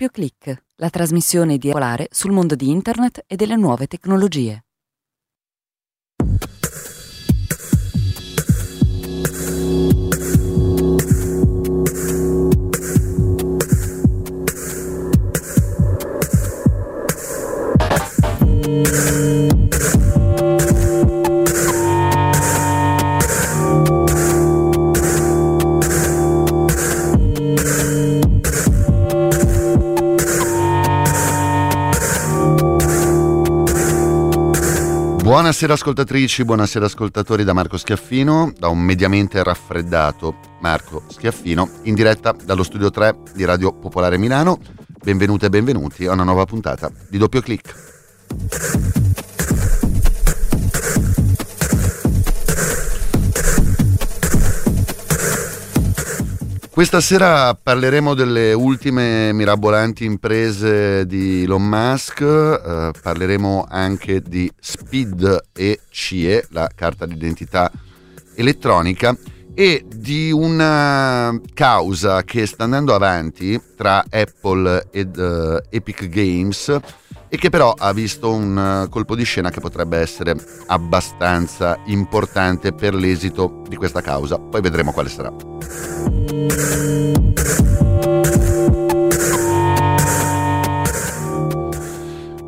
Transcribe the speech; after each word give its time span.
Doppio 0.00 0.08
Clic, 0.08 0.62
la 0.76 0.88
trasmissione 0.88 1.58
di 1.58 1.68
Polare 1.68 2.08
sul 2.10 2.30
mondo 2.30 2.54
di 2.54 2.70
Internet 2.70 3.22
e 3.26 3.36
delle 3.36 3.56
nuove 3.56 3.86
tecnologie. 3.86 4.64
Buonasera 35.50 35.74
ascoltatrici, 35.74 36.44
buonasera 36.44 36.84
ascoltatori 36.84 37.42
da 37.42 37.52
Marco 37.52 37.76
Schiaffino, 37.76 38.52
da 38.56 38.68
un 38.68 38.78
mediamente 38.78 39.42
raffreddato 39.42 40.36
Marco 40.60 41.02
Schiaffino, 41.08 41.68
in 41.82 41.94
diretta 41.96 42.32
dallo 42.44 42.62
studio 42.62 42.88
3 42.88 43.16
di 43.34 43.44
Radio 43.44 43.72
Popolare 43.72 44.16
Milano. 44.16 44.60
Benvenute 45.02 45.46
e 45.46 45.50
benvenuti 45.50 46.06
a 46.06 46.12
una 46.12 46.22
nuova 46.22 46.44
puntata 46.44 46.88
di 47.08 47.18
Doppio 47.18 47.40
Clic. 47.40 48.99
Questa 56.72 57.00
sera 57.00 57.52
parleremo 57.60 58.14
delle 58.14 58.52
ultime 58.52 59.32
mirabolanti 59.32 60.04
imprese 60.04 61.04
di 61.04 61.42
Elon 61.42 61.66
Musk, 61.66 62.20
eh, 62.20 62.90
parleremo 63.02 63.66
anche 63.68 64.22
di 64.22 64.50
SPID 64.58 65.46
e 65.52 65.80
CIE, 65.90 66.46
la 66.50 66.70
carta 66.72 67.06
d'identità 67.06 67.70
elettronica, 68.36 69.16
e 69.52 69.84
di 69.84 70.30
una 70.30 71.38
causa 71.52 72.22
che 72.22 72.46
sta 72.46 72.64
andando 72.64 72.94
avanti 72.94 73.60
tra 73.76 74.04
Apple 74.08 74.86
ed 74.92 75.16
uh, 75.16 75.58
Epic 75.70 76.08
Games 76.08 76.78
e 77.30 77.38
che 77.38 77.48
però 77.48 77.72
ha 77.78 77.92
visto 77.92 78.32
un 78.32 78.88
colpo 78.90 79.14
di 79.14 79.22
scena 79.22 79.50
che 79.50 79.60
potrebbe 79.60 79.98
essere 79.98 80.34
abbastanza 80.66 81.78
importante 81.86 82.72
per 82.72 82.92
l'esito 82.92 83.62
di 83.68 83.76
questa 83.76 84.02
causa. 84.02 84.36
Poi 84.38 84.60
vedremo 84.60 84.90
quale 84.90 85.08
sarà. 85.08 85.32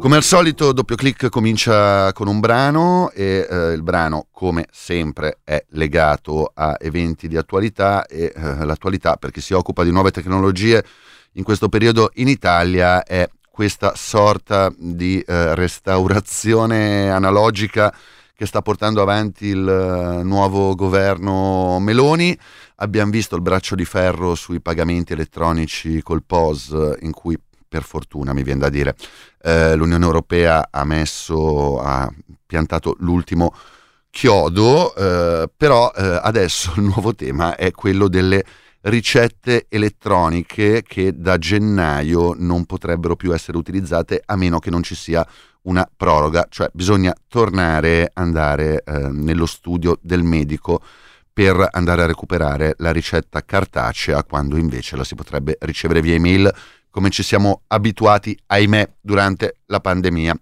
Come 0.00 0.16
al 0.16 0.24
solito, 0.24 0.72
doppio 0.72 0.96
clic 0.96 1.28
comincia 1.28 2.12
con 2.12 2.26
un 2.26 2.40
brano 2.40 3.12
e 3.12 3.46
eh, 3.48 3.70
il 3.70 3.84
brano, 3.84 4.26
come 4.32 4.66
sempre, 4.72 5.38
è 5.44 5.64
legato 5.70 6.50
a 6.52 6.76
eventi 6.80 7.28
di 7.28 7.36
attualità 7.36 8.04
e 8.06 8.32
eh, 8.34 8.64
l'attualità, 8.64 9.14
per 9.14 9.30
chi 9.30 9.40
si 9.40 9.54
occupa 9.54 9.84
di 9.84 9.92
nuove 9.92 10.10
tecnologie 10.10 10.84
in 11.34 11.44
questo 11.44 11.68
periodo 11.68 12.10
in 12.14 12.26
Italia, 12.26 13.04
è 13.04 13.28
questa 13.62 13.92
sorta 13.94 14.74
di 14.76 15.20
eh, 15.20 15.54
restaurazione 15.54 17.12
analogica 17.12 17.94
che 18.34 18.44
sta 18.44 18.60
portando 18.60 19.00
avanti 19.00 19.46
il 19.46 19.64
uh, 19.64 20.26
nuovo 20.26 20.74
governo 20.74 21.78
Meloni. 21.78 22.36
Abbiamo 22.78 23.12
visto 23.12 23.36
il 23.36 23.40
braccio 23.40 23.76
di 23.76 23.84
ferro 23.84 24.34
sui 24.34 24.60
pagamenti 24.60 25.12
elettronici 25.12 26.02
col 26.02 26.24
POS, 26.24 26.96
in 27.02 27.12
cui 27.12 27.38
per 27.68 27.84
fortuna 27.84 28.32
mi 28.32 28.42
viene 28.42 28.58
da 28.58 28.68
dire 28.68 28.96
eh, 29.42 29.76
l'Unione 29.76 30.04
Europea 30.06 30.66
ha 30.68 30.82
messo, 30.82 31.78
ha 31.78 32.12
piantato 32.44 32.96
l'ultimo 32.98 33.54
chiodo, 34.10 34.92
eh, 34.96 35.48
però 35.56 35.92
eh, 35.94 36.18
adesso 36.20 36.72
il 36.78 36.82
nuovo 36.82 37.14
tema 37.14 37.54
è 37.54 37.70
quello 37.70 38.08
delle 38.08 38.44
ricette 38.82 39.66
elettroniche 39.68 40.82
che 40.82 41.12
da 41.16 41.38
gennaio 41.38 42.34
non 42.36 42.64
potrebbero 42.64 43.16
più 43.16 43.32
essere 43.32 43.56
utilizzate 43.56 44.22
a 44.24 44.36
meno 44.36 44.58
che 44.58 44.70
non 44.70 44.82
ci 44.82 44.94
sia 44.94 45.26
una 45.62 45.88
proroga, 45.96 46.46
cioè 46.48 46.68
bisogna 46.72 47.14
tornare 47.28 48.10
andare 48.14 48.82
eh, 48.84 49.08
nello 49.10 49.46
studio 49.46 49.98
del 50.02 50.22
medico 50.22 50.82
per 51.32 51.68
andare 51.70 52.02
a 52.02 52.06
recuperare 52.06 52.74
la 52.78 52.90
ricetta 52.90 53.42
cartacea 53.44 54.24
quando 54.24 54.56
invece 54.56 54.96
la 54.96 55.04
si 55.04 55.14
potrebbe 55.14 55.56
ricevere 55.60 56.02
via 56.02 56.14
email 56.14 56.52
come 56.90 57.08
ci 57.08 57.22
siamo 57.22 57.62
abituati, 57.68 58.38
ahimè, 58.46 58.96
durante 59.00 59.60
la 59.66 59.80
pandemia. 59.80 60.38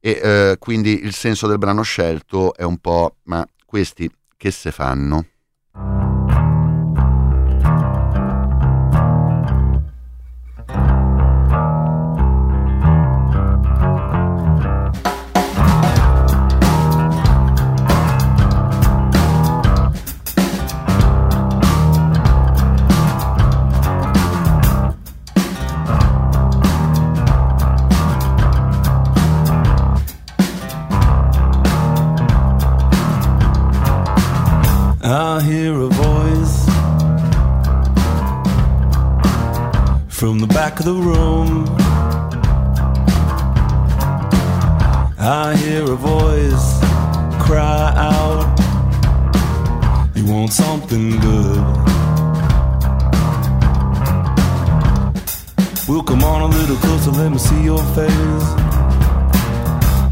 E 0.00 0.20
eh, 0.22 0.56
quindi 0.58 1.02
il 1.02 1.14
senso 1.14 1.46
del 1.46 1.56
brano 1.56 1.80
scelto 1.80 2.54
è 2.54 2.62
un 2.62 2.76
po' 2.76 3.16
ma 3.22 3.46
questi 3.64 4.10
che 4.36 4.50
se 4.50 4.70
fanno? 4.70 5.28
I 35.06 35.42
hear 35.42 35.74
a 35.74 35.88
voice 35.88 36.64
from 40.08 40.38
the 40.38 40.46
back 40.46 40.78
of 40.80 40.86
the 40.86 40.94
room. 40.94 41.66
I 45.18 45.56
hear 45.56 45.82
a 45.82 45.94
voice 45.94 46.80
cry 47.44 47.92
out, 47.98 48.58
You 50.14 50.24
want 50.24 50.54
something 50.54 51.20
good? 51.20 51.58
Well, 55.86 56.02
come 56.02 56.24
on 56.24 56.40
a 56.40 56.46
little 56.46 56.76
closer, 56.76 57.10
let 57.10 57.30
me 57.30 57.36
see 57.36 57.62
your 57.62 57.84
face. 57.92 58.48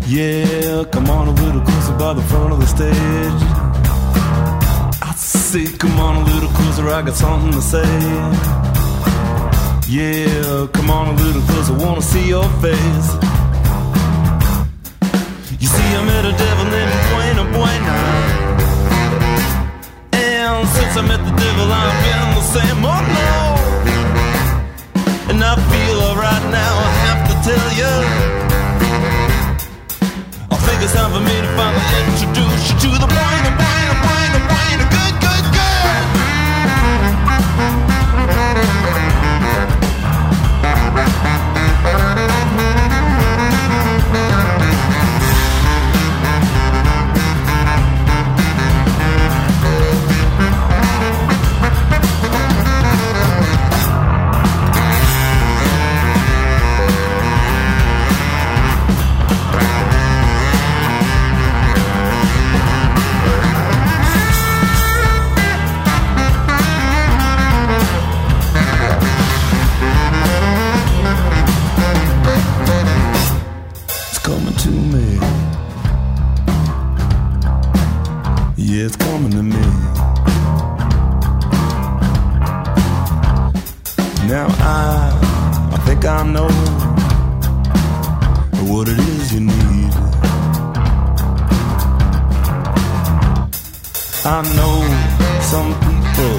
Yeah, 0.06 0.84
come 0.92 1.08
on 1.08 1.28
a 1.28 1.32
little 1.32 1.62
closer 1.62 1.96
by 1.96 2.12
the 2.12 2.22
front 2.24 2.52
of 2.52 2.60
the 2.60 2.66
stage 2.66 3.61
say, 5.52 5.66
come 5.76 5.98
on 6.00 6.16
a 6.16 6.24
little 6.32 6.48
closer, 6.48 6.88
I 6.88 7.02
got 7.02 7.14
something 7.14 7.52
to 7.52 7.60
say. 7.60 7.84
Yeah, 9.86 10.66
come 10.72 10.88
on 10.88 11.08
a 11.08 11.16
little 11.24 11.42
closer, 11.42 11.74
wanna 11.74 12.00
see 12.00 12.26
your 12.28 12.48
face. 12.64 13.08
You 15.60 15.68
see, 15.74 15.88
I 15.98 16.02
met 16.08 16.24
a 16.24 16.34
devil 16.44 16.66
named 16.76 16.96
Buena 17.08 17.44
Buena. 17.52 17.98
And 20.24 20.66
since 20.76 20.94
I 20.96 21.02
met 21.12 21.20
the 21.28 21.34
devil, 21.44 21.66
I've 21.80 21.98
been 22.04 22.28
the 22.40 22.44
same, 22.56 22.80
oh 22.94 23.02
no. 23.20 23.32
And 25.30 25.38
I 25.44 25.54
feel 25.70 25.98
alright 26.08 26.44
now, 26.60 26.72
I 26.86 26.90
have 27.06 27.22
to 27.28 27.34
tell 27.48 27.68
you. 27.80 27.94
I 30.54 30.56
think 30.64 30.78
it's 30.84 30.94
time 30.94 31.12
for 31.12 31.20
me 31.20 31.36
to 31.44 31.50
finally 31.60 32.00
introduce 32.08 32.62
you 32.68 32.76
to 32.84 32.90
the 33.02 33.08
Buena 33.12 33.50
Buena 33.60 33.94
Buena 34.00 34.31
Now 84.32 84.46
I, 84.48 85.12
I 85.74 85.78
think 85.84 86.06
I 86.06 86.22
know 86.24 86.48
what 88.64 88.88
it 88.88 88.98
is 88.98 89.30
you 89.34 89.40
need. 89.40 89.92
I 94.24 94.38
know 94.56 94.76
some 95.52 95.70
people 95.84 96.36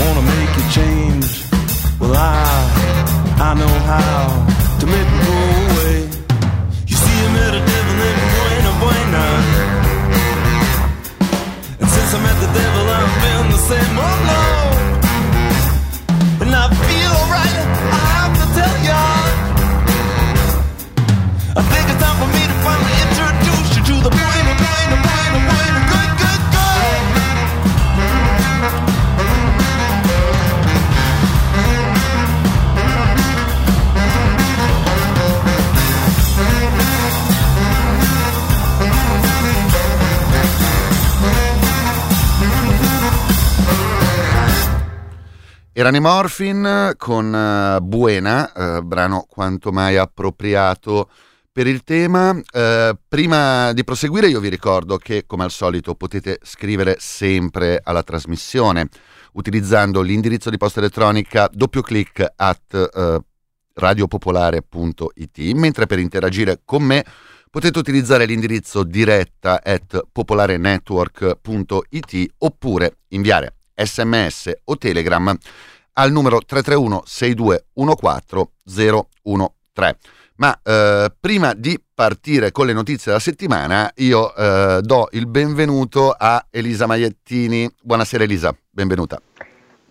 wanna 0.00 0.22
make 0.34 0.52
you 0.58 0.66
change. 0.78 1.28
Well, 2.00 2.12
I, 2.12 2.42
I 3.38 3.54
know 3.54 3.74
how 3.92 4.22
to 4.80 4.86
make 4.86 5.08
them 5.10 5.20
go 5.30 5.38
away. 5.62 5.96
You 6.90 6.96
see, 7.02 7.18
I 7.24 7.30
met 7.38 7.52
a 7.54 7.62
devil 7.70 7.98
in 8.08 8.16
Buena 8.34 8.72
Buena. 8.82 9.26
And 11.78 11.88
since 11.88 12.10
I 12.14 12.20
met 12.26 12.36
the 12.44 12.50
devil, 12.58 12.84
I've 12.98 13.14
been 13.22 13.46
the 13.52 13.60
same. 13.70 13.96
Oh 13.96 14.16
no! 14.26 14.79
I 16.54 16.66
feel 16.86 17.12
alright, 17.20 17.56
I 17.94 18.02
have 18.16 18.34
to 18.40 18.46
tell. 18.54 18.70
I 21.56 21.62
think 21.62 21.84
it's 21.90 22.00
time 22.02 22.16
for 22.22 22.30
me 22.36 22.42
to 22.46 22.56
finally 22.64 22.96
introduce 23.06 23.68
you 23.76 23.82
to 23.90 23.94
the 24.06 24.10
Buena 24.10 24.54
Buena 24.60 24.96
Buena 25.04 25.49
Erano 45.80 45.96
i 45.96 46.00
Morphin 46.00 46.92
con 46.98 47.34
eh, 47.34 47.80
Buena, 47.80 48.52
eh, 48.52 48.82
brano 48.82 49.24
quanto 49.26 49.72
mai 49.72 49.96
appropriato 49.96 51.08
per 51.50 51.66
il 51.66 51.84
tema. 51.84 52.38
Eh, 52.52 52.94
prima 53.08 53.72
di 53.72 53.82
proseguire 53.82 54.28
io 54.28 54.40
vi 54.40 54.50
ricordo 54.50 54.98
che 54.98 55.24
come 55.24 55.44
al 55.44 55.50
solito 55.50 55.94
potete 55.94 56.38
scrivere 56.42 56.96
sempre 56.98 57.80
alla 57.82 58.02
trasmissione 58.02 58.90
utilizzando 59.32 60.02
l'indirizzo 60.02 60.50
di 60.50 60.58
posta 60.58 60.80
elettronica 60.80 61.48
doppio-clic 61.50 62.30
at 62.36 62.74
eh, 62.74 63.18
radiopopolare.it, 63.72 65.38
mentre 65.54 65.86
per 65.86 65.98
interagire 65.98 66.60
con 66.62 66.82
me 66.82 67.02
potete 67.48 67.78
utilizzare 67.78 68.26
l'indirizzo 68.26 68.82
diretta 68.82 69.62
at 69.64 70.08
popolarenetwork.it 70.12 72.32
oppure 72.36 72.96
inviare 73.08 73.54
sms 73.84 74.52
o 74.64 74.76
telegram 74.76 75.36
al 75.94 76.12
numero 76.12 76.40
331 76.44 77.02
6214 77.04 78.50
013. 78.64 79.98
Ma 80.36 80.58
eh, 80.62 81.12
prima 81.20 81.52
di 81.52 81.78
partire 81.94 82.50
con 82.50 82.64
le 82.64 82.72
notizie 82.72 83.06
della 83.06 83.18
settimana, 83.18 83.90
io 83.96 84.34
eh, 84.34 84.80
do 84.80 85.08
il 85.12 85.26
benvenuto 85.26 86.14
a 86.16 86.46
Elisa 86.48 86.86
Maiettini. 86.86 87.70
Buonasera 87.82 88.24
Elisa, 88.24 88.56
benvenuta. 88.70 89.20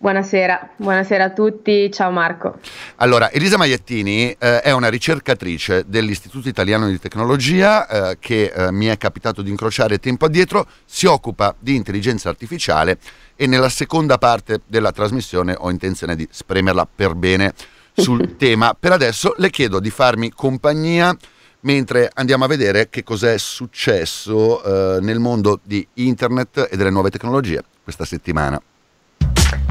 Buonasera, 0.00 0.70
buonasera 0.76 1.24
a 1.24 1.30
tutti, 1.30 1.90
ciao 1.92 2.10
Marco. 2.10 2.58
Allora, 2.96 3.30
Elisa 3.30 3.58
Maiettini 3.58 4.34
eh, 4.38 4.60
è 4.62 4.70
una 4.70 4.88
ricercatrice 4.88 5.84
dell'Istituto 5.86 6.48
Italiano 6.48 6.88
di 6.88 6.98
Tecnologia 6.98 7.86
eh, 7.86 8.16
che 8.18 8.44
eh, 8.44 8.72
mi 8.72 8.86
è 8.86 8.96
capitato 8.96 9.42
di 9.42 9.50
incrociare 9.50 9.98
tempo 9.98 10.24
addietro, 10.24 10.66
si 10.86 11.04
occupa 11.04 11.54
di 11.58 11.74
intelligenza 11.76 12.30
artificiale 12.30 12.98
e 13.40 13.46
nella 13.46 13.70
seconda 13.70 14.18
parte 14.18 14.60
della 14.66 14.92
trasmissione 14.92 15.54
ho 15.56 15.70
intenzione 15.70 16.14
di 16.14 16.28
spremerla 16.30 16.86
per 16.94 17.14
bene 17.14 17.54
sul 17.94 18.36
tema. 18.36 18.76
Per 18.78 18.92
adesso 18.92 19.32
le 19.38 19.48
chiedo 19.48 19.80
di 19.80 19.88
farmi 19.88 20.30
compagnia 20.30 21.16
mentre 21.60 22.10
andiamo 22.12 22.44
a 22.44 22.48
vedere 22.48 22.90
che 22.90 23.02
cos'è 23.02 23.38
successo 23.38 24.62
eh, 24.62 25.00
nel 25.00 25.20
mondo 25.20 25.58
di 25.62 25.86
internet 25.94 26.68
e 26.70 26.76
delle 26.76 26.90
nuove 26.90 27.08
tecnologie 27.08 27.64
questa 27.82 28.04
settimana. 28.04 28.60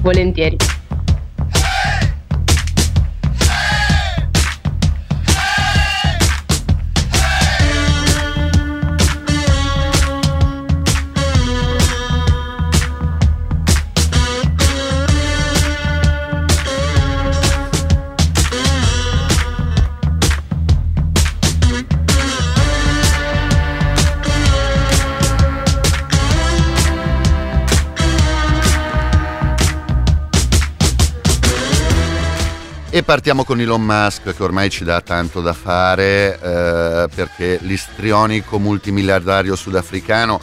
Volentieri. 0.01 0.57
E 32.99 33.03
partiamo 33.03 33.45
con 33.45 33.61
Elon 33.61 33.81
Musk 33.81 34.35
che 34.35 34.43
ormai 34.43 34.69
ci 34.69 34.83
dà 34.83 34.99
tanto 34.99 35.39
da 35.39 35.53
fare 35.53 36.37
eh, 36.37 37.07
perché 37.15 37.57
l'istrionico 37.61 38.59
multimiliardario 38.59 39.55
sudafricano 39.55 40.37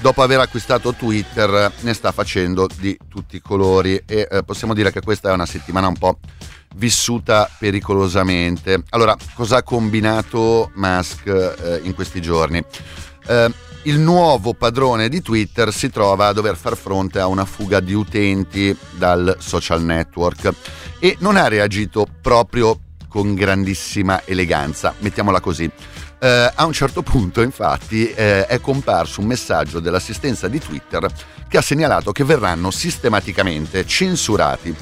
dopo 0.00 0.20
aver 0.20 0.40
acquistato 0.40 0.94
Twitter 0.94 1.70
ne 1.78 1.94
sta 1.94 2.10
facendo 2.10 2.66
di 2.76 2.98
tutti 3.08 3.36
i 3.36 3.40
colori 3.40 4.02
e 4.04 4.26
eh, 4.28 4.42
possiamo 4.42 4.74
dire 4.74 4.90
che 4.90 5.00
questa 5.00 5.30
è 5.30 5.32
una 5.32 5.46
settimana 5.46 5.86
un 5.86 5.96
po' 5.96 6.18
vissuta 6.74 7.48
pericolosamente. 7.56 8.82
Allora, 8.88 9.16
cosa 9.34 9.58
ha 9.58 9.62
combinato 9.62 10.72
Musk 10.74 11.26
eh, 11.28 11.82
in 11.84 11.94
questi 11.94 12.20
giorni? 12.20 12.64
Eh, 13.26 13.50
il 13.84 13.98
nuovo 13.98 14.54
padrone 14.54 15.08
di 15.08 15.20
Twitter 15.22 15.72
si 15.72 15.90
trova 15.90 16.28
a 16.28 16.32
dover 16.32 16.56
far 16.56 16.76
fronte 16.76 17.18
a 17.18 17.26
una 17.26 17.44
fuga 17.44 17.80
di 17.80 17.94
utenti 17.94 18.76
dal 18.92 19.36
social 19.40 19.82
network 19.82 20.52
e 21.00 21.16
non 21.18 21.36
ha 21.36 21.48
reagito 21.48 22.06
proprio 22.20 22.78
con 23.08 23.34
grandissima 23.34 24.22
eleganza, 24.24 24.94
mettiamola 24.98 25.40
così. 25.40 25.68
Eh, 26.20 26.52
a 26.54 26.64
un 26.64 26.72
certo 26.72 27.02
punto, 27.02 27.42
infatti, 27.42 28.08
eh, 28.08 28.46
è 28.46 28.60
comparso 28.60 29.20
un 29.20 29.26
messaggio 29.26 29.80
dell'assistenza 29.80 30.46
di 30.46 30.60
Twitter 30.60 31.06
che 31.48 31.58
ha 31.58 31.62
segnalato 31.62 32.12
che 32.12 32.22
verranno 32.22 32.70
sistematicamente 32.70 33.84
censurati 33.84 34.74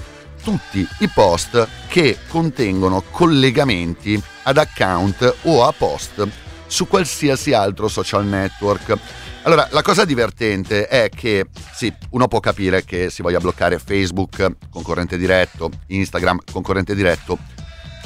tutti 0.42 0.86
i 0.98 1.08
post 1.08 1.66
che 1.88 2.18
contengono 2.28 3.02
collegamenti 3.10 4.22
ad 4.42 4.58
account 4.58 5.36
o 5.42 5.64
a 5.64 5.72
post 5.72 6.28
su 6.70 6.86
qualsiasi 6.86 7.52
altro 7.52 7.88
social 7.88 8.24
network. 8.24 8.96
Allora, 9.42 9.66
la 9.72 9.82
cosa 9.82 10.04
divertente 10.04 10.86
è 10.86 11.08
che 11.08 11.46
sì, 11.74 11.92
uno 12.10 12.28
può 12.28 12.40
capire 12.40 12.84
che 12.84 13.10
si 13.10 13.22
voglia 13.22 13.40
bloccare 13.40 13.78
Facebook, 13.78 14.46
concorrente 14.70 15.16
diretto, 15.18 15.70
Instagram, 15.88 16.40
concorrente 16.50 16.94
diretto, 16.94 17.38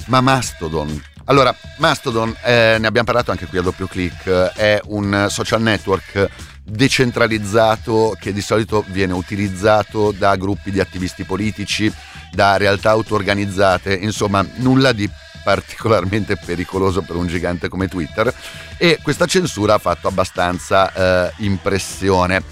ma 0.06 0.20
Mastodon. 0.20 1.02
Allora, 1.26 1.54
Mastodon, 1.78 2.34
eh, 2.42 2.76
ne 2.78 2.86
abbiamo 2.86 3.04
parlato 3.04 3.30
anche 3.30 3.46
qui 3.46 3.58
a 3.58 3.62
doppio 3.62 3.86
clic, 3.86 4.28
è 4.28 4.80
un 4.86 5.26
social 5.28 5.60
network 5.62 6.28
decentralizzato 6.62 8.16
che 8.18 8.32
di 8.32 8.40
solito 8.40 8.84
viene 8.88 9.12
utilizzato 9.12 10.12
da 10.12 10.36
gruppi 10.36 10.70
di 10.70 10.80
attivisti 10.80 11.24
politici, 11.24 11.92
da 12.32 12.56
realtà 12.56 12.90
auto-organizzate, 12.90 13.94
insomma 13.94 14.46
nulla 14.56 14.92
di 14.92 15.08
particolarmente 15.44 16.36
pericoloso 16.36 17.02
per 17.02 17.16
un 17.16 17.26
gigante 17.26 17.68
come 17.68 17.86
Twitter 17.86 18.34
e 18.78 18.98
questa 19.02 19.26
censura 19.26 19.74
ha 19.74 19.78
fatto 19.78 20.08
abbastanza 20.08 20.92
eh, 21.28 21.32
impressione. 21.38 22.42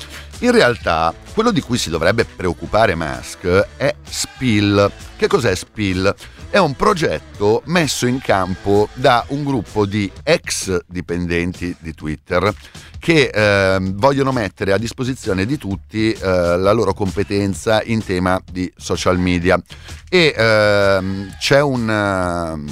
In 0.41 0.53
realtà 0.53 1.15
quello 1.33 1.51
di 1.51 1.61
cui 1.61 1.79
si 1.79 1.89
dovrebbe 1.89 2.25
preoccupare 2.25 2.95
Musk 2.95 3.47
è 3.77 3.95
Spill. 4.09 4.91
Che 5.17 5.27
cos'è 5.27 5.55
Spill? 5.55 6.15
È 6.53 6.59
un 6.59 6.75
progetto 6.75 7.63
messo 7.65 8.07
in 8.07 8.21
campo 8.21 8.91
da 8.93 9.25
un 9.29 9.43
gruppo 9.43 9.87
di 9.87 10.13
ex 10.23 10.81
dipendenti 10.87 11.75
di 11.79 11.95
Twitter 11.95 12.55
che 12.99 13.31
eh, 13.33 13.79
vogliono 13.81 14.33
mettere 14.33 14.75
a 14.75 14.77
disposizione 14.77 15.47
di 15.47 15.57
tutti 15.57 16.13
eh, 16.13 16.19
la 16.21 16.73
loro 16.73 16.93
competenza 16.93 17.81
in 17.85 18.05
tema 18.05 18.39
di 18.51 18.71
social 18.77 19.19
media. 19.19 19.59
E 20.11 20.35
ehm, 20.37 21.37
c'è 21.39 21.63
un 21.63 21.89
uh, 21.89 22.67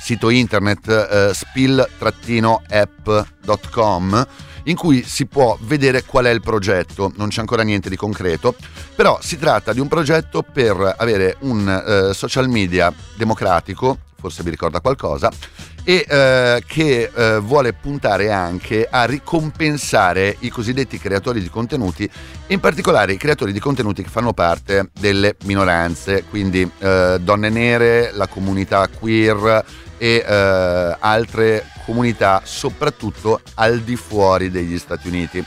sito 0.00 0.30
internet 0.30 0.86
uh, 0.86 1.30
spill-app.com 1.34 4.26
in 4.68 4.76
cui 4.76 5.02
si 5.04 5.26
può 5.26 5.56
vedere 5.62 6.04
qual 6.04 6.26
è 6.26 6.30
il 6.30 6.40
progetto, 6.40 7.12
non 7.16 7.28
c'è 7.28 7.40
ancora 7.40 7.62
niente 7.62 7.88
di 7.88 7.96
concreto, 7.96 8.54
però 8.94 9.18
si 9.20 9.38
tratta 9.38 9.72
di 9.72 9.80
un 9.80 9.88
progetto 9.88 10.42
per 10.42 10.94
avere 10.96 11.36
un 11.40 12.08
uh, 12.08 12.12
social 12.12 12.48
media 12.48 12.92
democratico, 13.16 13.98
forse 14.20 14.42
vi 14.42 14.50
ricorda 14.50 14.80
qualcosa, 14.80 15.30
e 15.84 16.04
eh, 16.06 16.62
che 16.66 17.10
eh, 17.14 17.38
vuole 17.38 17.72
puntare 17.72 18.30
anche 18.30 18.86
a 18.90 19.04
ricompensare 19.04 20.36
i 20.40 20.50
cosiddetti 20.50 20.98
creatori 20.98 21.40
di 21.40 21.48
contenuti, 21.48 22.10
in 22.48 22.60
particolare 22.60 23.14
i 23.14 23.16
creatori 23.16 23.52
di 23.52 23.58
contenuti 23.58 24.02
che 24.02 24.10
fanno 24.10 24.34
parte 24.34 24.90
delle 25.00 25.36
minoranze, 25.44 26.24
quindi 26.24 26.70
eh, 26.78 27.16
donne 27.22 27.48
nere, 27.48 28.10
la 28.12 28.26
comunità 28.26 28.86
queer 28.88 29.64
e 29.96 30.24
eh, 30.26 30.96
altre 30.98 31.64
comunità, 31.88 32.42
soprattutto 32.44 33.40
al 33.54 33.80
di 33.80 33.96
fuori 33.96 34.50
degli 34.50 34.78
Stati 34.78 35.08
Uniti. 35.08 35.42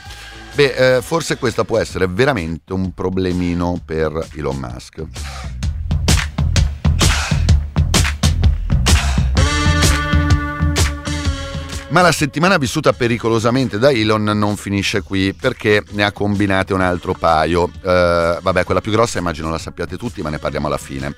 Beh, 0.54 0.96
eh, 0.96 1.02
forse 1.02 1.38
questo 1.38 1.64
può 1.64 1.78
essere 1.78 2.08
veramente 2.08 2.72
un 2.72 2.92
problemino 2.92 3.80
per 3.84 4.26
Elon 4.34 4.56
Musk. 4.56 5.04
Ma 11.90 12.00
la 12.00 12.10
settimana 12.10 12.56
vissuta 12.56 12.92
pericolosamente 12.92 13.78
da 13.78 13.90
Elon 13.90 14.24
non 14.24 14.56
finisce 14.56 15.02
qui 15.02 15.34
perché 15.34 15.84
ne 15.90 16.02
ha 16.02 16.10
combinate 16.10 16.72
un 16.72 16.80
altro 16.80 17.12
paio. 17.12 17.64
Uh, 17.64 18.40
vabbè, 18.40 18.64
quella 18.64 18.80
più 18.80 18.90
grossa 18.90 19.18
immagino 19.18 19.48
la 19.50 19.58
sappiate 19.58 19.96
tutti, 19.96 20.22
ma 20.22 20.30
ne 20.30 20.38
parliamo 20.38 20.66
alla 20.66 20.78
fine. 20.78 21.14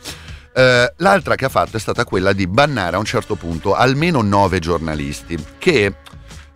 Uh, 0.55 0.87
l'altra 0.99 1.35
che 1.35 1.47
ha 1.47 1.49
fatto 1.49 1.77
è 1.77 1.81
stata 1.81 2.05
quella 2.05 2.33
di 2.33 2.47
bannare 2.47 2.95
a 2.95 3.01
un 3.01 3.05
certo 3.05 3.35
punto 3.35 3.75
almeno 3.75 4.23
nove 4.23 4.59
giornalisti 4.61 5.43
che 5.59 5.95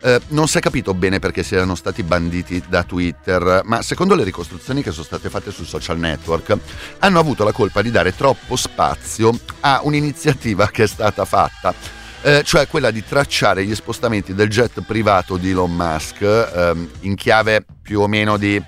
Uh, 0.01 0.17
non 0.29 0.47
si 0.47 0.59
è 0.59 0.61
capito 0.61 0.95
bene 0.95 1.19
perché 1.19 1.43
siano 1.43 1.75
stati 1.75 2.05
banditi 2.05 2.63
da 2.69 2.85
Twitter, 2.85 3.63
ma 3.65 3.83
secondo 3.83 4.15
le 4.15 4.23
ricostruzioni 4.23 4.81
che 4.81 4.93
sono 4.93 5.03
state 5.03 5.29
fatte 5.29 5.51
sul 5.51 5.67
social 5.67 5.99
network, 5.99 6.57
hanno 7.01 7.19
avuto 7.19 7.43
la 7.43 7.51
colpa 7.51 7.83
di 7.83 7.91
dare 7.91 8.15
troppo 8.15 8.55
spazio 8.55 9.37
a 9.59 9.81
un'iniziativa 9.83 10.69
che 10.69 10.85
è 10.85 10.87
stata 10.87 11.25
fatta 11.25 11.75
eh, 12.23 12.43
cioè 12.45 12.67
quella 12.67 12.91
di 12.91 13.05
tracciare 13.05 13.65
gli 13.65 13.75
spostamenti 13.75 14.35
del 14.35 14.49
jet 14.49 14.81
privato 14.83 15.37
di 15.37 15.51
Elon 15.51 15.73
Musk 15.75 16.23
ehm, 16.23 16.91
in 17.01 17.15
chiave 17.15 17.65
più 17.81 18.01
o 18.01 18.09
meno 18.09 18.37
di 18.37 18.61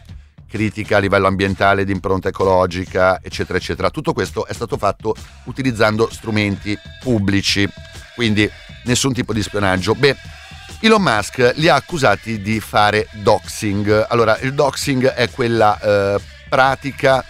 critica 0.51 0.97
a 0.97 1.01
livello 1.01 1.29
ambientale, 1.29 1.85
di 1.85 1.93
impronta 1.93 2.29
ecologica, 2.29 3.21
eccetera, 3.23 3.57
eccetera. 3.57 3.91
Tutto 3.91 4.13
questo 4.13 4.47
è 4.47 4.53
stato 4.53 4.77
fatto 4.77 5.15
utilizzando 5.45 6.11
strumenti 6.11 6.77
pubblici, 7.01 7.69
quindi 8.15 8.51
nessun 8.85 9.13
tipo 9.13 9.33
di 9.33 9.43
spionaggio. 9.43 9.95
Beh, 9.95 10.17
Elon 10.81 11.03
Musk 11.03 11.53
li 11.57 11.69
ha 11.69 11.75
accusati 11.75 12.41
di 12.41 12.59
fare 12.59 13.07
doxing. 13.13 14.07
Allora, 14.09 14.39
il 14.39 14.55
doxing 14.55 15.07
è 15.07 15.31
quella 15.31 15.79
eh, 15.79 16.21
pratica 16.49 17.25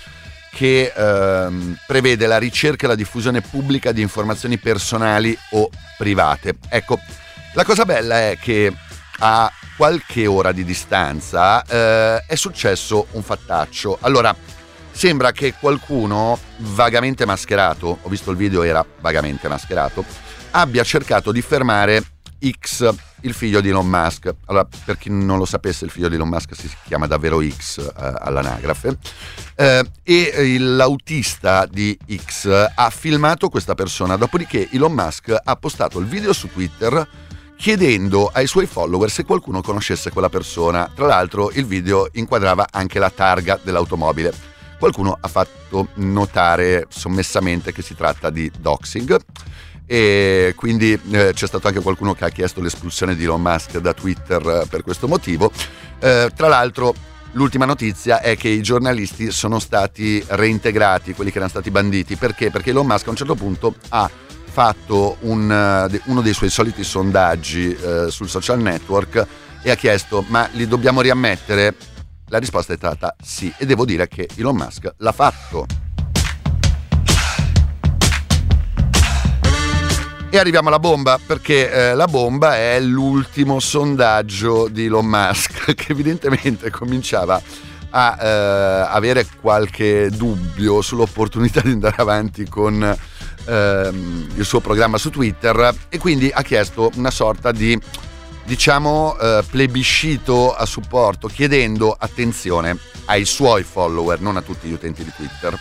che 0.52 0.92
ehm, 0.94 1.78
prevede 1.86 2.26
la 2.26 2.38
ricerca 2.38 2.84
e 2.86 2.88
la 2.88 2.94
diffusione 2.94 3.40
pubblica 3.40 3.92
di 3.92 4.00
informazioni 4.00 4.58
personali 4.58 5.36
o 5.50 5.68
private. 5.96 6.56
Ecco, 6.68 6.98
la 7.54 7.64
cosa 7.64 7.84
bella 7.84 8.30
è 8.30 8.38
che 8.40 8.72
a 9.20 9.50
qualche 9.76 10.26
ora 10.26 10.52
di 10.52 10.64
distanza 10.64 11.64
eh, 11.64 12.24
è 12.26 12.34
successo 12.34 13.06
un 13.12 13.22
fattaccio. 13.22 13.98
Allora, 14.00 14.34
sembra 14.90 15.32
che 15.32 15.54
qualcuno 15.58 16.38
vagamente 16.58 17.24
mascherato, 17.24 17.98
ho 18.02 18.08
visto 18.08 18.30
il 18.30 18.36
video, 18.36 18.62
era 18.62 18.84
vagamente 19.00 19.48
mascherato, 19.48 20.04
abbia 20.50 20.82
cercato 20.84 21.32
di 21.32 21.40
fermare 21.42 22.02
X, 22.46 22.92
il 23.22 23.34
figlio 23.34 23.60
di 23.60 23.68
Elon 23.68 23.86
Musk. 23.86 24.34
Allora, 24.46 24.66
per 24.84 24.96
chi 24.96 25.10
non 25.10 25.38
lo 25.38 25.44
sapesse, 25.44 25.84
il 25.84 25.90
figlio 25.90 26.08
di 26.08 26.14
Elon 26.14 26.28
Musk 26.28 26.54
si 26.54 26.70
chiama 26.84 27.06
davvero 27.06 27.42
X 27.42 27.78
eh, 27.78 27.92
all'anagrafe. 28.18 28.96
Eh, 29.54 29.90
e 30.02 30.58
l'autista 30.58 31.66
di 31.66 31.96
X 32.16 32.70
ha 32.74 32.90
filmato 32.90 33.48
questa 33.48 33.74
persona, 33.74 34.16
dopodiché 34.16 34.68
Elon 34.72 34.92
Musk 34.92 35.34
ha 35.42 35.56
postato 35.56 35.98
il 35.98 36.06
video 36.06 36.32
su 36.32 36.50
Twitter 36.50 37.08
chiedendo 37.60 38.30
ai 38.32 38.46
suoi 38.46 38.64
follower 38.64 39.10
se 39.10 39.24
qualcuno 39.24 39.60
conoscesse 39.60 40.10
quella 40.10 40.30
persona. 40.30 40.90
Tra 40.94 41.06
l'altro 41.06 41.50
il 41.50 41.66
video 41.66 42.08
inquadrava 42.12 42.68
anche 42.70 42.98
la 42.98 43.10
targa 43.10 43.60
dell'automobile. 43.62 44.32
Qualcuno 44.78 45.16
ha 45.20 45.28
fatto 45.28 45.88
notare 45.96 46.86
sommessamente 46.88 47.70
che 47.72 47.82
si 47.82 47.94
tratta 47.94 48.30
di 48.30 48.50
doxing 48.58 49.14
e 49.84 50.54
quindi 50.56 50.98
eh, 51.10 51.32
c'è 51.34 51.46
stato 51.46 51.66
anche 51.66 51.80
qualcuno 51.80 52.14
che 52.14 52.24
ha 52.24 52.30
chiesto 52.30 52.62
l'espulsione 52.62 53.14
di 53.14 53.24
Elon 53.24 53.42
Musk 53.42 53.76
da 53.76 53.92
Twitter 53.92 54.40
eh, 54.40 54.66
per 54.66 54.82
questo 54.82 55.06
motivo. 55.06 55.52
Eh, 55.98 56.30
tra 56.34 56.48
l'altro 56.48 56.94
l'ultima 57.32 57.66
notizia 57.66 58.22
è 58.22 58.38
che 58.38 58.48
i 58.48 58.62
giornalisti 58.62 59.30
sono 59.30 59.58
stati 59.58 60.24
reintegrati, 60.26 61.12
quelli 61.12 61.30
che 61.30 61.36
erano 61.36 61.50
stati 61.50 61.70
banditi, 61.70 62.16
perché? 62.16 62.50
Perché 62.50 62.70
Elon 62.70 62.86
Musk 62.86 63.06
a 63.08 63.10
un 63.10 63.16
certo 63.16 63.34
punto 63.34 63.74
ha 63.90 64.10
fatto 64.50 65.16
un, 65.20 65.50
eh, 65.50 66.00
uno 66.06 66.20
dei 66.20 66.34
suoi 66.34 66.50
soliti 66.50 66.84
sondaggi 66.84 67.74
eh, 67.74 68.10
sul 68.10 68.28
social 68.28 68.60
network 68.60 69.26
e 69.62 69.70
ha 69.70 69.74
chiesto 69.74 70.24
ma 70.28 70.48
li 70.52 70.66
dobbiamo 70.66 71.00
riammettere? 71.00 71.74
La 72.26 72.38
risposta 72.38 72.72
è 72.72 72.76
stata 72.76 73.16
sì 73.22 73.52
e 73.56 73.66
devo 73.66 73.84
dire 73.84 74.06
che 74.08 74.28
Elon 74.36 74.56
Musk 74.56 74.92
l'ha 74.98 75.12
fatto. 75.12 75.66
E 80.32 80.38
arriviamo 80.38 80.68
alla 80.68 80.78
bomba, 80.78 81.18
perché 81.24 81.72
eh, 81.72 81.94
la 81.96 82.06
bomba 82.06 82.56
è 82.56 82.78
l'ultimo 82.78 83.58
sondaggio 83.58 84.68
di 84.68 84.84
Elon 84.84 85.06
Musk, 85.06 85.74
che 85.74 85.90
evidentemente 85.90 86.70
cominciava 86.70 87.42
a 87.90 88.16
eh, 88.20 88.86
avere 88.90 89.26
qualche 89.40 90.08
dubbio 90.08 90.82
sull'opportunità 90.82 91.60
di 91.62 91.70
andare 91.70 91.96
avanti 91.98 92.48
con 92.48 92.96
eh, 93.50 93.90
il 94.36 94.44
suo 94.44 94.60
programma 94.60 94.96
su 94.96 95.10
Twitter 95.10 95.74
e 95.88 95.98
quindi 95.98 96.30
ha 96.32 96.42
chiesto 96.42 96.90
una 96.94 97.10
sorta 97.10 97.50
di 97.50 97.78
diciamo 98.44 99.18
eh, 99.18 99.44
plebiscito 99.48 100.54
a 100.54 100.64
supporto 100.66 101.28
chiedendo 101.28 101.94
attenzione 101.98 102.78
ai 103.06 103.24
suoi 103.24 103.64
follower, 103.64 104.20
non 104.20 104.36
a 104.36 104.42
tutti 104.42 104.68
gli 104.68 104.72
utenti 104.72 105.02
di 105.02 105.10
Twitter, 105.14 105.58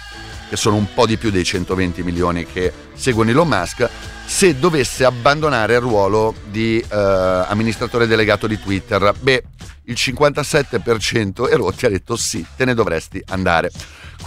che 0.50 0.56
sono 0.56 0.76
un 0.76 0.94
po' 0.94 1.08
di 1.08 1.18
più 1.18 1.32
dei 1.32 1.44
120 1.44 2.04
milioni 2.04 2.46
che 2.46 2.72
seguono 2.94 3.32
Elon 3.32 3.48
Musk, 3.48 3.90
se 4.26 4.60
dovesse 4.60 5.04
abbandonare 5.04 5.74
il 5.74 5.80
ruolo 5.80 6.36
di 6.50 6.84
uh, 6.84 6.96
amministratore 6.96 8.06
delegato 8.06 8.46
di 8.46 8.60
Twitter. 8.60 9.14
Beh, 9.20 9.44
il 9.86 9.96
57% 9.98 11.50
e 11.50 11.56
rotti 11.56 11.88
ha 11.88 11.90
detto 11.90 12.16
sì, 12.16 12.46
te 12.56 12.66
ne 12.66 12.76
dovresti 12.76 13.22
andare. 13.30 13.72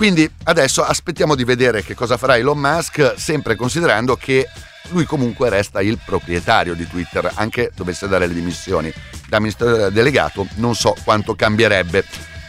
Quindi 0.02 0.28
adesso 0.46 0.82
aspettiamo 0.82 1.36
di 1.36 1.44
vedere 1.44 1.84
che 1.84 1.94
cosa 1.94 2.16
farà 2.16 2.36
Elon 2.36 2.58
Musk, 2.58 3.14
sempre 3.14 3.54
considerando 3.54 4.16
che 4.16 4.48
lui 4.88 5.04
comunque 5.04 5.48
resta 5.48 5.80
il 5.80 5.96
proprietario 6.04 6.74
di 6.74 6.88
Twitter, 6.88 7.30
anche 7.36 7.70
dovesse 7.76 8.08
dare 8.08 8.26
le 8.26 8.34
dimissioni 8.34 8.92
da 9.28 9.36
amministratore 9.36 9.92
delegato, 9.92 10.48
non 10.56 10.74
so 10.74 10.96
quanto 11.04 11.36
cambierebbe. 11.36 12.04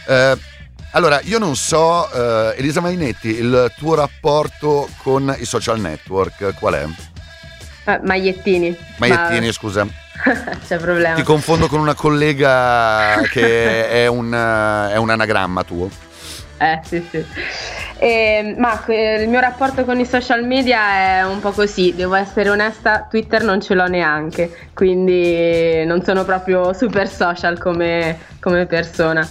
Uh, 0.08 0.36
allora, 0.90 1.20
io 1.22 1.38
non 1.38 1.54
so, 1.54 2.08
uh, 2.12 2.54
Elisa 2.56 2.80
Mainetti, 2.80 3.28
il 3.28 3.72
tuo 3.76 3.94
rapporto 3.94 4.88
con 4.96 5.32
i 5.38 5.44
social 5.44 5.78
network 5.78 6.54
qual 6.58 6.74
è? 6.74 6.84
Uh, 6.84 8.04
magliettini. 8.04 8.76
Magliettini, 8.96 9.46
ma... 9.46 9.52
scusa. 9.52 9.86
C'è 10.66 10.78
problema. 10.78 11.14
Ti 11.14 11.22
confondo 11.22 11.68
con 11.68 11.78
una 11.78 11.94
collega 11.94 13.20
che 13.30 13.88
è 13.90 14.08
un, 14.08 14.32
è 14.32 14.96
un 14.96 15.10
anagramma 15.10 15.62
tuo. 15.62 15.88
Eh, 16.58 16.80
sì, 16.84 17.06
sì. 17.10 17.24
Eh, 17.98 18.54
ma 18.58 18.82
il 18.88 19.28
mio 19.28 19.40
rapporto 19.40 19.84
con 19.84 19.98
i 19.98 20.06
social 20.06 20.44
media 20.44 21.18
è 21.18 21.24
un 21.24 21.40
po' 21.40 21.52
così, 21.52 21.94
devo 21.94 22.14
essere 22.14 22.50
onesta, 22.50 23.06
Twitter 23.08 23.42
non 23.42 23.60
ce 23.60 23.74
l'ho 23.74 23.86
neanche, 23.86 24.68
quindi 24.74 25.84
non 25.84 26.02
sono 26.02 26.24
proprio 26.24 26.72
super 26.72 27.08
social 27.08 27.58
come, 27.58 28.18
come 28.40 28.66
persona. 28.66 29.26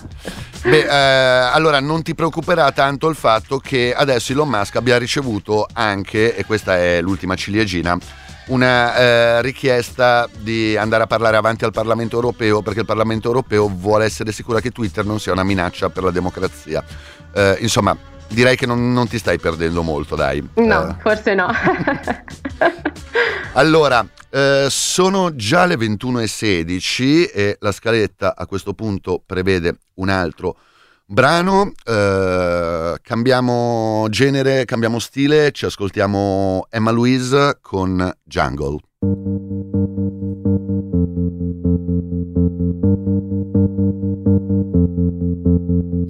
Beh, 0.63 0.79
eh, 0.79 0.87
allora 0.87 1.79
non 1.81 2.03
ti 2.03 2.15
preoccuperà 2.15 2.71
tanto 2.71 3.09
il 3.09 3.15
fatto 3.15 3.57
che 3.57 3.93
adesso 3.95 4.31
Elon 4.31 4.47
Musk 4.49 4.77
abbia 4.77 4.97
ricevuto 4.97 5.67
anche, 5.73 6.35
e 6.35 6.45
questa 6.45 6.77
è 6.77 7.01
l'ultima 7.01 7.35
ciliegina, 7.35 7.97
una 8.47 8.95
eh, 8.95 9.41
richiesta 9.41 10.27
di 10.37 10.75
andare 10.75 11.03
a 11.03 11.07
parlare 11.07 11.37
avanti 11.37 11.63
al 11.63 11.71
Parlamento 11.71 12.15
europeo 12.15 12.61
perché 12.61 12.81
il 12.81 12.85
Parlamento 12.85 13.27
europeo 13.27 13.69
vuole 13.69 14.05
essere 14.05 14.31
sicuro 14.31 14.59
che 14.59 14.71
Twitter 14.71 15.05
non 15.05 15.19
sia 15.19 15.31
una 15.31 15.43
minaccia 15.43 15.89
per 15.89 16.03
la 16.03 16.11
democrazia. 16.11 16.83
Eh, 17.33 17.57
insomma, 17.61 17.95
direi 18.27 18.55
che 18.55 18.65
non, 18.65 18.91
non, 18.91 19.07
ti 19.07 19.17
stai 19.17 19.39
perdendo 19.39 19.81
molto, 19.81 20.15
dai. 20.15 20.47
No, 20.55 20.89
eh. 20.89 20.95
forse 20.99 21.35
no. 21.35 21.47
allora, 23.53 24.05
eh, 24.29 24.67
sono 24.69 25.35
già 25.35 25.65
le 25.65 25.75
21.16 25.75 27.31
e 27.33 27.57
la 27.59 27.71
scaletta 27.71 28.35
a 28.35 28.45
questo 28.45 28.73
punto 28.73 29.21
prevede 29.25 29.77
un 29.95 30.09
altro 30.09 30.57
brano, 31.05 31.71
eh, 31.85 32.95
cambiamo 33.01 34.07
genere, 34.09 34.65
cambiamo 34.65 34.99
stile, 34.99 35.51
ci 35.51 35.65
ascoltiamo 35.65 36.67
Emma 36.69 36.91
Louise 36.91 37.57
con 37.61 38.11
Jungle. 38.23 38.77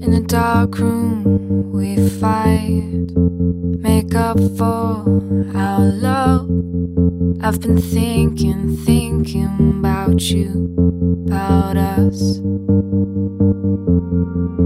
In 0.05 0.13
a 0.13 0.21
dark 0.21 0.77
room 0.77 1.71
we 1.71 1.95
fight, 2.19 3.11
make 3.79 4.13
up 4.15 4.39
for 4.57 5.03
our 5.55 5.91
love. 5.99 6.49
I've 7.41 7.59
been 7.59 7.81
thinking, 7.81 8.77
thinking 8.85 9.73
about 9.79 10.21
you, 10.21 10.69
about 11.27 11.77
us. 11.77 12.41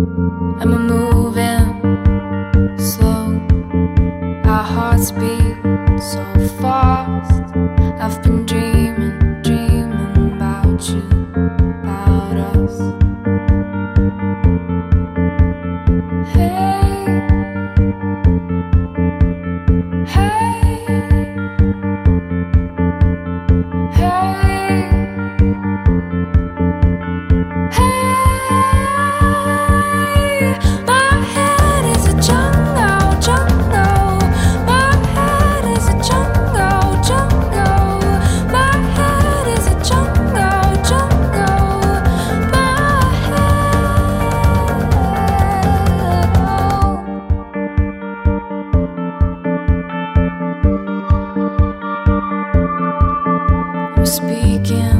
And 0.07 0.71
we're 0.71 0.79
moving 0.79 1.67
slow, 2.79 3.27
our 4.45 4.63
hearts 4.63 5.11
beat 5.11 5.57
so 5.99 6.23
fast. 6.61 7.43
I've 7.99 8.23
been 8.23 8.46
speaking. 54.07 54.96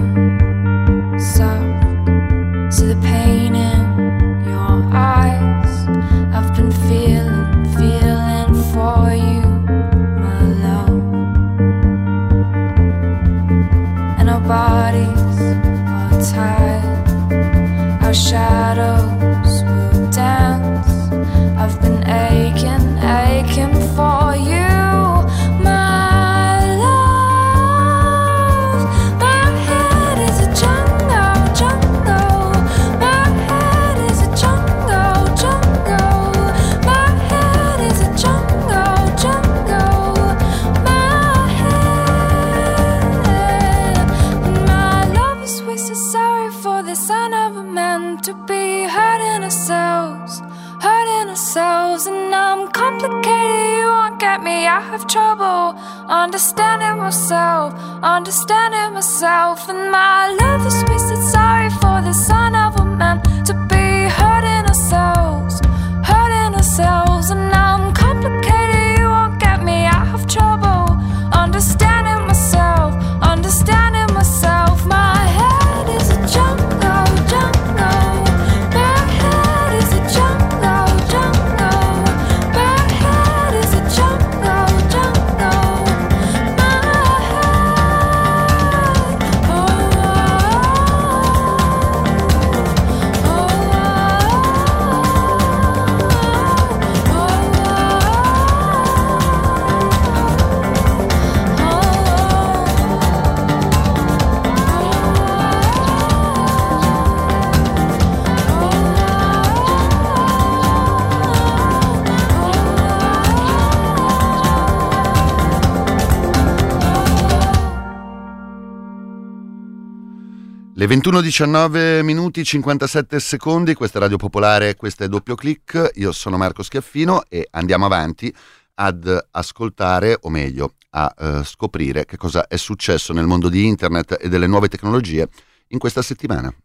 21.19 120.87 122.01
minuti 122.01 122.45
57 122.45 123.19
secondi, 123.19 123.73
questa 123.73 123.97
è 123.97 124.01
Radio 124.01 124.15
Popolare, 124.15 124.75
questo 124.75 125.03
è 125.03 125.09
Doppio 125.09 125.35
Clic, 125.35 125.91
io 125.95 126.13
sono 126.13 126.37
Marco 126.37 126.63
Schiaffino 126.63 127.23
e 127.27 127.45
andiamo 127.51 127.83
avanti 127.83 128.33
ad 128.75 129.27
ascoltare, 129.31 130.17
o 130.21 130.29
meglio, 130.29 130.75
a 130.91 131.13
uh, 131.13 131.43
scoprire 131.43 132.05
che 132.05 132.15
cosa 132.15 132.47
è 132.47 132.55
successo 132.55 133.11
nel 133.11 133.25
mondo 133.25 133.49
di 133.49 133.67
internet 133.67 134.17
e 134.21 134.29
delle 134.29 134.47
nuove 134.47 134.69
tecnologie 134.69 135.27
in 135.67 135.77
questa 135.77 136.01
settimana. 136.01 136.55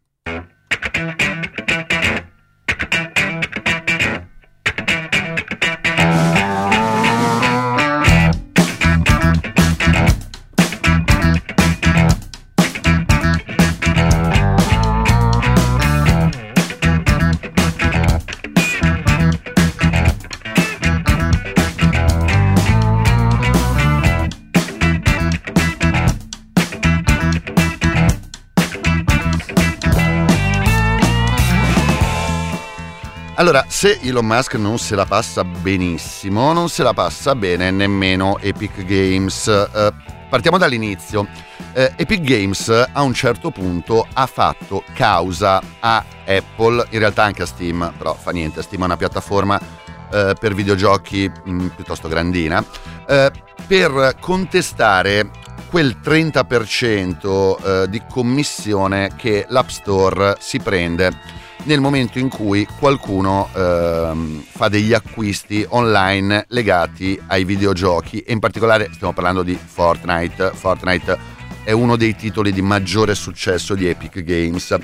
Allora, 33.43 33.65
se 33.67 33.99
Elon 34.01 34.25
Musk 34.25 34.53
non 34.53 34.79
se 34.79 34.95
la 34.95 35.05
passa 35.05 35.43
benissimo, 35.43 36.53
non 36.53 36.69
se 36.69 36.81
la 36.81 36.93
passa 36.93 37.35
bene 37.35 37.71
nemmeno 37.71 38.37
Epic 38.39 38.85
Games. 38.85 39.47
Eh, 39.47 39.93
partiamo 40.29 40.57
dall'inizio. 40.57 41.27
Eh, 41.73 41.91
Epic 41.97 42.21
Games 42.21 42.69
a 42.69 43.01
un 43.01 43.13
certo 43.13 43.51
punto 43.51 44.07
ha 44.13 44.27
fatto 44.27 44.85
causa 44.93 45.61
a 45.81 46.05
Apple, 46.25 46.87
in 46.91 46.99
realtà 46.99 47.23
anche 47.23 47.41
a 47.41 47.45
Steam, 47.45 47.93
però 47.97 48.13
fa 48.13 48.31
niente, 48.31 48.61
Steam 48.61 48.83
è 48.83 48.85
una 48.85 48.95
piattaforma 48.95 49.59
eh, 49.59 50.35
per 50.39 50.53
videogiochi 50.53 51.29
mh, 51.29 51.51
mm, 51.51 51.67
piuttosto 51.75 52.07
grandina, 52.07 52.63
eh, 53.05 53.29
per 53.67 54.15
contestare 54.21 55.29
quel 55.69 55.97
30% 56.01 57.57
eh, 57.83 57.89
di 57.89 58.01
commissione 58.09 59.11
che 59.17 59.45
l'App 59.49 59.67
Store 59.67 60.37
si 60.39 60.59
prende 60.59 61.41
nel 61.63 61.79
momento 61.79 62.19
in 62.19 62.29
cui 62.29 62.67
qualcuno 62.79 63.49
ehm, 63.53 64.43
fa 64.49 64.67
degli 64.67 64.93
acquisti 64.93 65.65
online 65.69 66.45
legati 66.49 67.19
ai 67.27 67.43
videogiochi 67.45 68.19
e 68.19 68.33
in 68.33 68.39
particolare 68.39 68.89
stiamo 68.93 69.13
parlando 69.13 69.43
di 69.43 69.57
Fortnite. 69.63 70.51
Fortnite 70.53 71.17
è 71.63 71.71
uno 71.71 71.95
dei 71.95 72.15
titoli 72.15 72.51
di 72.51 72.61
maggiore 72.61 73.15
successo 73.15 73.75
di 73.75 73.87
Epic 73.87 74.21
Games. 74.23 74.75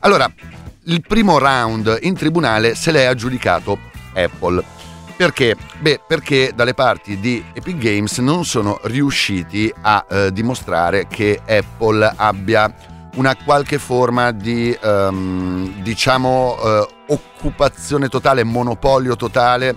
Allora, 0.00 0.30
il 0.84 1.02
primo 1.06 1.38
round 1.38 1.98
in 2.02 2.14
tribunale 2.14 2.74
se 2.74 2.90
l'è 2.90 3.04
aggiudicato 3.04 3.78
Apple. 4.14 4.62
Perché? 5.16 5.56
Beh, 5.78 6.00
perché 6.06 6.52
dalle 6.54 6.74
parti 6.74 7.20
di 7.20 7.42
Epic 7.52 7.76
Games 7.76 8.18
non 8.18 8.44
sono 8.44 8.80
riusciti 8.84 9.72
a 9.82 10.04
eh, 10.08 10.32
dimostrare 10.32 11.06
che 11.06 11.40
Apple 11.46 12.12
abbia 12.16 12.92
una 13.14 13.36
qualche 13.36 13.78
forma 13.78 14.32
di 14.32 14.76
um, 14.82 15.82
diciamo 15.82 16.56
uh, 16.60 16.88
occupazione 17.08 18.08
totale, 18.08 18.44
monopolio 18.44 19.16
totale 19.16 19.76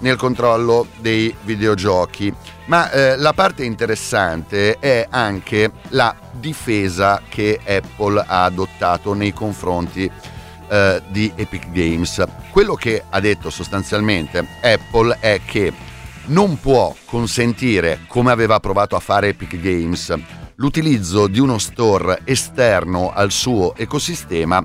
nel 0.00 0.16
controllo 0.16 0.86
dei 0.98 1.34
videogiochi. 1.42 2.32
Ma 2.66 2.90
eh, 2.90 3.16
la 3.16 3.32
parte 3.32 3.64
interessante 3.64 4.78
è 4.78 5.06
anche 5.08 5.72
la 5.88 6.14
difesa 6.32 7.22
che 7.28 7.58
Apple 7.66 8.22
ha 8.26 8.44
adottato 8.44 9.14
nei 9.14 9.32
confronti 9.32 10.10
eh, 10.68 11.02
di 11.08 11.32
Epic 11.34 11.70
Games. 11.70 12.22
Quello 12.50 12.74
che 12.74 13.02
ha 13.08 13.20
detto 13.20 13.50
sostanzialmente 13.50 14.46
Apple 14.60 15.16
è 15.18 15.40
che 15.44 15.72
non 16.26 16.60
può 16.60 16.94
consentire, 17.06 18.00
come 18.06 18.30
aveva 18.30 18.60
provato 18.60 18.94
a 18.94 19.00
fare 19.00 19.28
Epic 19.28 19.58
Games, 19.58 20.14
l'utilizzo 20.58 21.26
di 21.26 21.40
uno 21.40 21.58
store 21.58 22.20
esterno 22.24 23.12
al 23.12 23.30
suo 23.30 23.74
ecosistema 23.74 24.64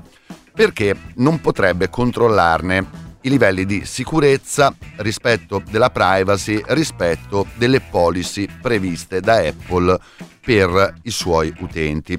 perché 0.52 0.96
non 1.16 1.40
potrebbe 1.40 1.88
controllarne 1.88 3.02
i 3.22 3.30
livelli 3.30 3.64
di 3.64 3.84
sicurezza, 3.86 4.74
rispetto 4.96 5.62
della 5.70 5.90
privacy, 5.90 6.62
rispetto 6.66 7.46
delle 7.54 7.80
policy 7.80 8.46
previste 8.60 9.20
da 9.20 9.36
Apple 9.38 9.98
per 10.44 10.94
i 11.02 11.10
suoi 11.10 11.52
utenti. 11.60 12.18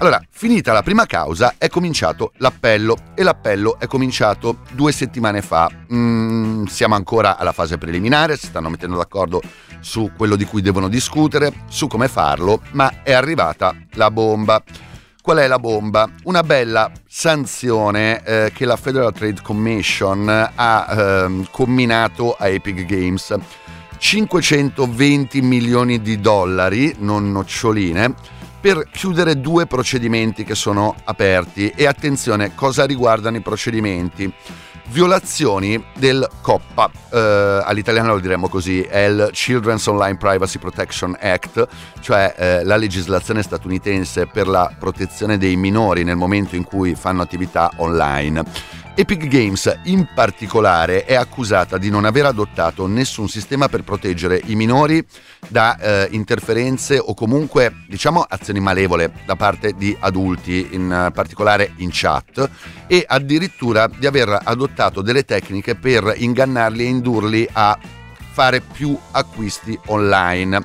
Allora, 0.00 0.22
finita 0.30 0.72
la 0.72 0.84
prima 0.84 1.06
causa, 1.06 1.54
è 1.58 1.68
cominciato 1.68 2.30
l'appello 2.36 2.96
e 3.16 3.24
l'appello 3.24 3.80
è 3.80 3.88
cominciato 3.88 4.58
due 4.70 4.92
settimane 4.92 5.42
fa. 5.42 5.68
Mm, 5.92 6.66
siamo 6.66 6.94
ancora 6.94 7.36
alla 7.36 7.50
fase 7.50 7.78
preliminare, 7.78 8.36
si 8.36 8.46
stanno 8.46 8.68
mettendo 8.68 8.96
d'accordo 8.96 9.42
su 9.80 10.12
quello 10.16 10.36
di 10.36 10.44
cui 10.44 10.62
devono 10.62 10.86
discutere, 10.86 11.52
su 11.68 11.88
come 11.88 12.06
farlo, 12.06 12.62
ma 12.72 13.02
è 13.02 13.12
arrivata 13.12 13.74
la 13.94 14.12
bomba. 14.12 14.62
Qual 15.20 15.38
è 15.38 15.48
la 15.48 15.58
bomba? 15.58 16.08
Una 16.22 16.44
bella 16.44 16.92
sanzione 17.08 18.22
eh, 18.22 18.52
che 18.54 18.66
la 18.66 18.76
Federal 18.76 19.12
Trade 19.12 19.42
Commission 19.42 20.28
ha 20.28 20.86
eh, 20.88 21.48
comminato 21.50 22.36
a 22.38 22.46
Epic 22.46 22.84
Games. 22.84 23.34
520 23.98 25.40
milioni 25.42 26.00
di 26.00 26.20
dollari, 26.20 26.94
non 27.00 27.32
noccioline, 27.32 28.14
per 28.60 28.88
chiudere 28.90 29.40
due 29.40 29.66
procedimenti 29.66 30.44
che 30.44 30.54
sono 30.54 30.94
aperti. 31.04 31.70
E 31.70 31.86
attenzione 31.86 32.54
cosa 32.54 32.84
riguardano 32.84 33.36
i 33.36 33.40
procedimenti? 33.40 34.32
Violazioni 34.90 35.84
del 35.96 36.26
COPPA, 36.40 36.90
eh, 37.12 37.62
all'italiano 37.62 38.14
lo 38.14 38.20
diremmo 38.20 38.48
così, 38.48 38.80
è 38.80 39.04
il 39.04 39.28
Children's 39.32 39.86
Online 39.86 40.16
Privacy 40.16 40.58
Protection 40.58 41.14
Act, 41.20 41.68
cioè 42.00 42.34
eh, 42.34 42.64
la 42.64 42.76
legislazione 42.76 43.42
statunitense 43.42 44.26
per 44.28 44.48
la 44.48 44.72
protezione 44.78 45.36
dei 45.36 45.56
minori 45.56 46.04
nel 46.04 46.16
momento 46.16 46.56
in 46.56 46.64
cui 46.64 46.94
fanno 46.94 47.20
attività 47.20 47.70
online. 47.76 48.42
Epic 49.00 49.28
Games 49.28 49.78
in 49.84 50.08
particolare 50.12 51.04
è 51.04 51.14
accusata 51.14 51.78
di 51.78 51.88
non 51.88 52.04
aver 52.04 52.24
adottato 52.24 52.88
nessun 52.88 53.28
sistema 53.28 53.68
per 53.68 53.84
proteggere 53.84 54.42
i 54.46 54.56
minori 54.56 55.06
da 55.46 55.78
eh, 55.78 56.08
interferenze 56.10 56.98
o 56.98 57.14
comunque 57.14 57.84
diciamo 57.86 58.26
azioni 58.28 58.58
malevole 58.58 59.12
da 59.24 59.36
parte 59.36 59.74
di 59.74 59.96
adulti, 60.00 60.70
in 60.72 61.12
particolare 61.14 61.74
in 61.76 61.90
chat, 61.92 62.50
e 62.88 63.04
addirittura 63.06 63.86
di 63.86 64.04
aver 64.04 64.36
adottato 64.42 65.00
delle 65.00 65.24
tecniche 65.24 65.76
per 65.76 66.14
ingannarli 66.16 66.82
e 66.82 66.88
indurli 66.88 67.48
a 67.52 67.78
fare 68.32 68.60
più 68.60 68.98
acquisti 69.12 69.78
online. 69.86 70.60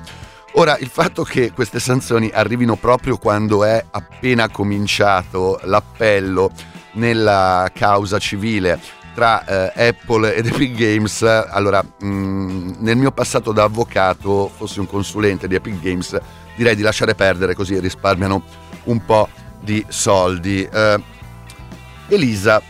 Ora, 0.54 0.76
il 0.78 0.88
fatto 0.88 1.22
che 1.22 1.52
queste 1.52 1.78
sanzioni 1.78 2.32
arrivino 2.34 2.74
proprio 2.74 3.16
quando 3.16 3.62
è 3.62 3.84
appena 3.92 4.48
cominciato 4.48 5.60
l'appello 5.62 6.50
nella 6.94 7.70
causa 7.72 8.18
civile 8.18 8.78
tra 9.14 9.44
eh, 9.44 9.88
Apple 9.88 10.34
ed 10.34 10.46
Epic 10.46 10.74
Games, 10.74 11.22
allora 11.22 11.82
mh, 11.82 12.06
mm, 12.06 12.70
nel 12.78 12.96
mio 12.96 13.12
passato 13.12 13.52
da 13.52 13.62
avvocato, 13.62 14.50
fossi 14.54 14.80
un 14.80 14.86
consulente 14.86 15.46
di 15.46 15.54
Epic 15.54 15.80
Games, 15.80 16.18
direi 16.56 16.74
di 16.74 16.82
lasciare 16.82 17.14
perdere 17.14 17.54
così 17.54 17.78
risparmiano 17.78 18.42
un 18.84 19.04
po' 19.04 19.28
di 19.60 19.84
soldi. 19.88 20.68
Eh, 20.70 21.02
Elisa, 22.08 22.60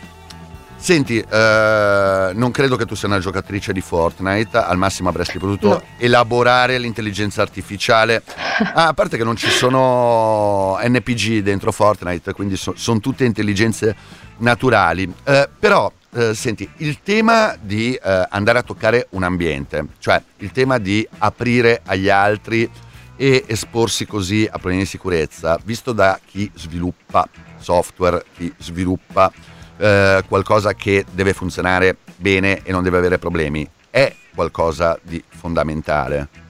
senti, 0.85 1.17
eh, 1.17 2.31
non 2.35 2.51
credo 2.51 2.75
che 2.75 2.85
tu 2.85 2.93
sia 2.93 3.07
una 3.07 3.17
giocatrice 3.17 3.73
di 3.73 3.81
Fortnite, 3.81 4.57
al 4.57 4.77
massimo 4.77 5.09
avresti 5.09 5.39
potuto 5.39 5.67
no. 5.67 5.83
elaborare 5.97 6.77
l'intelligenza 6.77 7.41
artificiale. 7.41 8.21
Ah, 8.73 8.87
a 8.87 8.93
parte 8.93 9.17
che 9.17 9.25
non 9.25 9.35
ci 9.35 9.49
sono 9.49 10.77
NPG 10.81 11.39
dentro 11.39 11.73
Fortnite, 11.73 12.31
quindi 12.31 12.55
so, 12.55 12.73
sono 12.77 13.01
tutte 13.01 13.25
intelligenze 13.25 13.93
naturali. 14.37 15.13
Eh, 15.25 15.49
però, 15.59 15.91
eh, 16.13 16.33
senti, 16.33 16.69
il 16.77 16.99
tema 17.03 17.57
di 17.59 17.95
eh, 17.95 18.27
andare 18.29 18.59
a 18.59 18.63
toccare 18.63 19.07
un 19.11 19.23
ambiente, 19.23 19.87
cioè 19.99 20.21
il 20.37 20.51
tema 20.51 20.77
di 20.77 21.05
aprire 21.17 21.81
agli 21.85 22.07
altri 22.07 22.69
e 23.17 23.43
esporsi 23.45 24.05
così 24.05 24.45
a 24.45 24.57
problemi 24.57 24.83
di 24.83 24.87
sicurezza, 24.87 25.59
visto 25.65 25.91
da 25.91 26.17
chi 26.25 26.49
sviluppa 26.55 27.27
software, 27.57 28.23
chi 28.37 28.53
sviluppa 28.57 29.31
eh, 29.77 30.23
qualcosa 30.27 30.73
che 30.73 31.05
deve 31.11 31.33
funzionare 31.33 31.97
bene 32.15 32.61
e 32.63 32.71
non 32.71 32.83
deve 32.83 32.97
avere 32.97 33.17
problemi, 33.17 33.67
è 33.89 34.13
qualcosa 34.33 34.97
di 35.01 35.21
fondamentale. 35.27 36.43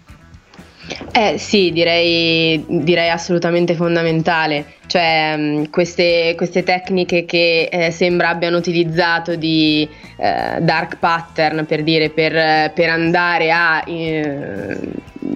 Eh 1.11 1.37
sì, 1.39 1.71
direi, 1.71 2.63
direi 2.67 3.09
assolutamente 3.09 3.73
fondamentale. 3.73 4.73
Cioè, 4.85 5.35
mm, 5.35 5.63
queste, 5.71 6.33
queste 6.35 6.63
tecniche 6.63 7.25
che 7.25 7.69
eh, 7.71 7.91
sembra 7.91 8.29
abbiano 8.29 8.57
utilizzato 8.57 9.35
di 9.35 9.87
eh, 10.17 10.59
dark 10.61 10.97
pattern 10.97 11.65
per 11.65 11.81
dire 11.81 12.09
per, 12.09 12.71
per 12.73 12.89
andare 12.89 13.51
a 13.51 13.83
eh, 13.87 14.77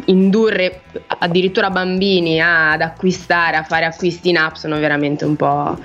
indurre 0.06 0.82
addirittura 1.08 1.70
bambini 1.70 2.42
ad 2.42 2.82
acquistare, 2.82 3.58
a 3.58 3.64
fare 3.64 3.86
acquisti 3.86 4.30
in 4.30 4.38
app 4.38 4.56
sono 4.56 4.78
veramente 4.78 5.26
un 5.26 5.36
po'. 5.36 5.78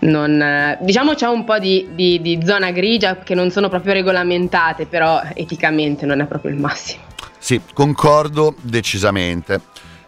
Non, 0.00 0.76
diciamo 0.80 1.14
c'è 1.14 1.26
un 1.26 1.44
po' 1.44 1.58
di, 1.58 1.88
di, 1.92 2.20
di 2.20 2.40
zona 2.44 2.72
grigia 2.72 3.18
che 3.18 3.34
non 3.34 3.50
sono 3.50 3.68
proprio 3.68 3.92
regolamentate, 3.92 4.86
però 4.86 5.20
eticamente 5.34 6.06
non 6.06 6.20
è 6.20 6.26
proprio 6.26 6.50
il 6.50 6.58
massimo. 6.58 7.02
Sì, 7.38 7.60
concordo 7.72 8.54
decisamente. 8.60 9.60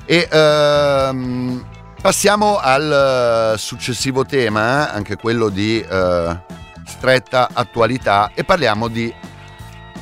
E 0.04 0.28
ehm, 0.30 1.64
passiamo 2.00 2.58
al 2.58 3.54
successivo 3.56 4.24
tema, 4.24 4.92
anche 4.92 5.16
quello 5.16 5.48
di 5.48 5.80
eh, 5.80 6.36
stretta 6.86 7.48
attualità, 7.52 8.30
e 8.34 8.44
parliamo 8.44 8.88
di 8.88 9.12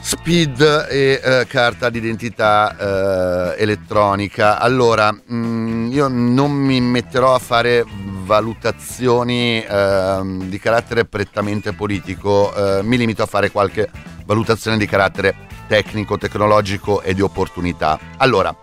speed 0.02 0.88
e 0.90 1.20
eh, 1.22 1.46
carta 1.46 1.88
d'identità 1.88 3.54
eh, 3.56 3.62
elettronica. 3.62 4.58
Allora, 4.58 5.12
mh, 5.12 5.34
mm, 5.34 5.92
io 5.92 6.08
non 6.08 6.50
mi 6.50 6.80
metterò 6.80 7.34
a 7.34 7.38
fare 7.38 7.84
valutazioni 7.86 9.64
ehm, 9.64 10.48
di 10.48 10.58
carattere 10.58 11.04
prettamente 11.04 11.72
politico, 11.72 12.52
eh, 12.54 12.82
mi 12.82 12.96
limito 12.96 13.22
a 13.22 13.26
fare 13.26 13.50
qualche 13.50 13.88
valutazione 14.26 14.76
di 14.76 14.86
carattere 14.86 15.34
tecnico, 15.68 16.18
tecnologico 16.18 17.00
e 17.00 17.14
di 17.14 17.20
opportunità. 17.20 17.98
Allora, 18.18 18.54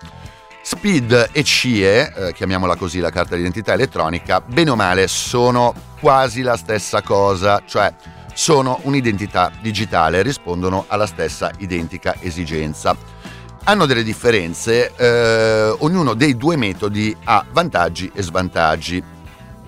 Speed 0.62 1.30
e 1.32 1.44
CIE, 1.44 2.14
eh, 2.14 2.34
chiamiamola 2.34 2.76
così 2.76 3.00
la 3.00 3.10
carta 3.10 3.36
d'identità 3.36 3.74
elettronica, 3.74 4.42
bene 4.42 4.70
o 4.70 4.76
male 4.76 5.08
sono 5.08 5.74
quasi 6.00 6.42
la 6.42 6.58
stessa 6.58 7.02
cosa, 7.02 7.64
cioè 7.66 7.92
sono 8.40 8.80
un'identità 8.84 9.52
digitale, 9.60 10.22
rispondono 10.22 10.86
alla 10.88 11.08
stessa 11.08 11.52
identica 11.58 12.16
esigenza. 12.22 12.96
Hanno 13.66 13.86
delle 13.86 14.02
differenze, 14.02 14.96
eh, 14.96 15.76
ognuno 15.80 16.14
dei 16.14 16.38
due 16.38 16.56
metodi 16.56 17.14
ha 17.26 17.46
vantaggi 17.52 18.10
e 18.16 18.22
svantaggi. 18.22 19.04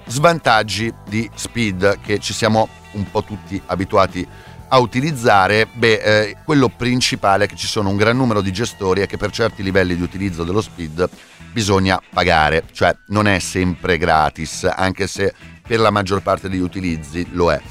Svantaggi 0.06 0.92
di 1.06 1.30
Speed 1.36 2.00
che 2.00 2.20
ci 2.20 2.32
siamo 2.32 2.70
un 2.94 3.12
po' 3.12 3.26
tutti 3.26 3.62
abituati 3.66 4.26
a 4.70 4.80
utilizzare, 4.80 5.68
beh, 5.68 5.94
eh, 5.94 6.38
quello 6.46 6.70
principale 6.70 7.44
è 7.44 7.48
che 7.50 7.58
ci 7.58 7.68
sono 7.68 7.90
un 7.90 7.98
gran 7.98 8.16
numero 8.16 8.40
di 8.40 8.54
gestori 8.54 9.02
e 9.02 9.06
che 9.06 9.18
per 9.18 9.32
certi 9.32 9.64
livelli 9.64 9.98
di 9.98 10.02
utilizzo 10.02 10.46
dello 10.46 10.62
speed 10.62 11.10
bisogna 11.52 12.02
pagare, 12.10 12.64
cioè 12.72 12.96
non 13.08 13.28
è 13.28 13.40
sempre 13.40 13.98
gratis, 13.98 14.64
anche 14.64 15.08
se 15.08 15.34
per 15.62 15.82
la 15.82 15.90
maggior 15.90 16.22
parte 16.22 16.48
degli 16.48 16.62
utilizzi 16.62 17.28
lo 17.32 17.52
è. 17.52 17.62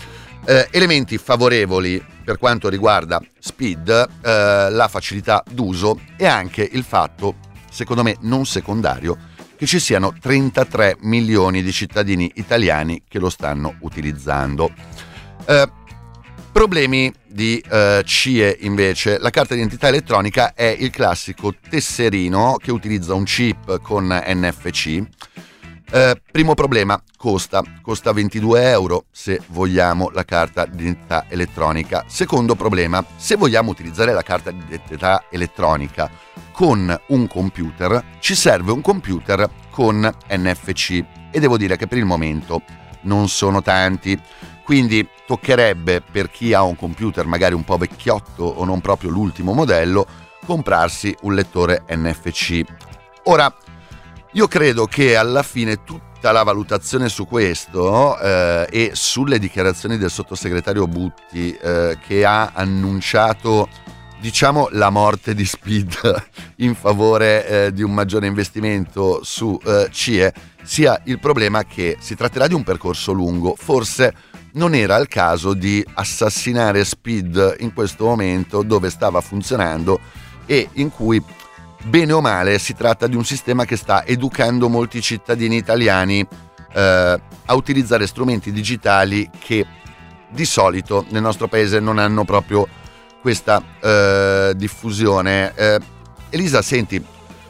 Eh, 0.45 0.69
elementi 0.71 1.19
favorevoli 1.19 2.03
per 2.25 2.39
quanto 2.39 2.69
riguarda 2.69 3.21
speed, 3.39 3.89
eh, 3.89 4.71
la 4.71 4.89
facilità 4.89 5.43
d'uso 5.51 6.01
e 6.17 6.27
anche 6.27 6.69
il 6.71 6.83
fatto, 6.83 7.37
secondo 7.71 8.03
me 8.03 8.17
non 8.21 8.47
secondario, 8.47 9.17
che 9.57 9.67
ci 9.67 9.79
siano 9.79 10.15
33 10.19 10.97
milioni 11.01 11.63
di 11.63 11.73
cittadini 11.73 12.31
italiani 12.37 13.03
che 13.07 13.19
lo 13.19 13.29
stanno 13.29 13.77
utilizzando. 13.81 14.73
Eh, 15.45 15.79
Problemi 16.53 17.13
di 17.27 17.63
uh, 17.71 18.03
CIE 18.03 18.57
invece, 18.63 19.19
la 19.19 19.31
carta 19.31 19.55
d'identità 19.55 19.87
elettronica 19.87 20.53
è 20.53 20.65
il 20.65 20.91
classico 20.91 21.55
tesserino 21.69 22.57
che 22.61 22.73
utilizza 22.73 23.15
un 23.15 23.23
chip 23.23 23.81
con 23.81 24.09
NFC. 24.09 25.01
Uh, 25.93 26.19
primo 26.31 26.55
problema, 26.55 27.01
costa, 27.21 27.63
costa 27.83 28.13
22 28.15 28.71
euro 28.71 29.05
se 29.11 29.43
vogliamo 29.49 30.09
la 30.11 30.25
carta 30.25 30.65
d'identità 30.65 31.27
elettronica. 31.29 32.05
Secondo 32.07 32.55
problema, 32.55 33.05
se 33.17 33.37
vogliamo 33.37 33.71
utilizzare 33.71 34.15
la 34.15 34.23
carta 34.23 34.51
d'identità 34.51 35.25
elettronica 35.29 36.11
con 36.51 36.99
un 37.09 37.27
computer, 37.29 38.03
ci 38.21 38.35
serve 38.35 38.73
un 38.73 38.81
computer 38.81 39.51
con 39.69 40.11
NFC 40.31 41.05
e 41.31 41.39
devo 41.39 41.59
dire 41.59 41.77
che 41.77 41.87
per 41.87 41.99
il 41.99 42.07
momento 42.07 42.63
non 43.03 43.29
sono 43.29 43.61
tanti. 43.61 44.19
Quindi 44.65 45.07
toccherebbe 45.27 46.01
per 46.01 46.31
chi 46.31 46.55
ha 46.55 46.63
un 46.63 46.75
computer 46.75 47.27
magari 47.27 47.53
un 47.53 47.65
po' 47.65 47.77
vecchiotto 47.77 48.45
o 48.45 48.65
non 48.65 48.81
proprio 48.81 49.11
l'ultimo 49.11 49.53
modello 49.53 50.07
comprarsi 50.47 51.15
un 51.23 51.35
lettore 51.35 51.85
NFC. 51.87 52.65
Ora, 53.25 53.55
io 54.33 54.49
credo 54.49 54.87
che 54.87 55.17
alla 55.17 55.43
fine 55.43 55.85
tutta 56.21 56.33
la 56.33 56.43
valutazione 56.43 57.09
su 57.09 57.27
questo 57.27 58.19
eh, 58.21 58.67
e 58.71 58.91
sulle 58.93 59.39
dichiarazioni 59.39 59.97
del 59.97 60.11
sottosegretario 60.11 60.87
Butti 60.87 61.51
eh, 61.55 61.97
che 62.07 62.27
ha 62.27 62.51
annunciato 62.53 63.71
diciamo 64.21 64.69
la 64.73 64.91
morte 64.91 65.35
di 65.35 65.47
Speed 65.47 66.27
in 66.57 66.75
favore 66.75 67.47
eh, 67.47 67.73
di 67.73 67.83
un 67.83 67.95
maggiore 67.95 68.27
investimento 68.27 69.21
su 69.25 69.59
eh, 69.65 69.89
CIE 69.91 70.35
sia 70.63 71.01
il 71.05 71.19
problema 71.19 71.65
che 71.65 71.97
si 72.01 72.15
tratterà 72.15 72.47
di 72.47 72.53
un 72.53 72.65
percorso 72.65 73.13
lungo, 73.13 73.55
forse 73.57 74.13
non 74.53 74.75
era 74.75 74.99
il 74.99 75.09
caso 75.09 75.55
di 75.55 75.83
assassinare 75.95 76.85
Speed 76.85 77.57
in 77.61 77.73
questo 77.73 78.05
momento 78.05 78.63
dove 78.63 78.91
stava 78.91 79.23
funzionando 79.23 79.99
e 80.45 80.69
in 80.75 80.91
cui 80.91 81.23
bene 81.85 82.13
o 82.13 82.21
male 82.21 82.59
si 82.59 82.75
tratta 82.75 83.07
di 83.07 83.17
un 83.17 83.25
sistema 83.25 83.65
che 83.65 83.77
sta 83.77 84.05
educando 84.05 84.69
molti 84.69 85.01
cittadini 85.01 85.57
italiani 85.57 86.27
eh, 86.73 87.21
a 87.45 87.55
utilizzare 87.55 88.07
strumenti 88.07 88.53
digitali 88.53 89.29
che 89.39 89.67
di 90.29 90.45
solito 90.45 91.05
nel 91.09 91.23
nostro 91.23 91.49
paese 91.49 91.81
non 91.81 91.99
hanno 91.99 92.25
proprio 92.25 92.67
questa 93.21 93.63
eh, 93.81 94.53
diffusione. 94.57 95.53
Eh, 95.55 95.79
Elisa, 96.31 96.63
senti, 96.63 97.05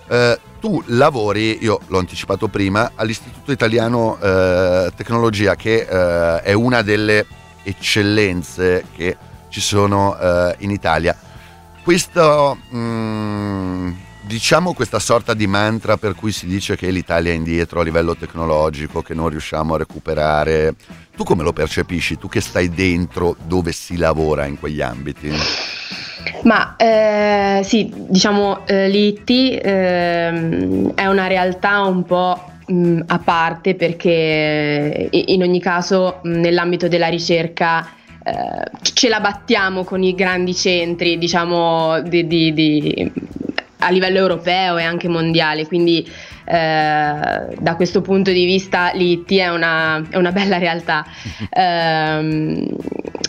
eh, 0.08 0.38
tu 0.58 0.82
lavori, 0.86 1.62
io 1.62 1.80
l'ho 1.86 1.98
anticipato 1.98 2.48
prima, 2.48 2.92
all'Istituto 2.94 3.52
Italiano 3.52 4.18
eh, 4.20 4.90
Tecnologia, 4.96 5.54
che 5.54 5.86
eh, 5.88 6.40
è 6.42 6.52
una 6.52 6.82
delle 6.82 7.26
eccellenze 7.62 8.84
che 8.94 9.16
ci 9.48 9.60
sono 9.60 10.16
in 10.58 10.70
Italia. 10.70 11.16
Questo, 11.82 12.56
mm, 12.72 13.90
diciamo 14.30 14.74
questa 14.74 15.00
sorta 15.00 15.34
di 15.34 15.48
mantra 15.48 15.96
per 15.96 16.14
cui 16.14 16.30
si 16.30 16.46
dice 16.46 16.76
che 16.76 16.88
l'Italia 16.90 17.32
è 17.32 17.34
indietro 17.34 17.80
a 17.80 17.82
livello 17.82 18.14
tecnologico, 18.14 19.02
che 19.02 19.12
non 19.12 19.28
riusciamo 19.28 19.74
a 19.74 19.78
recuperare. 19.78 20.74
Tu 21.16 21.24
come 21.24 21.42
lo 21.42 21.52
percepisci? 21.52 22.16
Tu 22.16 22.28
che 22.28 22.40
stai 22.40 22.68
dentro 22.70 23.34
dove 23.44 23.72
si 23.72 23.96
lavora 23.96 24.46
in 24.46 24.56
quegli 24.60 24.80
ambiti? 24.80 25.32
Ma 26.44 26.76
eh, 26.76 27.62
sì, 27.64 27.92
diciamo 27.92 28.64
eh, 28.66 28.88
l'IT 28.88 29.30
eh, 29.30 30.92
è 30.94 31.06
una 31.06 31.26
realtà 31.26 31.80
un 31.80 32.04
po' 32.04 32.52
mh, 32.66 33.00
a 33.08 33.18
parte 33.18 33.74
perché 33.74 35.08
in 35.10 35.42
ogni 35.42 35.60
caso 35.60 36.20
mh, 36.22 36.30
nell'ambito 36.38 36.86
della 36.86 37.08
ricerca 37.08 37.94
eh, 38.22 38.70
ce 38.80 39.08
la 39.08 39.18
battiamo 39.18 39.82
con 39.82 40.04
i 40.04 40.14
grandi 40.14 40.54
centri, 40.54 41.18
diciamo, 41.18 42.00
di, 42.02 42.26
di, 42.26 42.52
di, 42.52 43.12
a 43.80 43.90
livello 43.90 44.18
europeo 44.18 44.76
e 44.78 44.84
anche 44.84 45.08
mondiale, 45.08 45.66
quindi 45.66 46.08
eh, 46.44 47.56
da 47.58 47.76
questo 47.76 48.00
punto 48.00 48.30
di 48.30 48.44
vista 48.44 48.92
l'IT 48.92 49.32
è 49.34 49.48
una, 49.48 50.02
è 50.08 50.16
una 50.16 50.32
bella 50.32 50.58
realtà. 50.58 51.04
eh, 51.50 52.68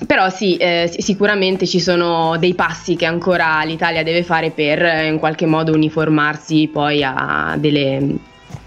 però 0.06 0.30
sì, 0.30 0.58
eh, 0.58 0.94
sicuramente 0.98 1.66
ci 1.66 1.80
sono 1.80 2.38
dei 2.38 2.54
passi 2.54 2.96
che 2.96 3.06
ancora 3.06 3.64
l'Italia 3.64 4.04
deve 4.04 4.24
fare 4.24 4.52
per 4.52 4.84
eh, 4.84 5.08
in 5.08 5.20
qualche 5.20 5.46
modo 5.46 5.72
uniformarsi 5.72 6.70
poi 6.72 7.04
a, 7.04 7.56
delle, 7.58 8.18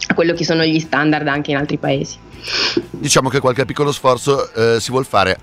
a 0.06 0.14
quello 0.14 0.32
che 0.32 0.44
sono 0.44 0.64
gli 0.64 0.80
standard 0.80 1.26
anche 1.26 1.50
in 1.50 1.58
altri 1.58 1.76
paesi. 1.76 2.16
Diciamo 2.90 3.28
che 3.28 3.40
qualche 3.40 3.64
piccolo 3.64 3.92
sforzo 3.92 4.52
eh, 4.54 4.80
si 4.80 4.90
vuol 4.90 5.04
fare. 5.04 5.38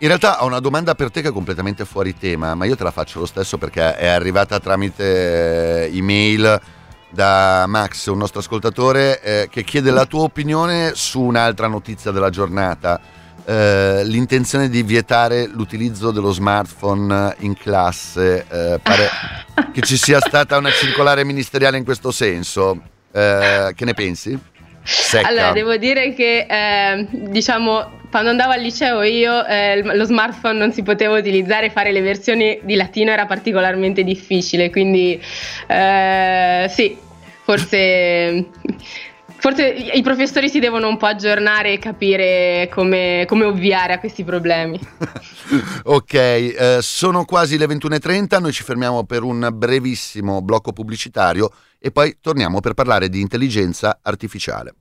In 0.00 0.08
realtà 0.08 0.42
ho 0.42 0.46
una 0.46 0.60
domanda 0.60 0.94
per 0.94 1.10
te 1.10 1.22
che 1.22 1.28
è 1.28 1.32
completamente 1.32 1.86
fuori 1.86 2.14
tema, 2.14 2.54
ma 2.54 2.66
io 2.66 2.76
te 2.76 2.84
la 2.84 2.90
faccio 2.90 3.20
lo 3.20 3.24
stesso 3.24 3.56
perché 3.56 3.96
è 3.96 4.08
arrivata 4.08 4.60
tramite 4.60 5.86
eh, 5.86 5.96
email 5.96 6.60
da 7.08 7.64
Max, 7.66 8.06
un 8.08 8.18
nostro 8.18 8.40
ascoltatore, 8.40 9.22
eh, 9.22 9.48
che 9.50 9.64
chiede 9.64 9.90
la 9.90 10.04
tua 10.04 10.24
opinione 10.24 10.92
su 10.94 11.22
un'altra 11.22 11.66
notizia 11.66 12.10
della 12.10 12.28
giornata. 12.28 13.00
Eh, 13.46 14.02
l'intenzione 14.04 14.68
di 14.68 14.82
vietare 14.82 15.46
l'utilizzo 15.46 16.10
dello 16.10 16.30
smartphone 16.30 17.34
in 17.38 17.54
classe. 17.54 18.44
Eh, 18.50 18.78
pare 18.82 19.08
che 19.72 19.80
ci 19.80 19.96
sia 19.96 20.20
stata 20.20 20.58
una 20.58 20.72
circolare 20.72 21.24
ministeriale 21.24 21.78
in 21.78 21.84
questo 21.84 22.10
senso. 22.10 22.82
Eh, 23.12 23.72
che 23.74 23.84
ne 23.86 23.94
pensi? 23.94 24.38
Secca. 24.86 25.26
Allora, 25.26 25.52
devo 25.52 25.76
dire 25.76 26.14
che 26.14 26.46
eh, 26.48 27.06
diciamo 27.10 28.04
quando 28.08 28.30
andavo 28.30 28.52
al 28.52 28.60
liceo 28.60 29.02
io 29.02 29.44
eh, 29.44 29.82
lo 29.82 30.04
smartphone 30.04 30.56
non 30.56 30.72
si 30.72 30.82
poteva 30.82 31.18
utilizzare, 31.18 31.70
fare 31.70 31.92
le 31.92 32.00
versioni 32.00 32.58
di 32.62 32.74
latino 32.74 33.10
era 33.10 33.26
particolarmente 33.26 34.04
difficile, 34.04 34.70
quindi 34.70 35.20
eh, 35.66 36.66
sì, 36.70 36.96
forse, 37.42 38.46
forse 39.36 39.66
i 39.66 40.00
professori 40.02 40.48
si 40.48 40.60
devono 40.60 40.88
un 40.88 40.96
po' 40.96 41.06
aggiornare 41.06 41.74
e 41.74 41.78
capire 41.78 42.70
come, 42.72 43.24
come 43.26 43.44
ovviare 43.44 43.92
a 43.92 43.98
questi 43.98 44.24
problemi. 44.24 44.80
ok, 45.84 46.14
eh, 46.14 46.78
sono 46.80 47.24
quasi 47.24 47.58
le 47.58 47.66
21.30, 47.66 48.40
noi 48.40 48.52
ci 48.52 48.62
fermiamo 48.62 49.04
per 49.04 49.24
un 49.24 49.50
brevissimo 49.52 50.40
blocco 50.40 50.72
pubblicitario 50.72 51.50
e 51.78 51.90
poi 51.90 52.18
torniamo 52.20 52.60
per 52.60 52.74
parlare 52.74 53.08
di 53.08 53.20
intelligenza 53.20 53.98
artificiale. 54.02 54.74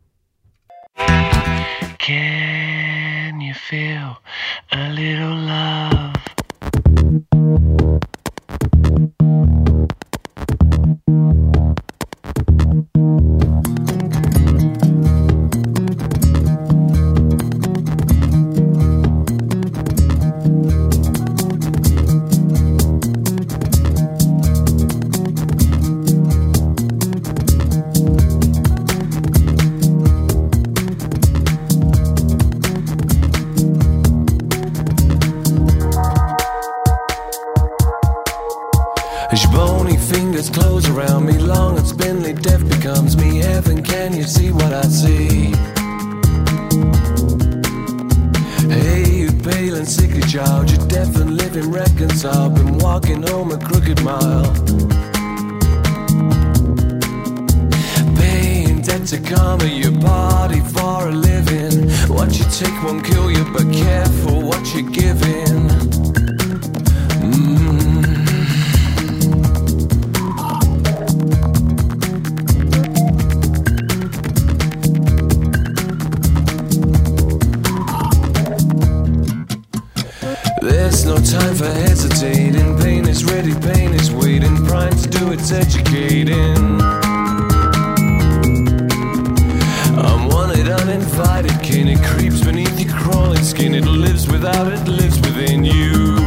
Can 1.97 3.41
you 3.41 3.53
feel 3.53 4.19
a 4.69 4.89
little 4.89 5.35
love? 5.35 6.13
Your 39.35 39.51
bony 39.51 39.97
fingers 39.97 40.49
close 40.49 40.87
around 40.87 41.25
me, 41.25 41.37
long 41.37 41.77
and 41.77 41.85
spindly, 41.85 42.31
death 42.33 42.67
becomes 42.69 43.17
me. 43.17 43.39
Heaven, 43.39 43.83
can 43.83 44.15
you 44.15 44.23
see 44.23 44.49
what 44.49 44.71
I 44.71 44.83
see? 44.83 45.51
Hey, 48.69 49.11
you 49.11 49.31
pale 49.43 49.75
and 49.75 49.87
sickly 49.87 50.21
child, 50.21 50.71
you're 50.71 50.87
deaf 50.87 51.17
and 51.17 51.35
living 51.35 51.69
reconciled. 51.69 52.55
Been 52.55 52.77
walking 52.77 53.23
home 53.23 53.51
a 53.51 53.57
crooked 53.57 54.01
mile. 54.03 54.53
Paying 58.15 58.81
debt 58.83 59.05
to 59.07 59.19
karma, 59.19 59.65
your 59.65 59.91
body 59.99 60.61
for 60.61 61.09
a 61.09 61.11
living. 61.11 61.89
What 62.07 62.39
you 62.39 62.45
take 62.45 62.83
won't 62.83 63.03
kill 63.05 63.29
you, 63.29 63.43
but 63.51 63.69
careful 63.73 64.43
what 64.43 64.73
you're 64.73 64.89
giving. 64.89 66.34
for 81.65 81.73
hesitating. 81.73 82.77
Pain 82.77 83.07
is 83.07 83.25
ready, 83.25 83.53
pain 83.53 83.91
is 83.93 84.11
waiting. 84.11 84.55
Prime 84.65 84.95
to 84.95 85.07
do 85.09 85.31
its 85.31 85.51
educating. 85.51 86.81
I'm 90.07 90.27
wanted, 90.27 90.67
uninvited, 90.69 91.57
kin. 91.63 91.87
It 91.87 92.03
creeps 92.03 92.41
beneath 92.41 92.79
your 92.79 92.93
crawling 92.93 93.43
skin. 93.43 93.73
It 93.73 93.85
lives 93.85 94.27
without 94.27 94.71
it, 94.71 94.87
lives 94.87 95.19
within 95.21 95.65
you. 95.65 96.17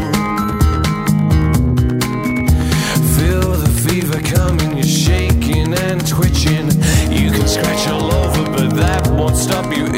Feel 3.16 3.52
the 3.64 3.72
fever 3.86 4.20
coming, 4.34 4.76
you're 4.76 4.94
shaking 5.06 5.72
and 5.86 6.00
twitching. 6.06 6.66
You 7.12 7.30
can 7.30 7.46
scratch 7.46 7.86
all 7.88 8.12
over, 8.12 8.44
but 8.56 8.70
that 8.74 9.06
won't 9.08 9.36
stop 9.36 9.66
you. 9.76 9.97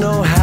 no 0.00 0.39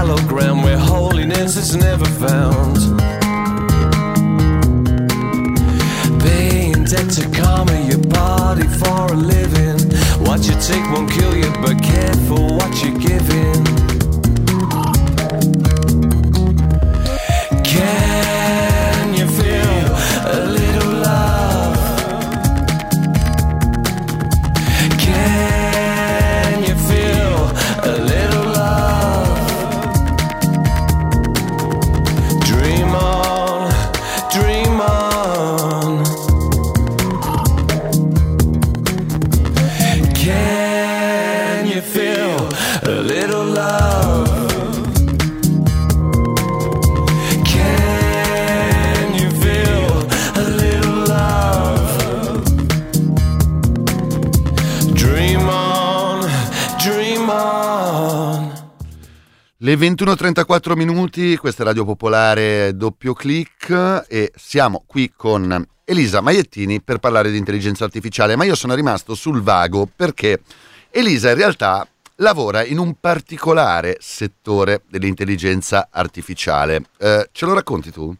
Le 59.67 59.75
21.34 59.75 60.77
minuti, 60.77 61.35
questa 61.35 61.63
è 61.63 61.65
Radio 61.65 61.83
Popolare 61.83 62.73
doppio 62.77 63.13
clic 63.13 64.05
e 64.07 64.31
siamo 64.33 64.85
qui 64.87 65.11
con 65.13 65.67
Elisa 65.83 66.21
Maiettini 66.21 66.79
per 66.81 66.99
parlare 66.99 67.31
di 67.31 67.37
intelligenza 67.37 67.83
artificiale, 67.83 68.37
ma 68.37 68.45
io 68.45 68.55
sono 68.55 68.75
rimasto 68.75 69.13
sul 69.13 69.41
vago 69.41 69.85
perché 69.93 70.39
Elisa 70.89 71.31
in 71.31 71.35
realtà 71.35 71.85
lavora 72.15 72.63
in 72.63 72.77
un 72.77 72.95
particolare 72.97 73.97
settore 73.99 74.83
dell'intelligenza 74.87 75.89
artificiale. 75.91 76.83
Eh, 76.97 77.27
ce 77.33 77.45
lo 77.45 77.53
racconti 77.53 77.91
tu? 77.91 78.15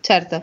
Certo, 0.00 0.42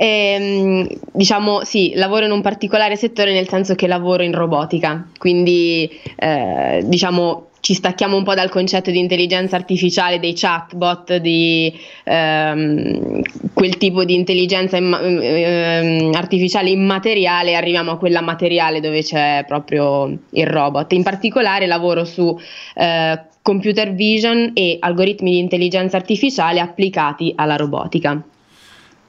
Ehm, 0.00 0.86
diciamo 1.12 1.64
sì, 1.64 1.90
lavoro 1.96 2.24
in 2.24 2.30
un 2.30 2.40
particolare 2.40 2.94
settore 2.94 3.32
nel 3.32 3.48
senso 3.48 3.74
che 3.74 3.88
lavoro 3.88 4.22
in 4.22 4.32
robotica, 4.32 5.08
quindi 5.18 5.90
eh, 6.14 6.82
diciamo 6.84 7.48
ci 7.60 7.74
stacchiamo 7.74 8.16
un 8.16 8.22
po' 8.22 8.34
dal 8.34 8.48
concetto 8.48 8.92
di 8.92 9.00
intelligenza 9.00 9.56
artificiale, 9.56 10.20
dei 10.20 10.34
chatbot, 10.34 11.16
di 11.16 11.76
ehm, 12.04 13.22
quel 13.52 13.76
tipo 13.76 14.04
di 14.04 14.14
intelligenza 14.14 14.76
imma- 14.76 15.00
ehm, 15.00 16.12
artificiale 16.14 16.70
immateriale 16.70 17.50
e 17.50 17.54
arriviamo 17.54 17.90
a 17.90 17.98
quella 17.98 18.20
materiale 18.20 18.78
dove 18.78 19.02
c'è 19.02 19.44
proprio 19.48 20.16
il 20.30 20.46
robot. 20.46 20.92
In 20.92 21.02
particolare 21.02 21.66
lavoro 21.66 22.04
su 22.04 22.38
eh, 22.76 23.20
computer 23.42 23.92
vision 23.92 24.52
e 24.54 24.76
algoritmi 24.78 25.32
di 25.32 25.38
intelligenza 25.38 25.96
artificiale 25.96 26.60
applicati 26.60 27.32
alla 27.34 27.56
robotica. 27.56 28.22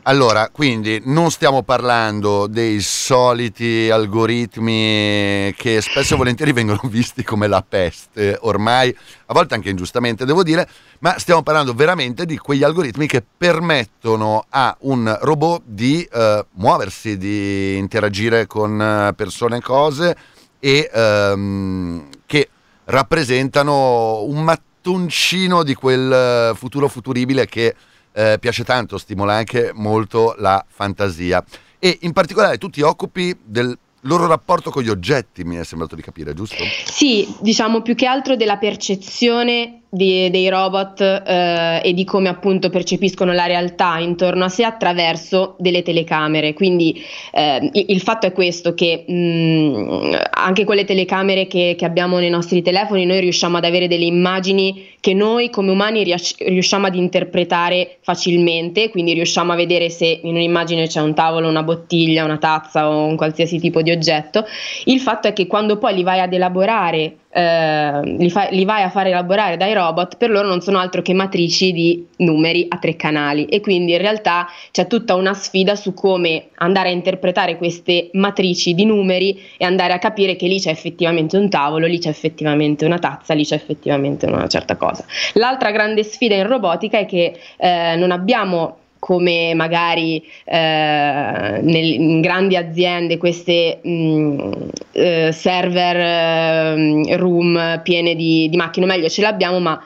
Allora, 0.10 0.50
quindi 0.50 1.00
non 1.06 1.30
stiamo 1.30 1.62
parlando 1.62 2.48
dei 2.48 2.82
soliti 2.82 3.92
algoritmi 3.92 5.54
che 5.56 5.82
spesso 5.82 6.16
e 6.16 6.18
volentieri 6.18 6.52
vengono 6.52 6.82
visti 6.90 7.24
come 7.24 7.46
la 7.46 7.62
peste, 7.62 8.36
ormai, 8.42 8.90
a 9.28 9.34
volte 9.36 9.54
anche 9.54 9.70
ingiustamente 9.70 10.26
devo 10.26 10.42
dire, 10.42 10.68
ma 11.02 11.20
stiamo 11.20 11.44
parlando 11.44 11.76
veramente 11.76 12.26
di 12.26 12.40
quegli 12.40 12.64
algoritmi 12.64 13.06
che 13.06 13.24
permettono 13.38 14.48
a 14.50 14.76
un 14.80 15.16
robot 15.22 15.62
di 15.64 16.02
eh, 16.12 16.44
muoversi, 16.54 17.16
di 17.16 17.78
interagire 17.78 18.48
con 18.48 18.82
eh, 18.82 19.14
persone 19.14 19.58
e 19.58 19.62
cose 19.62 20.18
e 20.60 20.90
ehm, 20.92 22.08
che 22.26 22.50
rappresentano 22.86 24.24
un 24.24 24.42
mattoncino 24.42 25.62
di 25.62 25.76
quel 25.76 26.12
eh, 26.12 26.56
futuro 26.56 26.88
futuribile 26.88 27.46
che 27.46 27.76
eh, 28.20 28.38
piace 28.38 28.66
tanto, 28.66 28.98
stimola 28.98 29.34
anche 29.34 29.72
molto 29.74 30.36
la 30.40 30.64
fantasia. 30.68 31.42
E 31.80 32.00
in 32.02 32.12
particolare 32.12 32.58
tu 32.58 32.70
ti 32.70 32.82
occupi 32.82 33.34
del 33.42 33.78
loro 34.02 34.28
rapporto 34.28 34.72
con 34.72 34.84
gli 34.84 34.90
oggetti, 34.90 35.46
mi 35.46 35.56
è 35.56 35.64
sembrato 35.64 35.96
di 35.96 36.02
capire, 36.02 36.34
giusto? 36.34 36.62
Sì, 36.84 37.34
diciamo 37.40 37.82
più 37.82 37.96
che 37.96 38.06
altro 38.06 38.36
della 38.36 38.58
percezione 38.58 39.84
di- 39.90 40.30
dei 40.30 40.50
robot 40.50 41.02
eh, 41.02 41.82
e 41.84 41.94
di 41.94 42.04
come 42.06 42.30
appunto 42.30 42.70
percepiscono 42.70 43.34
la 43.34 43.48
realtà 43.48 43.98
intorno 43.98 44.46
a 44.46 44.50
sé 44.50 44.64
attraverso 44.64 45.56
delle 45.58 45.82
telecamere. 45.82 46.54
Quindi 46.54 47.02
eh, 47.32 47.70
il, 47.74 48.02
fatto 48.02 48.28
è 48.28 48.32
questo 48.32 48.74
che 48.76 49.06
mh, 49.08 50.18
anche 50.30 50.64
con 50.64 50.76
le 50.76 50.86
telecamere 50.86 51.48
che, 51.48 51.76
che 51.78 51.86
abbiamo 51.86 52.20
nei 52.20 52.30
nostri 52.30 52.62
telefoni 52.62 53.06
noi 53.06 53.20
riusciamo 53.20 53.58
ad 53.58 53.66
avere 53.66 53.88
delle 53.88 54.06
immagini 54.06 54.88
che 55.00 55.14
noi 55.14 55.50
come 55.50 55.72
umani 55.72 56.04
riusciamo 56.04 56.88
ad 56.88 56.96
interpretare 56.96 57.98
facilmente, 58.02 58.90
quindi 58.90 59.14
riusciamo 59.14 59.54
a 59.54 59.56
vedere 59.56 59.90
se 59.90 60.20
in 60.24 60.36
un'immagine 60.36 60.88
c'è 60.88 61.02
un 61.02 61.14
tavolo, 61.14 61.48
una 61.48 61.64
bottiglia, 61.64 62.26
una 62.26 62.38
tazza 62.38 62.90
o 62.90 63.06
un 63.06 63.16
qualsiasi 63.16 63.60
tipo 63.60 63.82
di 63.82 63.92
oggetto. 63.92 64.46
Il 64.86 65.00
fatto 65.00 65.28
è 65.28 65.34
che 65.34 65.48
quando 65.48 65.78
poi 65.78 65.96
li 65.96 66.04
vai 66.04 66.20
ad 66.20 66.34
elaborare 66.34 67.16
eh, 67.32 68.02
li, 68.04 68.30
fa- 68.30 68.50
li 68.50 68.66
vai 68.66 68.84
a 68.84 68.90
fare 68.90 69.10
elaborare 69.10 69.58
dai 69.58 69.74
robot, 69.74 70.18
per 70.18 70.30
loro 70.30 70.48
non 70.48 70.62
sono 70.62 70.80
altro 70.80 71.02
che 71.02 71.14
matrici 71.14 71.72
di 71.72 72.08
numeri 72.18 72.66
a 72.68 72.78
tre 72.78 72.96
canali 72.96 73.46
e 73.46 73.62
quindi 73.62 73.92
in 73.94 74.00
realtà 74.00 74.48
c'è 74.72 74.88
tutta 74.88 75.16
una 75.16 75.34
sfida 75.34 75.76
su 75.76 75.94
come 75.94 76.50
andare 76.56 76.90
a 76.90 76.92
interpretare 76.92 77.58
queste 77.58 78.10
matrici 78.14 78.74
di 78.74 78.86
numeri 78.86 79.40
e 79.58 79.66
andare 79.66 79.94
a 79.94 80.00
capire 80.00 80.36
che 80.36 80.48
lì 80.48 80.60
c'è 80.60 80.72
effettivamente 80.72 81.38
un 81.38 81.50
tavolo, 81.50 81.86
lì 81.86 82.00
c'è 82.00 82.10
effettivamente 82.10 82.86
una 82.86 83.00
tazza, 83.00 83.34
lì 83.34 83.46
c'è 83.46 83.56
effettivamente 83.56 84.26
una 84.26 84.48
certa 84.48 84.76
cosa. 84.76 85.06
L'altra 85.34 85.72
grande 85.72 86.04
sfida 86.04 86.36
in 86.36 86.48
robotica 86.48 86.98
è 86.98 87.06
che 87.06 87.38
eh, 87.58 87.96
non 87.96 88.12
abbiamo 88.12 88.78
come 89.00 89.54
magari 89.56 90.22
eh, 90.46 91.60
nel, 91.62 91.94
in 91.94 92.22
grandi 92.22 92.56
aziende 92.56 93.18
queste 93.18 93.80
mh, 93.82 94.52
eh, 94.92 95.32
server 95.32 95.96
eh, 95.98 97.18
room 97.18 97.80
piene 97.82 98.16
di, 98.16 98.50
di 98.50 98.58
macchine, 98.58 98.86
meglio 98.86 99.10
ce 99.10 99.22
l'abbiamo, 99.22 99.60
ma 99.60 99.82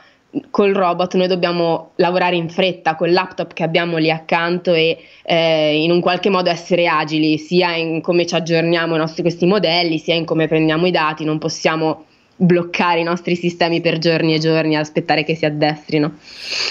col 0.50 0.74
robot 0.74 1.14
noi 1.16 1.28
dobbiamo 1.28 1.92
lavorare 1.98 2.36
in 2.36 2.50
fretta 2.50 2.96
col 2.96 3.12
laptop 3.12 3.54
che 3.54 3.64
abbiamo 3.64 3.98
lì 3.98 4.10
accanto 4.10 4.74
e 4.74 4.98
eh, 5.24 5.84
in 5.84 5.92
un 5.92 6.02
qualche 6.02 6.30
modo 6.30 6.50
essere 6.50 6.88
agili 6.88 7.38
sia 7.38 7.76
in 7.76 8.02
come 8.02 8.26
ci 8.26 8.34
aggiorniamo 8.34 8.96
i 8.96 8.98
nostri 8.98 9.22
questi 9.22 9.46
modelli 9.46 10.00
sia 10.00 10.16
in 10.16 10.26
come 10.26 10.48
prendiamo 10.48 10.88
i 10.88 10.92
dati. 10.92 11.24
Non 11.24 11.38
possiamo 11.38 12.06
bloccare 12.44 13.00
i 13.00 13.04
nostri 13.04 13.36
sistemi 13.36 13.80
per 13.80 14.00
giorni 14.00 14.34
e 14.34 14.40
giorni 14.40 14.76
aspettare 14.76 15.24
che 15.24 15.34
si 15.36 15.46
addestrino 15.46 16.18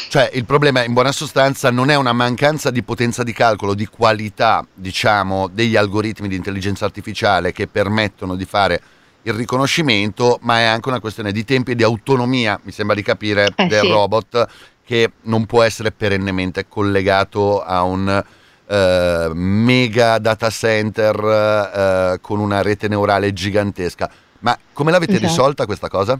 Cioè 0.08 0.30
il 0.34 0.44
problema 0.44 0.84
in 0.84 0.92
buona 0.92 1.12
sostanza 1.12 1.70
non 1.70 1.88
è 1.88 1.94
una 1.96 2.12
mancanza 2.12 2.70
di 2.70 2.82
potenza 2.82 3.22
di 3.22 3.32
calcolo, 3.32 3.72
di 3.72 3.86
qualità, 3.86 4.66
diciamo, 4.74 5.48
degli 5.48 5.76
algoritmi 5.76 6.28
di 6.28 6.36
intelligenza 6.36 6.84
artificiale 6.84 7.52
che 7.52 7.66
permettono 7.66 8.36
di 8.36 8.44
fare 8.44 8.80
il 9.22 9.32
riconoscimento, 9.32 10.38
ma 10.42 10.58
è 10.58 10.64
anche 10.64 10.88
una 10.88 11.00
questione 11.00 11.32
di 11.32 11.44
tempi 11.44 11.70
e 11.70 11.74
di 11.74 11.84
autonomia, 11.84 12.60
mi 12.64 12.72
sembra 12.72 12.94
di 12.94 13.02
capire, 13.02 13.52
Eh, 13.54 13.66
del 13.66 13.82
sì. 13.82 13.88
robot 13.88 14.46
che 14.84 15.12
non 15.22 15.46
può 15.46 15.62
essere 15.62 15.92
perennemente 15.92 16.66
collegato 16.68 17.62
a 17.62 17.82
un 17.82 18.24
eh, 18.66 19.30
mega 19.32 20.18
data 20.18 20.50
center 20.50 21.16
eh, 21.16 22.18
con 22.20 22.40
una 22.40 22.62
rete 22.62 22.88
neurale 22.88 23.32
gigantesca. 23.32 24.10
Ma 24.42 24.56
come 24.72 24.90
l'avete 24.90 25.12
Esatto. 25.12 25.26
risolta 25.26 25.66
questa 25.66 25.88
cosa? 25.88 26.18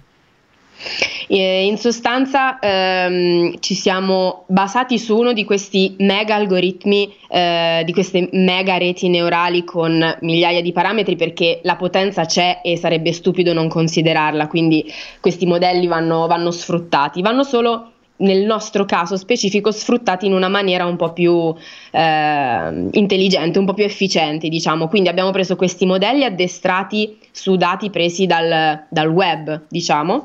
E 1.29 1.67
in 1.67 1.79
sostanza 1.79 2.59
ehm, 2.59 3.61
ci 3.61 3.75
siamo 3.75 4.45
basati 4.49 4.99
su 4.99 5.17
uno 5.17 5.33
di 5.33 5.45
questi 5.45 5.95
mega 5.99 6.35
algoritmi, 6.35 7.15
eh, 7.29 7.83
di 7.85 7.93
queste 7.93 8.29
mega 8.33 8.77
reti 8.79 9.09
neurali 9.09 9.65
con 9.65 10.17
migliaia 10.21 10.61
di 10.61 10.73
parametri 10.73 11.15
perché 11.17 11.61
la 11.63 11.77
potenza 11.77 12.25
c'è 12.25 12.61
e 12.63 12.77
sarebbe 12.77 13.13
stupido 13.13 13.53
non 13.53 13.69
considerarla, 13.69 14.49
quindi 14.49 14.85
questi 15.21 15.47
modelli 15.47 15.87
vanno, 15.87 16.27
vanno 16.27 16.51
sfruttati, 16.51 17.23
vanno 17.23 17.45
solo 17.45 17.92
nel 18.23 18.45
nostro 18.45 18.85
caso 18.85 19.17
specifico 19.17 19.71
sfruttati 19.71 20.27
in 20.27 20.33
una 20.33 20.49
maniera 20.49 20.87
un 20.87 20.97
po' 20.97 21.13
più 21.13 21.55
eh, 21.91 22.89
intelligente, 22.93 23.59
un 23.59 23.67
po' 23.67 23.75
più 23.75 23.85
efficiente, 23.85 24.49
diciamo. 24.49 24.89
Quindi 24.89 25.09
abbiamo 25.09 25.31
preso 25.31 25.57
questi 25.57 25.87
modelli 25.87 26.25
addestrati 26.25 27.19
su 27.31 27.57
dati 27.57 27.91
presi 27.91 28.27
dal, 28.27 28.85
dal 28.89 29.09
web, 29.09 29.63
diciamo, 29.69 30.25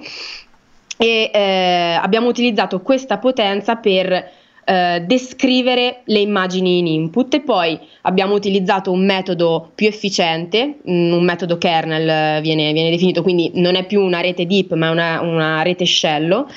e 0.97 1.29
eh, 1.33 1.99
abbiamo 2.01 2.27
utilizzato 2.27 2.81
questa 2.81 3.17
potenza 3.17 3.75
per 3.75 4.31
eh, 4.69 5.01
descrivere 5.05 6.01
le 6.03 6.19
immagini 6.19 6.79
in 6.79 6.87
input 6.87 7.33
e 7.35 7.39
poi 7.39 7.79
abbiamo 8.01 8.33
utilizzato 8.33 8.91
un 8.91 9.05
metodo 9.05 9.71
più 9.73 9.87
efficiente, 9.87 10.79
mm, 10.89 11.13
un 11.13 11.23
metodo 11.23 11.57
kernel 11.57 12.09
eh, 12.09 12.41
viene, 12.41 12.73
viene 12.73 12.89
definito, 12.89 13.21
quindi 13.21 13.49
non 13.53 13.75
è 13.75 13.85
più 13.85 14.01
una 14.01 14.19
rete 14.19 14.45
deep 14.45 14.73
ma 14.73 14.89
una, 14.89 15.21
una 15.21 15.61
rete 15.61 15.85
scello 15.85 16.49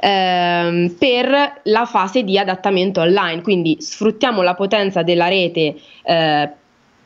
ehm, 0.00 0.96
per 0.98 1.60
la 1.64 1.84
fase 1.84 2.22
di 2.22 2.38
adattamento 2.38 3.02
online, 3.02 3.42
quindi 3.42 3.76
sfruttiamo 3.78 4.40
la 4.40 4.54
potenza 4.54 5.02
della 5.02 5.28
rete 5.28 5.76
eh, 6.04 6.50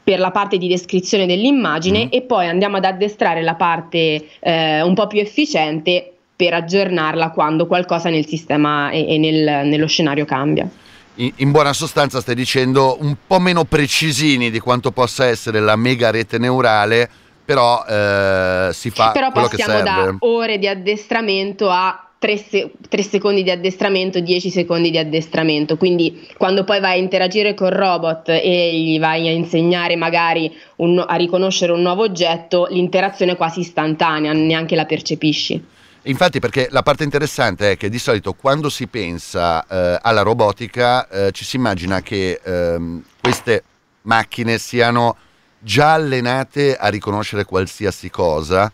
per 0.05 0.19
la 0.21 0.31
parte 0.31 0.59
di 0.59 0.69
descrizione 0.69 1.27
dell'immagine 1.27 2.05
mm. 2.05 2.09
e 2.11 2.23
poi 2.23 2.47
andiamo 2.47 2.77
ad 2.77 2.85
addestrare 2.85 3.43
la 3.43 3.55
parte 3.57 4.29
eh, 4.39 4.81
un 4.81 4.95
po' 4.95 5.09
più 5.09 5.19
efficiente 5.19 6.12
per 6.43 6.55
aggiornarla 6.55 7.31
quando 7.31 7.69
qualcosa 7.69 8.09
nel 8.09 8.27
sistema 8.27 8.91
e, 8.91 9.15
e 9.15 9.19
nel, 9.19 9.65
nello 9.65 9.87
scenario 9.87 10.25
cambia. 10.25 10.69
In, 11.17 11.31
in, 11.37 11.53
buona 11.53 11.73
sostanza 11.73 12.21
stai 12.21 12.35
dicendo 12.35 12.97
un 12.99 13.15
po' 13.25 13.39
meno 13.39 13.63
precisini 13.63 14.51
di 14.51 14.59
quanto 14.59 14.91
possa 14.91 15.27
essere 15.27 15.61
la 15.61 15.77
mega 15.77 16.11
rete 16.11 16.39
neurale, 16.39 17.09
però 17.45 17.85
eh, 17.85 18.71
si 18.73 18.91
fa 18.91 19.13
però 19.13 19.31
quello 19.31 19.47
che 19.47 19.57
serve. 19.59 19.83
passiamo 19.85 20.11
da 20.11 20.17
ore 20.27 20.59
di 20.59 20.67
addestramento 20.67 21.71
a 21.71 22.09
3, 22.19 22.37
se- 22.37 22.73
3, 22.89 23.03
secondi 23.05 23.45
di 23.45 23.51
addestramento, 23.53 24.19
10 24.19 24.51
secondi 24.51 24.91
di 24.91 24.99
addestramento. 24.99 25.77
Quindi 25.77 26.27
quando 26.37 26.65
poi 26.65 26.81
vai 26.81 26.99
a 26.99 27.01
interagire 27.01 27.55
col 27.55 27.71
robot 27.71 28.31
e 28.31 28.81
gli 28.81 28.99
vai 28.99 29.29
a 29.29 29.31
insegnare 29.31 29.95
magari 29.95 30.53
un, 30.77 31.05
a 31.07 31.15
riconoscere 31.15 31.71
un 31.71 31.83
nuovo 31.83 32.03
oggetto, 32.03 32.67
l'interazione 32.69 33.33
è 33.33 33.37
quasi 33.37 33.61
istantanea, 33.61 34.33
neanche 34.33 34.75
la 34.75 34.87
percepisci. 34.87 35.71
Infatti, 36.07 36.41
perché 36.41 36.67
la 36.71 36.83
parte 36.83 37.05
interessante 37.05 37.73
è 37.73 37.77
che 37.77 37.89
di 37.89 37.99
solito 37.99 38.33
quando 38.33 38.69
si 38.69 38.89
pensa 38.89 39.65
eh, 39.67 39.99
alla 40.03 40.23
robotica 40.23 41.09
eh, 41.09 41.31
ci 41.31 41.45
si 41.45 41.55
immagina 41.55 42.01
che 42.01 42.41
ehm, 42.43 43.05
queste 43.21 43.63
macchine 44.03 44.59
siano 44.59 45.17
già 45.61 45.93
allenate 45.93 46.77
a 46.77 46.89
riconoscere 46.89 47.45
qualsiasi 47.45 48.11
cosa 48.11 48.73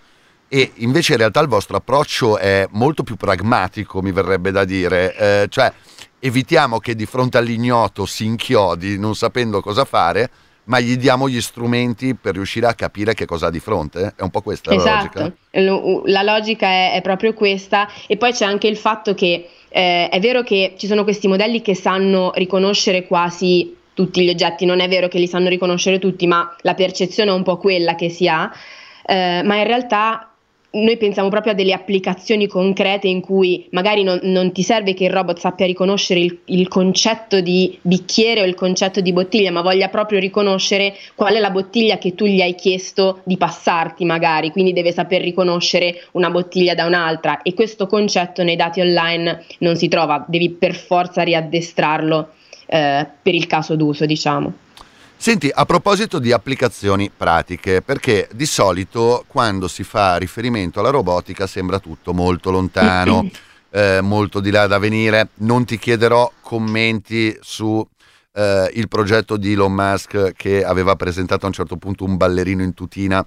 e 0.48 0.72
invece 0.76 1.12
in 1.12 1.18
realtà 1.18 1.40
il 1.40 1.48
vostro 1.48 1.76
approccio 1.76 2.38
è 2.38 2.66
molto 2.70 3.02
più 3.02 3.16
pragmatico, 3.16 4.00
mi 4.00 4.12
verrebbe 4.12 4.50
da 4.50 4.64
dire, 4.64 5.14
eh, 5.14 5.46
cioè 5.50 5.70
evitiamo 6.18 6.78
che 6.78 6.94
di 6.94 7.04
fronte 7.04 7.36
all'ignoto 7.36 8.06
si 8.06 8.24
inchiodi 8.24 8.98
non 8.98 9.14
sapendo 9.14 9.60
cosa 9.60 9.84
fare, 9.84 10.30
ma 10.68 10.80
gli 10.80 10.96
diamo 10.96 11.28
gli 11.28 11.40
strumenti 11.40 12.14
per 12.14 12.34
riuscire 12.34 12.66
a 12.66 12.74
capire 12.74 13.14
che 13.14 13.26
cosa 13.26 13.46
ha 13.46 13.50
di 13.50 13.60
fronte. 13.60 14.14
È 14.16 14.22
un 14.22 14.30
po' 14.30 14.42
questa 14.42 14.72
esatto. 14.72 15.18
la 15.18 15.22
logica. 15.22 16.02
La 16.04 16.22
logica 16.22 16.66
è, 16.66 16.92
è, 16.92 17.02
proprio 17.02 17.34
questa 17.34 17.88
e 18.06 18.16
poi 18.16 18.32
c'è 18.32 18.44
anche 18.44 18.68
il 18.68 18.76
fatto 18.76 19.14
che 19.14 19.48
eh, 19.68 20.08
è 20.08 20.20
vero 20.20 20.42
che 20.42 20.74
ci 20.76 20.86
sono 20.86 21.04
questi 21.04 21.26
modelli 21.26 21.62
che 21.62 21.74
sanno 21.74 22.32
riconoscere 22.34 23.06
quasi 23.06 23.76
tutti 23.94 24.22
gli 24.22 24.28
oggetti, 24.28 24.64
non 24.64 24.80
è 24.80 24.88
vero 24.88 25.08
che 25.08 25.18
li 25.18 25.26
sanno 25.26 25.48
riconoscere 25.48 25.98
tutti, 25.98 26.26
ma 26.26 26.54
la 26.60 26.74
percezione 26.74 27.30
è 27.30 27.34
un 27.34 27.42
po' 27.42 27.56
quella 27.56 27.94
che 27.96 28.10
si 28.10 28.28
ha, 28.28 28.50
eh, 29.04 29.42
ma 29.42 29.56
in 29.56 29.64
realtà 29.64 30.30
noi 30.70 30.98
pensiamo 30.98 31.30
proprio 31.30 31.52
a 31.52 31.54
delle 31.54 31.72
applicazioni 31.72 32.46
concrete 32.46 33.08
in 33.08 33.22
cui 33.22 33.66
magari 33.70 34.02
non, 34.02 34.20
non 34.24 34.52
ti 34.52 34.62
serve 34.62 34.92
che 34.92 35.04
il 35.04 35.10
robot 35.10 35.38
sappia 35.38 35.64
riconoscere 35.64 36.20
il, 36.20 36.38
il, 36.46 36.68
concetto 36.68 37.40
di 37.40 37.78
bicchiere 37.80 38.42
o 38.42 38.44
il 38.44 38.54
concetto 38.54 39.00
di 39.00 39.14
bottiglia, 39.14 39.50
ma 39.50 39.62
voglia 39.62 39.88
proprio 39.88 40.18
riconoscere 40.18 40.94
qual 41.14 41.34
è 41.34 41.38
la 41.38 41.50
bottiglia 41.50 41.96
che 41.96 42.14
tu 42.14 42.26
gli 42.26 42.42
hai 42.42 42.54
chiesto 42.54 43.20
di 43.24 43.38
passarti 43.38 44.04
magari, 44.04 44.50
quindi 44.50 44.74
deve 44.74 44.92
saper 44.92 45.22
riconoscere 45.22 46.02
una 46.12 46.30
bottiglia 46.30 46.74
da 46.74 46.84
un'altra. 46.84 47.40
E 47.40 47.54
questo 47.54 47.86
concetto 47.86 48.42
nei 48.42 48.56
dati 48.56 48.80
online 48.80 49.44
non 49.60 49.74
si 49.74 49.88
trova, 49.88 50.22
devi 50.28 50.50
per 50.50 50.74
forza 50.74 51.22
riaddestrarlo 51.22 52.28
eh, 52.66 53.06
per 53.22 53.34
il 53.34 53.46
caso 53.46 53.74
d'uso, 53.74 54.04
diciamo. 54.04 54.66
Senti, 55.20 55.50
a 55.52 55.64
proposito 55.64 56.20
di 56.20 56.30
applicazioni 56.30 57.10
pratiche, 57.14 57.82
perché 57.82 58.28
di 58.32 58.46
solito 58.46 59.24
quando 59.26 59.66
si 59.66 59.82
fa 59.82 60.16
riferimento 60.16 60.78
alla 60.78 60.90
robotica 60.90 61.48
sembra 61.48 61.80
tutto 61.80 62.14
molto 62.14 62.52
lontano, 62.52 63.28
eh, 63.70 64.00
molto 64.00 64.38
di 64.38 64.52
là 64.52 64.68
da 64.68 64.78
venire. 64.78 65.30
Non 65.38 65.64
ti 65.64 65.76
chiederò 65.76 66.30
commenti 66.40 67.36
su 67.40 67.84
eh, 68.32 68.70
il 68.74 68.86
progetto 68.86 69.36
di 69.36 69.52
Elon 69.52 69.72
Musk 69.72 70.34
che 70.34 70.64
aveva 70.64 70.94
presentato 70.94 71.44
a 71.44 71.48
un 71.48 71.54
certo 71.54 71.76
punto 71.76 72.04
un 72.04 72.16
ballerino 72.16 72.62
in 72.62 72.72
tutina 72.72 73.26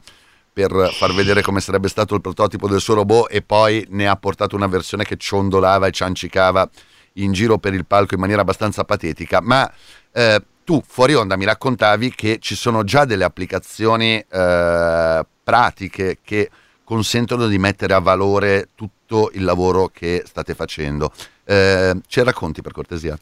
per 0.53 0.71
far 0.93 1.13
vedere 1.13 1.41
come 1.41 1.59
sarebbe 1.59 1.89
stato 1.89 2.15
il 2.15 2.21
prototipo 2.21 2.69
del 2.69 2.79
suo 2.79 2.95
robot 2.95 3.27
e 3.29 3.41
poi 3.41 3.85
ne 3.89 4.07
ha 4.07 4.15
portato 4.15 4.55
una 4.55 4.67
versione 4.67 5.03
che 5.03 5.17
ciondolava 5.17 5.87
e 5.87 5.91
ciancicava 5.91 6.69
in 7.15 7.33
giro 7.33 7.57
per 7.57 7.73
il 7.73 7.85
palco 7.85 8.13
in 8.13 8.21
maniera 8.21 8.41
abbastanza 8.41 8.85
patetica, 8.85 9.41
ma 9.41 9.69
eh, 10.13 10.41
tu 10.71 10.81
fuori 10.87 11.13
onda 11.15 11.35
mi 11.35 11.43
raccontavi 11.43 12.13
che 12.15 12.37
ci 12.39 12.55
sono 12.55 12.85
già 12.85 13.03
delle 13.03 13.25
applicazioni 13.25 14.15
eh, 14.17 15.25
pratiche 15.43 16.19
che 16.23 16.49
consentono 16.85 17.47
di 17.47 17.57
mettere 17.57 17.93
a 17.93 17.99
valore 17.99 18.69
tutto 18.73 19.31
il 19.33 19.43
lavoro 19.43 19.89
che 19.89 20.23
state 20.25 20.53
facendo. 20.55 21.11
Eh, 21.43 21.93
ce 22.07 22.23
racconti 22.23 22.61
per 22.61 22.71
cortesia? 22.71 23.19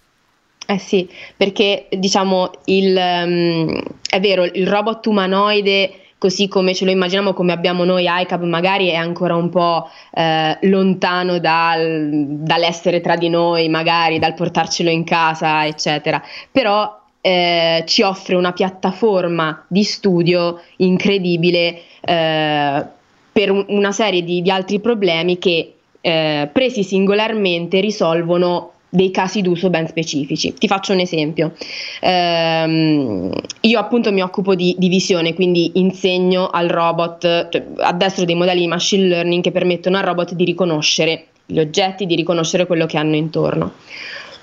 Eh 0.67 0.77
sì, 0.77 1.09
perché 1.35 1.87
diciamo 1.89 2.51
il, 2.65 2.95
um, 2.95 3.81
è 4.07 4.19
vero, 4.19 4.43
il 4.43 4.67
robot 4.67 5.07
umanoide 5.07 6.01
così 6.19 6.47
come 6.49 6.75
ce 6.75 6.85
lo 6.85 6.91
immaginiamo 6.91 7.33
come 7.33 7.53
abbiamo 7.53 7.85
noi 7.85 8.05
ICAP 8.05 8.41
magari 8.41 8.89
è 8.89 8.95
ancora 8.95 9.35
un 9.35 9.49
po' 9.49 9.89
eh, 10.11 10.57
lontano 10.63 11.39
dal, 11.39 12.09
dall'essere 12.11 12.99
tra 12.99 13.15
di 13.15 13.29
noi 13.29 13.69
magari 13.69 14.19
dal 14.19 14.33
portarcelo 14.33 14.89
in 14.89 15.05
casa 15.05 15.65
eccetera 15.65 16.21
però 16.51 16.98
eh, 17.29 17.83
ci 17.85 18.01
offre 18.01 18.33
una 18.33 18.53
piattaforma 18.53 19.63
di 19.67 19.83
studio 19.83 20.59
incredibile 20.77 21.81
eh, 22.01 22.85
per 23.31 23.51
un, 23.51 23.65
una 23.67 23.91
serie 23.91 24.23
di, 24.23 24.41
di, 24.41 24.49
altri 24.49 24.79
problemi 24.79 25.37
che 25.37 25.73
eh, 26.01 26.49
presi 26.51 26.83
singolarmente 26.83 27.79
risolvono 27.81 28.71
dei 28.89 29.11
casi 29.11 29.43
d'uso 29.43 29.69
ben 29.69 29.87
specifici. 29.87 30.55
Ti 30.55 30.67
faccio 30.67 30.93
un 30.93 31.01
esempio. 31.01 31.53
Ehm, 32.01 33.31
io 33.61 33.79
appunto 33.79 34.11
mi 34.11 34.21
occupo 34.21 34.55
di, 34.55 34.73
di, 34.79 34.89
visione, 34.89 35.35
quindi 35.35 35.73
insegno 35.75 36.47
al 36.47 36.67
robot, 36.67 37.49
cioè, 37.49 37.63
addestro 37.77 38.25
dei 38.25 38.33
modelli 38.33 38.61
di 38.61 38.67
machine 38.67 39.07
learning 39.07 39.43
che 39.43 39.51
permettono 39.51 39.97
al 39.97 40.03
robot 40.03 40.33
di 40.33 40.45
riconoscere 40.45 41.25
gli 41.45 41.59
oggetti, 41.59 42.07
di 42.07 42.15
riconoscere 42.15 42.65
quello 42.65 42.87
che 42.87 42.97
hanno 42.97 43.15
intorno. 43.15 43.73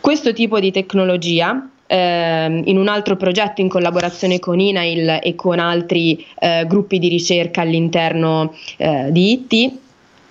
Questo 0.01 0.33
tipo 0.33 0.61
di 0.61 0.71
tecnologia 0.71 1.69
eh, 1.87 2.63
in 2.65 2.79
un 2.79 2.89
altro 2.89 3.17
progetto 3.17 3.61
in 3.61 3.69
collaborazione 3.69 4.39
con 4.39 4.61
INAIL 4.61 5.21
e 5.23 5.35
con 5.35 5.59
altri 5.59 6.25
eh, 6.39 6.65
gruppi 6.67 6.99
di 6.99 7.09
ricerca 7.09 7.63
all'interno 7.63 8.55
eh, 8.77 9.09
di 9.11 9.33
IT 9.33 9.79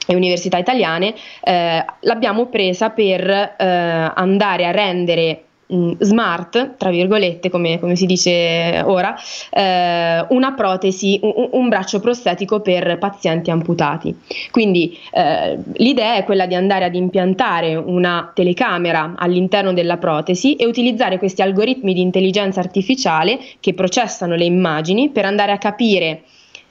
e 0.07 0.15
università 0.15 0.57
italiane, 0.57 1.15
eh, 1.41 1.83
l'abbiamo 2.01 2.45
presa 2.47 2.89
per 2.89 3.27
eh, 3.27 3.55
andare 3.57 4.65
a 4.65 4.71
rendere 4.71 5.43
smart, 5.67 6.75
tra 6.77 6.89
virgolette, 6.89 7.49
come, 7.49 7.79
come 7.79 7.95
si 7.95 8.05
dice 8.05 8.81
ora, 8.85 9.15
eh, 9.49 10.25
una 10.29 10.53
protesi, 10.53 11.19
un, 11.21 11.49
un, 11.51 11.69
braccio 11.69 11.99
prostetico 11.99 12.59
per 12.59 12.97
pazienti 12.99 13.49
amputati. 13.49 14.15
Quindi 14.51 14.97
eh, 15.11 15.57
l'idea 15.73 16.15
è 16.15 16.23
quella 16.23 16.45
di 16.45 16.55
andare 16.55 16.85
ad 16.85 16.95
impiantare 16.95 17.75
una 17.75 18.31
telecamera 18.33 19.13
all'interno 19.17 19.73
della 19.73 19.97
protesi 19.97 20.55
e 20.55 20.65
utilizzare 20.65 21.17
questi 21.17 21.41
algoritmi 21.41 21.93
di 21.93 22.01
intelligenza 22.01 22.59
artificiale 22.59 23.39
che 23.59 23.73
processano 23.73 24.35
le 24.35 24.45
immagini 24.45 25.09
per 25.09 25.25
andare 25.25 25.51
a 25.51 25.57
capire 25.57 26.23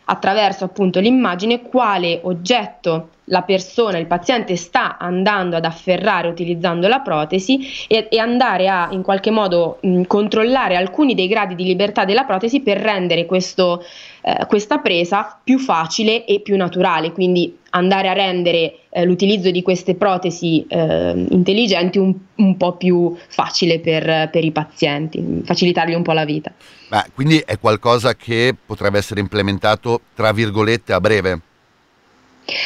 attraverso 0.05 0.65
appunto 0.65 1.01
l'immagine 1.01 1.63
quale 1.63 2.21
oggetto 2.23 3.09
la 3.29 3.43
persona, 3.43 3.97
il 3.99 4.07
paziente 4.07 4.55
sta 4.57 4.99
andando 4.99 5.57
ad 5.57 5.65
afferrare 5.65 6.29
utilizzando 6.29 6.89
la 6.89 7.01
protesi 7.01 7.87
e, 7.89 8.09
e 8.11 8.19
andare 8.19 8.69
a 8.69 8.89
in 8.91 9.03
qualche 9.03 9.31
modo 9.31 9.79
mh, 9.81 10.03
controllare 10.03 10.77
alcuni 10.77 11.15
dei 11.15 11.27
gradi 11.27 11.55
di 11.55 11.65
libertà 11.65 12.05
della 12.05 12.25
protesi 12.25 12.61
per 12.61 12.79
rendere 12.79 13.25
questo, 13.25 13.83
eh, 14.27 14.47
questa 14.47 14.79
presa 14.79 15.39
più 15.45 15.59
facile 15.59 16.25
e 16.25 16.41
più 16.41 16.57
naturale, 16.57 17.13
quindi 17.13 17.59
andare 17.71 18.09
a 18.09 18.15
rendere 18.15 18.79
eh, 18.89 19.05
l'utilizzo 19.05 19.51
di 19.51 19.61
queste 19.61 19.97
protesi 19.97 20.65
eh, 20.67 21.27
intelligenti 21.29 21.99
un, 21.99 22.15
un, 22.37 22.57
po' 22.57 22.73
più 22.77 23.15
facile 23.29 23.81
per, 23.81 24.31
per 24.31 24.43
i 24.43 24.51
pazienti, 24.51 25.43
facilitargli 25.45 25.93
un 25.93 26.03
po' 26.03 26.13
la 26.13 26.25
vita. 26.25 26.51
Ma 26.89 27.05
quindi 27.13 27.43
è 27.45 27.59
qualcosa 27.59 28.15
che 28.15 28.55
potrebbe 28.65 28.97
essere 28.97 29.21
implementato 29.21 30.01
tra 30.15 30.33
virgolette 30.33 30.95
a 30.95 31.01
breve? 31.01 31.41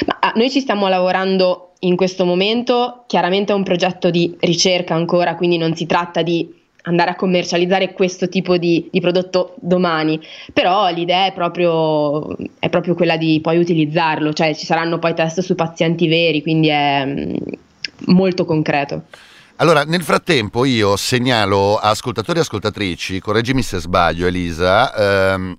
Ma, 0.06 0.16
ah, 0.20 0.32
noi 0.36 0.50
ci 0.50 0.60
stiamo 0.60 0.86
lavorando 0.86 1.72
in 1.80 1.96
questo 1.96 2.24
momento, 2.24 3.02
chiaramente 3.08 3.52
è 3.52 3.56
un 3.56 3.64
progetto 3.64 4.10
di 4.10 4.36
ricerca 4.38 4.94
ancora, 4.94 5.34
quindi 5.34 5.58
non 5.58 5.74
si 5.74 5.86
tratta 5.86 6.22
di 6.22 6.54
andare 6.88 7.10
a 7.10 7.16
commercializzare 7.16 7.92
questo 7.92 8.28
tipo 8.28 8.56
di, 8.56 8.88
di 8.90 9.00
prodotto 9.00 9.54
domani, 9.60 10.20
però 10.52 10.88
l'idea 10.90 11.26
è 11.26 11.32
proprio, 11.32 12.36
è 12.58 12.68
proprio, 12.68 12.94
quella 12.94 13.16
di 13.16 13.40
poi 13.40 13.58
utilizzarlo, 13.58 14.32
cioè 14.32 14.54
ci 14.54 14.66
saranno 14.66 14.98
poi 14.98 15.14
test 15.14 15.40
su 15.40 15.54
pazienti 15.54 16.08
veri, 16.08 16.42
quindi 16.42 16.68
è 16.68 17.04
mm, 17.04 17.36
molto 18.06 18.44
concreto. 18.44 19.04
Allora, 19.56 19.82
nel 19.82 20.02
frattempo 20.02 20.64
io 20.64 20.96
segnalo 20.96 21.76
a 21.76 21.90
ascoltatori 21.90 22.38
e 22.38 22.42
ascoltatrici, 22.42 23.20
correggimi 23.20 23.62
se 23.62 23.78
sbaglio 23.78 24.26
Elisa, 24.26 24.94
ehm, 24.94 25.58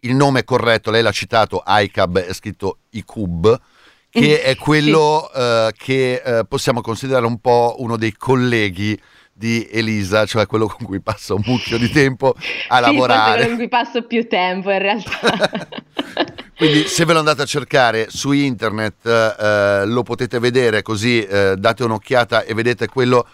il 0.00 0.14
nome 0.14 0.44
corretto, 0.44 0.90
lei 0.90 1.02
l'ha 1.02 1.10
citato, 1.10 1.62
ICAB, 1.66 2.18
è 2.18 2.32
scritto 2.32 2.78
ICUB, 2.90 3.60
che 4.08 4.40
è 4.42 4.54
quello 4.56 5.28
uh, 5.34 5.70
che 5.76 6.22
uh, 6.24 6.46
possiamo 6.46 6.80
considerare 6.80 7.26
un 7.26 7.40
po' 7.40 7.74
uno 7.78 7.96
dei 7.96 8.12
colleghi 8.12 8.98
di 9.36 9.68
Elisa, 9.70 10.24
cioè 10.26 10.46
quello 10.46 10.66
con 10.66 10.86
cui 10.86 11.00
passa 11.00 11.34
un 11.34 11.42
mucchio 11.44 11.76
di 11.76 11.90
tempo 11.90 12.34
a 12.68 12.76
sì, 12.76 12.80
lavorare. 12.80 13.32
quello 13.32 13.48
con 13.48 13.56
cui 13.56 13.68
passo 13.68 14.02
più 14.02 14.28
tempo 14.28 14.70
in 14.70 14.78
realtà. 14.78 15.72
Quindi 16.56 16.86
se 16.86 17.04
ve 17.04 17.12
lo 17.12 17.18
andate 17.18 17.42
a 17.42 17.46
cercare 17.46 18.06
su 18.10 18.30
internet 18.30 19.06
eh, 19.06 19.84
lo 19.86 20.02
potete 20.02 20.38
vedere 20.38 20.82
così 20.82 21.24
eh, 21.24 21.56
date 21.58 21.82
un'occhiata 21.82 22.44
e 22.44 22.54
vedete 22.54 22.86
quello 22.86 23.26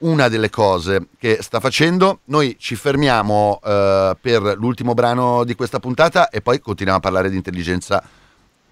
una 0.00 0.28
delle 0.28 0.50
cose 0.50 1.08
che 1.18 1.38
sta 1.40 1.58
facendo. 1.58 2.20
Noi 2.24 2.56
ci 2.58 2.76
fermiamo 2.76 3.60
eh, 3.64 4.16
per 4.20 4.42
l'ultimo 4.56 4.94
brano 4.94 5.44
di 5.44 5.54
questa 5.54 5.80
puntata 5.80 6.28
e 6.28 6.42
poi 6.42 6.60
continuiamo 6.60 6.98
a 6.98 7.02
parlare 7.02 7.30
di 7.30 7.36
intelligenza 7.36 8.02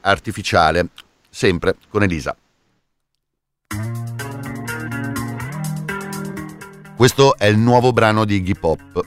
artificiale, 0.01 0.89
sempre 1.31 1.77
con 1.89 2.03
Elisa. 2.03 2.37
Questo 6.99 7.39
è 7.39 7.47
il 7.47 7.57
nuovo 7.57 7.93
brano 7.93 8.25
di 8.25 8.35
Iggy 8.35 8.55
Pop. 8.59 9.01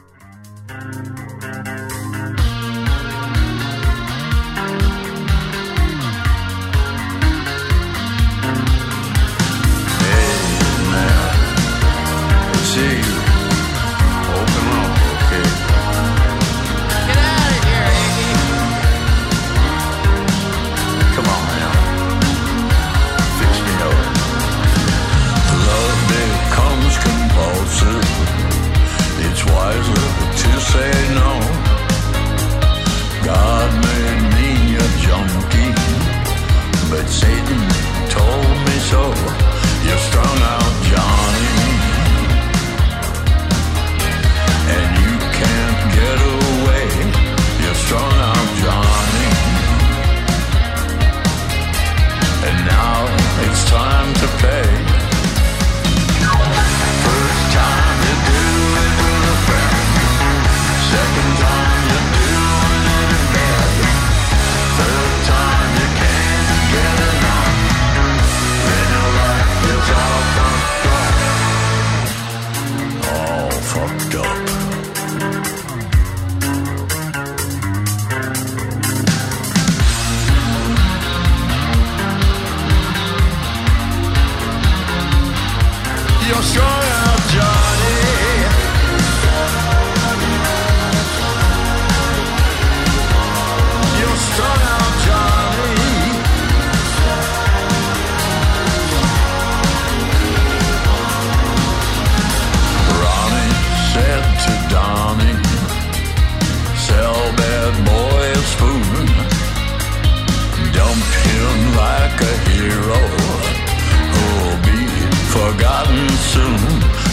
soon. 116.34 116.56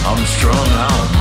I'm 0.07 0.25
strung 0.27 0.69
out. 0.87 1.18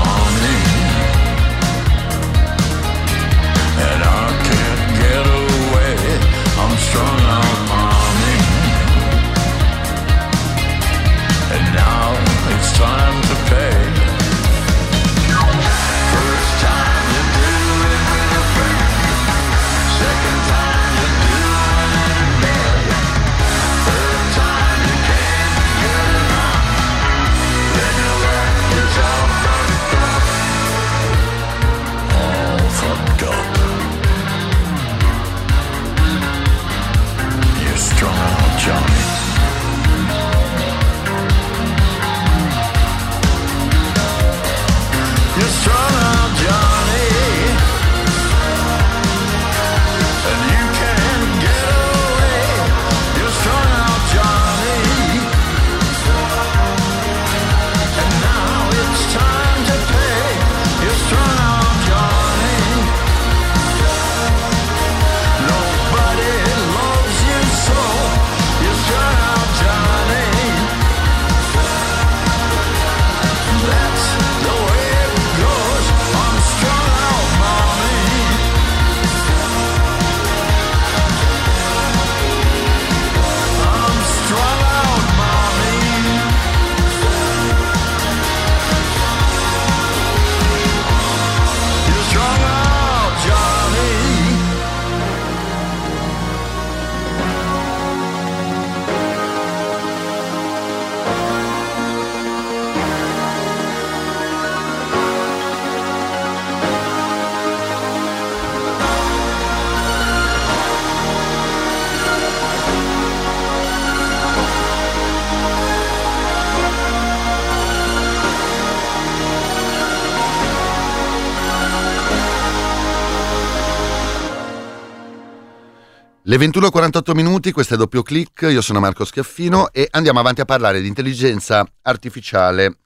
Le 126.29 126.35
21.48 126.35 127.15
minuti, 127.15 127.53
questo 127.53 127.75
è 127.75 127.77
doppio 127.77 128.03
clic, 128.03 128.47
io 128.49 128.59
sono 128.59 128.81
Marco 128.81 129.05
Schiaffino 129.05 129.71
e 129.71 129.87
andiamo 129.91 130.19
avanti 130.19 130.41
a 130.41 130.45
parlare 130.45 130.81
di 130.81 130.87
intelligenza 130.89 131.65
artificiale 131.83 132.79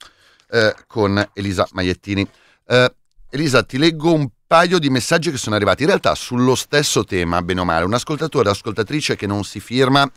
eh, 0.52 0.76
con 0.86 1.28
Elisa 1.34 1.68
Maiettini. 1.72 2.28
Eh, 2.68 2.94
Elisa, 3.32 3.64
ti 3.64 3.80
leggo 3.80 4.14
un 4.14 4.30
paio 4.46 4.78
di 4.78 4.92
messaggi 4.92 5.32
che 5.32 5.38
sono 5.38 5.56
arrivati 5.56 5.82
in 5.82 5.88
realtà 5.88 6.14
sullo 6.14 6.54
stesso 6.54 7.04
tema, 7.04 7.42
bene 7.42 7.62
o 7.62 7.66
male. 7.66 7.84
Un 7.84 7.96
ascoltatore 7.96 8.52
ascoltatrice 8.52 9.16
che 9.16 9.26
non 9.26 9.44
si 9.44 9.60
firma 9.60 10.08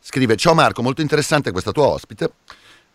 scrive: 0.00 0.34
Ciao 0.34 0.52
Marco, 0.52 0.82
molto 0.82 1.02
interessante 1.02 1.52
questa 1.52 1.70
tua 1.70 1.86
ospite, 1.86 2.32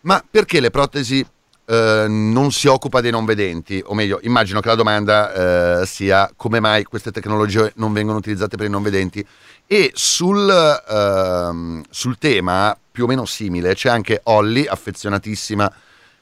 ma 0.01 0.21
perché 0.29 0.59
le 0.59 0.69
protesi 0.69 1.25
eh, 1.69 2.05
non 2.07 2.51
si 2.51 2.67
occupa 2.67 3.01
dei 3.01 3.11
non 3.11 3.25
vedenti, 3.25 3.83
o 3.85 3.93
meglio, 3.93 4.19
immagino 4.23 4.61
che 4.61 4.69
la 4.69 4.75
domanda 4.75 5.81
eh, 5.81 5.85
sia 5.85 6.31
come 6.35 6.61
mai 6.61 6.85
queste 6.85 7.11
tecnologie 7.11 7.73
non 7.75 7.91
vengono 7.91 8.17
utilizzate 8.17 8.55
per 8.55 8.67
i 8.67 8.69
non 8.69 8.81
vedenti. 8.81 9.25
E 9.69 9.91
sul, 9.95 10.49
ehm, 10.49 11.83
sul 11.89 12.17
tema, 12.17 12.77
più 12.89 13.03
o 13.03 13.07
meno 13.07 13.25
simile, 13.25 13.75
c'è 13.75 13.89
anche 13.89 14.21
Olly, 14.23 14.65
affezionatissima 14.65 15.69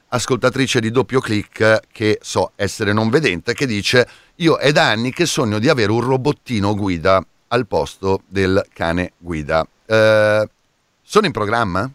ascoltatrice 0.07 0.79
di 0.79 0.89
doppio 0.89 1.19
clic, 1.19 1.81
che 1.91 2.17
so 2.21 2.53
essere 2.55 2.91
non 2.91 3.09
vedente, 3.11 3.53
che 3.53 3.67
dice: 3.67 4.07
Io 4.37 4.57
è 4.57 4.71
da 4.71 4.89
anni 4.89 5.11
che 5.11 5.27
sogno 5.27 5.59
di 5.59 5.69
avere 5.69 5.91
un 5.91 6.01
robottino 6.01 6.75
guida 6.75 7.23
al 7.49 7.67
posto 7.67 8.21
del 8.25 8.65
cane 8.73 9.13
guida. 9.19 9.65
Eh, 9.85 10.49
sono 11.03 11.25
in 11.27 11.31
programma? 11.31 11.87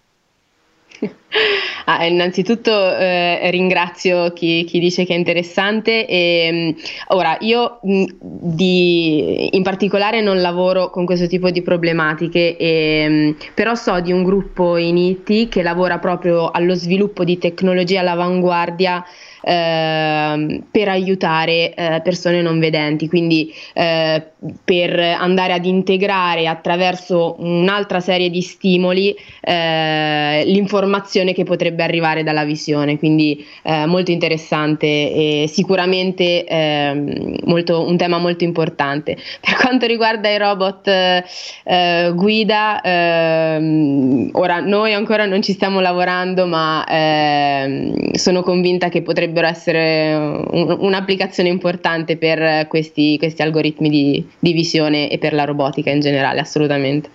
Ah, 1.86 2.04
innanzitutto 2.06 2.70
eh, 2.70 3.50
ringrazio 3.50 4.32
chi, 4.32 4.64
chi, 4.64 4.78
dice 4.78 5.04
che 5.04 5.14
è 5.14 5.16
interessante. 5.16 6.06
E, 6.06 6.50
mm, 6.52 6.82
ora, 7.08 7.36
io 7.40 7.80
mm, 7.86 8.04
di, 8.20 9.56
in 9.56 9.62
particolare 9.62 10.20
non 10.20 10.40
lavoro 10.40 10.90
con 10.90 11.04
questo 11.04 11.26
tipo 11.26 11.50
di 11.50 11.62
problematiche, 11.62 12.56
e, 12.56 13.06
mm, 13.08 13.30
però 13.54 13.74
so 13.74 14.00
di 14.00 14.12
un 14.12 14.22
gruppo 14.22 14.76
in 14.76 14.98
IT 14.98 15.48
che 15.48 15.62
lavora 15.62 15.98
proprio 15.98 16.50
allo 16.50 16.74
sviluppo 16.74 17.24
di 17.24 17.38
tecnologie 17.38 17.98
all'avanguardia 17.98 19.04
eh, 19.42 20.62
per 20.70 20.88
aiutare 20.88 21.74
eh, 21.74 22.00
persone 22.02 22.42
non 22.42 22.58
vedenti, 22.58 23.08
quindi 23.08 23.52
eh, 23.72 24.22
per 24.64 24.98
andare 24.98 25.52
ad 25.52 25.64
integrare 25.66 26.46
attraverso 26.46 27.36
un'altra 27.38 28.00
serie 28.00 28.30
di 28.30 28.40
stimoli 28.40 29.14
eh, 29.40 30.42
l'informazione 30.46 31.32
che 31.34 31.44
potrebbe 31.44 31.82
arrivare 31.82 32.22
dalla 32.22 32.44
visione, 32.44 32.98
quindi 32.98 33.44
eh, 33.62 33.86
molto 33.86 34.10
interessante 34.10 34.86
e 34.86 35.44
sicuramente 35.48 36.44
ehm, 36.44 37.36
molto, 37.44 37.86
un 37.86 37.96
tema 37.96 38.18
molto 38.18 38.44
importante. 38.44 39.16
Per 39.40 39.56
quanto 39.56 39.86
riguarda 39.86 40.28
i 40.28 40.38
robot 40.38 40.88
eh, 40.88 42.12
guida, 42.14 42.80
ehm, 42.80 44.30
ora 44.32 44.60
noi 44.60 44.94
ancora 44.94 45.26
non 45.26 45.42
ci 45.42 45.52
stiamo 45.52 45.80
lavorando, 45.80 46.46
ma 46.46 46.84
ehm, 46.88 48.12
sono 48.12 48.42
convinta 48.42 48.88
che 48.88 49.02
potrebbe 49.02 49.29
potrebbero 49.30 49.46
essere 49.46 50.14
un, 50.14 50.76
un'applicazione 50.80 51.48
importante 51.48 52.16
per 52.16 52.66
questi, 52.66 53.16
questi 53.18 53.42
algoritmi 53.42 53.88
di, 53.88 54.28
di, 54.38 54.52
visione 54.52 55.08
e 55.08 55.18
per 55.18 55.32
la 55.32 55.44
robotica 55.44 55.90
in 55.90 56.00
generale, 56.00 56.40
assolutamente. 56.40 57.10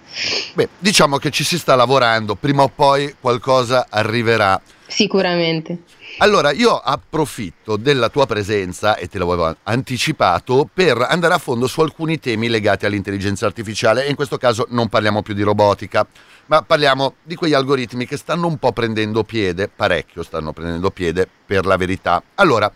Beh, 0.54 0.70
diciamo 0.80 1.18
che 1.18 1.30
ci 1.30 1.44
si 1.44 1.58
sta 1.58 1.76
lavorando, 1.76 2.36
prima 2.36 2.64
o 2.64 2.72
poi 2.74 3.14
qualcosa 3.20 3.88
arriverà. 3.90 4.60
Sicuramente. 4.88 5.80
Allora, 6.20 6.54
io 6.54 6.78
approfitto 6.78 7.76
della 7.76 8.08
tua 8.08 8.26
presenza, 8.26 8.96
e 8.96 9.10
te 9.10 9.20
l'avevo 9.20 9.54
anticipato, 9.64 10.68
per 10.74 11.06
andare 11.10 11.34
a 11.34 11.38
fondo 11.38 11.68
su 11.68 11.82
alcuni 11.82 12.20
temi 12.20 12.48
legati 12.48 12.86
all'intelligenza 12.86 13.46
artificiale 13.46 14.06
e 14.06 14.10
in 14.10 14.16
questo 14.16 14.38
caso 14.38 14.66
non 14.70 14.88
parliamo 14.88 15.22
più 15.22 15.34
di 15.34 15.42
robotica, 15.42 16.08
ma 16.46 16.62
parliamo 16.62 17.16
di 17.22 17.36
quegli 17.36 17.54
algoritmi 17.54 18.06
che 18.06 18.16
stanno 18.16 18.48
un 18.48 18.58
po' 18.58 18.72
prendendo 18.72 19.24
piede, 19.24 19.68
parecchio 19.68 20.24
stanno 20.24 20.54
prendendo 20.54 20.90
piede 20.90 21.28
per 21.46 21.66
la 21.66 21.76
verità. 21.76 22.24
Allora, 22.36 22.72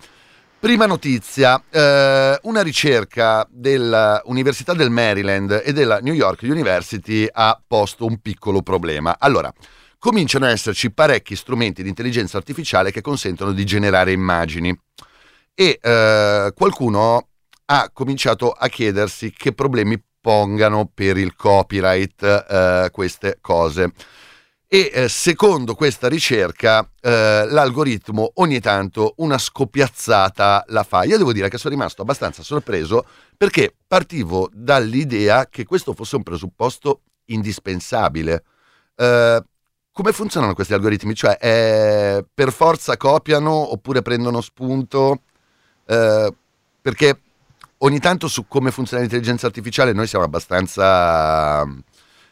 prima 0.60 0.86
notizia, 0.86 1.64
eh, 1.70 2.38
una 2.42 2.62
ricerca 2.62 3.48
dell'Università 3.50 4.74
del 4.74 4.90
Maryland 4.90 5.62
e 5.64 5.72
della 5.72 6.00
New 6.00 6.14
York 6.14 6.42
University 6.42 7.26
ha 7.32 7.58
posto 7.66 8.06
un 8.06 8.18
piccolo 8.18 8.62
problema. 8.62 9.16
Allora, 9.18 9.52
cominciano 10.00 10.46
ad 10.46 10.52
esserci 10.52 10.92
parecchi 10.92 11.36
strumenti 11.36 11.84
di 11.84 11.90
intelligenza 11.90 12.38
artificiale 12.38 12.92
che 12.92 13.02
consentono 13.02 13.52
di 13.52 13.66
generare 13.66 14.14
immagini 14.14 14.76
e 15.54 15.78
eh, 15.82 16.54
qualcuno 16.56 17.28
ha 17.66 17.90
cominciato 17.94 18.52
a 18.52 18.68
chiedersi 18.70 19.32
che 19.32 19.54
problemi 19.54 20.02
pongano 20.22 20.90
per 20.92 21.18
il 21.18 21.36
copyright 21.36 22.24
eh, 22.24 22.90
queste 22.92 23.38
cose. 23.42 23.92
E 24.72 24.92
eh, 24.94 25.10
secondo 25.10 25.74
questa 25.74 26.08
ricerca 26.08 26.88
eh, 27.02 27.46
l'algoritmo 27.48 28.34
ogni 28.36 28.60
tanto 28.60 29.16
una 29.18 29.38
scoppiazzata 29.38 30.66
la 30.68 30.84
fa. 30.84 31.04
Io 31.04 31.18
devo 31.18 31.34
dire 31.34 31.50
che 31.50 31.58
sono 31.58 31.74
rimasto 31.74 32.04
abbastanza 32.04 32.44
sorpreso 32.44 33.06
perché 33.36 33.76
partivo 33.88 34.50
dall'idea 34.54 35.48
che 35.48 35.66
questo 35.66 35.94
fosse 35.94 36.18
un 36.18 36.24
presupposto 36.24 37.02
indispensabile. 37.26 38.44
Eh, 38.96 39.44
come 40.00 40.14
funzionano 40.14 40.54
questi 40.54 40.74
algoritmi? 40.74 41.14
Cioè, 41.14 41.38
eh, 41.42 42.26
per 42.34 42.54
forza 42.54 42.96
copiano 42.96 43.52
oppure 43.52 44.02
prendono 44.02 44.40
spunto? 44.40 45.24
Eh, 45.86 46.34
perché 46.82 47.20
ogni 47.80 48.00
tanto 48.00 48.30
su 48.30 48.48
come 48.48 48.72
funziona 48.72 49.02
l'intelligenza 49.02 49.48
artificiale 49.48 49.92
noi 49.92 50.08
siamo 50.08 50.24
abbastanza, 50.24 51.68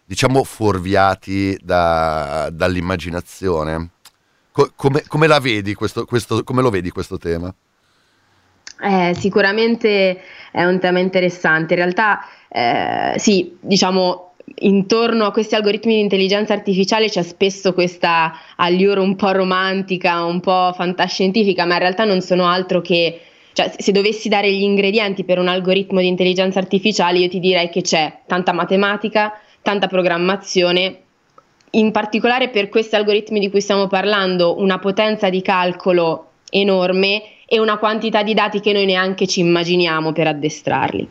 diciamo, 0.06 0.46
fuorviati 0.46 1.60
da, 1.62 2.50
dall'immaginazione. 2.54 3.90
Co- 4.54 4.72
come, 4.74 5.04
come, 5.06 5.28
la 5.28 5.40
vedi 5.40 5.74
questo, 5.74 6.06
questo, 6.06 6.46
come 6.46 6.62
lo 6.62 6.70
vedi 6.70 6.90
questo 6.90 7.18
tema? 7.18 7.54
Eh, 8.80 9.14
sicuramente 9.14 10.22
è 10.54 10.64
un 10.64 10.80
tema 10.80 11.00
interessante. 11.00 11.74
In 11.74 11.80
realtà, 11.82 12.22
eh, 12.48 13.16
sì, 13.18 13.58
diciamo, 13.60 14.27
intorno 14.56 15.26
a 15.26 15.32
questi 15.32 15.56
algoritmi 15.56 15.96
di 15.96 16.00
intelligenza 16.02 16.54
artificiale 16.54 17.10
c'è 17.10 17.22
spesso 17.22 17.74
questa 17.74 18.34
allure 18.56 19.00
un 19.00 19.16
po' 19.16 19.32
romantica, 19.32 20.24
un 20.24 20.40
po' 20.40 20.72
fantascientifica, 20.74 21.66
ma 21.66 21.74
in 21.74 21.80
realtà 21.80 22.06
non 22.06 22.22
sono 22.22 22.48
altro 22.48 22.82
che 22.82 23.22
cioè, 23.54 23.72
se 23.76 23.92
dovessi 23.92 24.30
dare 24.30 24.52
gli 24.52 24.62
ingredienti 24.62 25.24
per 25.24 25.40
un 25.40 25.48
algoritmo 25.48 26.00
di 26.00 26.08
intelligenza 26.08 26.60
artificiale, 26.60 27.18
io 27.18 27.28
ti 27.28 27.40
direi 27.40 27.70
che 27.70 27.82
c'è 27.82 28.20
tanta 28.28 28.54
matematica, 28.54 29.34
tanta 29.64 29.88
programmazione, 29.88 31.02
in 31.72 31.92
particolare 31.92 32.50
per 32.50 32.70
questi 32.70 32.96
algoritmi 32.96 33.40
di 33.40 33.50
cui 33.50 33.62
stiamo 33.62 33.88
parlando, 33.88 34.60
una 34.60 34.78
potenza 34.78 35.30
di 35.30 35.42
calcolo 35.42 36.34
enorme 36.52 37.24
e 37.48 37.60
una 37.60 37.78
quantità 37.78 38.22
di 38.22 38.36
dati 38.36 38.60
che 38.60 38.74
noi 38.74 38.86
neanche 38.86 39.26
ci 39.26 39.40
immaginiamo 39.40 40.12
per 40.12 40.28
addestrarli. 40.28 41.10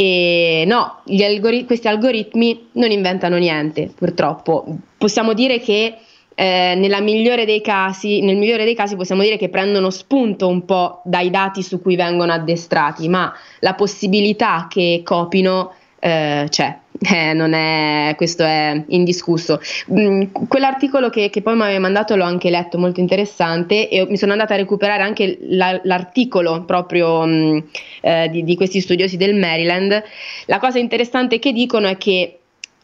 E 0.00 0.62
no, 0.64 1.00
algori- 1.06 1.64
questi 1.64 1.88
algoritmi 1.88 2.68
non 2.74 2.92
inventano 2.92 3.36
niente, 3.36 3.90
purtroppo. 3.92 4.64
Possiamo 4.96 5.32
dire 5.32 5.58
che 5.58 5.96
eh, 6.36 6.74
nella 6.76 7.00
migliore 7.00 7.44
dei 7.44 7.60
casi, 7.60 8.20
nel 8.20 8.36
migliore 8.36 8.62
dei 8.62 8.76
casi 8.76 8.94
possiamo 8.94 9.22
dire 9.22 9.36
che 9.36 9.48
prendono 9.48 9.90
spunto 9.90 10.46
un 10.46 10.64
po' 10.64 11.00
dai 11.02 11.30
dati 11.30 11.64
su 11.64 11.82
cui 11.82 11.96
vengono 11.96 12.32
addestrati, 12.32 13.08
ma 13.08 13.34
la 13.58 13.74
possibilità 13.74 14.68
che 14.70 15.00
copino 15.04 15.72
eh, 15.98 16.46
c'è. 16.48 16.78
Eh, 17.00 17.32
è, 17.32 18.14
questo 18.16 18.42
è 18.42 18.82
indiscusso. 18.88 19.60
Mm, 19.92 20.22
quell'articolo 20.48 21.10
che, 21.10 21.30
che 21.30 21.42
poi 21.42 21.54
mi 21.54 21.62
aveva 21.62 21.78
mandato 21.78 22.16
l'ho 22.16 22.24
anche 22.24 22.50
letto, 22.50 22.78
molto 22.78 23.00
interessante, 23.00 23.88
e 23.88 24.06
mi 24.08 24.16
sono 24.16 24.32
andata 24.32 24.54
a 24.54 24.56
recuperare 24.56 25.02
anche 25.02 25.38
la, 25.42 25.80
l'articolo 25.84 26.64
proprio 26.64 27.24
mm, 27.24 27.58
eh, 28.00 28.28
di, 28.30 28.44
di, 28.44 28.56
questi 28.56 28.80
studiosi 28.80 29.16
del 29.16 29.34
Maryland. 29.34 30.02
La 30.46 30.58
cosa 30.58 30.78
interessante 30.78 31.38
che 31.38 31.52
dicono 31.52 31.86
è 31.86 31.96
che 31.96 32.38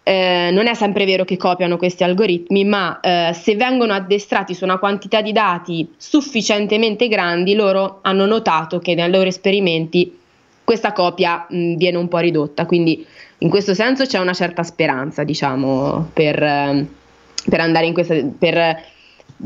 eh, 0.06 0.50
non 0.52 0.66
è 0.66 0.74
sempre 0.74 1.06
vero 1.06 1.24
che 1.24 1.36
copiano 1.36 1.76
questi 1.76 2.04
algoritmi, 2.04 2.64
ma 2.64 3.00
eh, 3.00 3.32
se 3.32 3.56
vengono 3.56 3.94
addestrati 3.94 4.54
su 4.54 4.64
una 4.64 4.78
quantità 4.78 5.22
di 5.22 5.32
dati 5.32 5.88
sufficientemente 5.96 7.08
grandi, 7.08 7.54
loro 7.54 7.98
hanno 8.02 8.26
notato 8.26 8.78
che 8.78 8.94
nei 8.94 9.10
loro 9.10 9.28
esperimenti 9.28 10.18
questa 10.62 10.92
copia 10.92 11.46
mh, 11.48 11.74
viene 11.76 11.96
un 11.96 12.08
po' 12.08 12.18
ridotta. 12.18 12.66
Quindi 12.66 13.06
in 13.44 13.50
questo 13.50 13.74
senso 13.74 14.06
c'è 14.06 14.18
una 14.18 14.32
certa 14.32 14.62
speranza, 14.62 15.22
diciamo, 15.22 16.08
per, 16.14 16.42
ehm, 16.42 16.88
per 17.48 17.60
andare 17.60 17.84
in 17.84 17.92
questa, 17.92 18.14
per, 18.38 18.82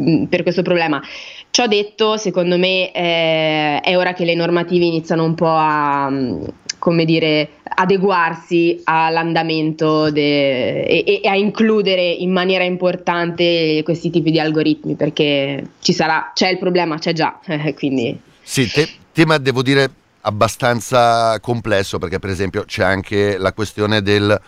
mm, 0.00 0.24
per, 0.24 0.42
questo 0.44 0.62
problema. 0.62 1.02
Ciò 1.50 1.66
detto, 1.66 2.16
secondo 2.16 2.56
me 2.58 2.92
eh, 2.92 3.80
è 3.80 3.96
ora 3.96 4.12
che 4.12 4.24
le 4.24 4.36
normative 4.36 4.84
iniziano 4.84 5.24
un 5.24 5.34
po' 5.34 5.48
a, 5.48 6.08
mm, 6.08 6.44
come 6.78 7.04
dire, 7.04 7.48
adeguarsi 7.64 8.82
all'andamento 8.84 10.10
de- 10.12 10.82
e, 10.82 11.20
e, 11.20 11.28
a 11.28 11.34
includere 11.34 12.02
in 12.02 12.30
maniera 12.30 12.62
importante 12.62 13.82
questi 13.82 14.10
tipi 14.10 14.30
di 14.30 14.38
algoritmi, 14.38 14.94
perché 14.94 15.70
ci 15.80 15.92
sarà, 15.92 16.30
c'è 16.34 16.50
il 16.50 16.58
problema, 16.58 16.98
c'è 16.98 17.12
già, 17.12 17.40
quindi... 17.74 18.16
Sì, 18.42 18.70
te- 18.70 18.88
tema 19.12 19.38
devo 19.38 19.62
dire 19.62 19.90
abbastanza 20.28 21.38
complesso 21.40 21.98
perché 21.98 22.18
per 22.18 22.30
esempio 22.30 22.64
c'è 22.64 22.84
anche 22.84 23.38
la 23.38 23.52
questione 23.52 24.02
del 24.02 24.40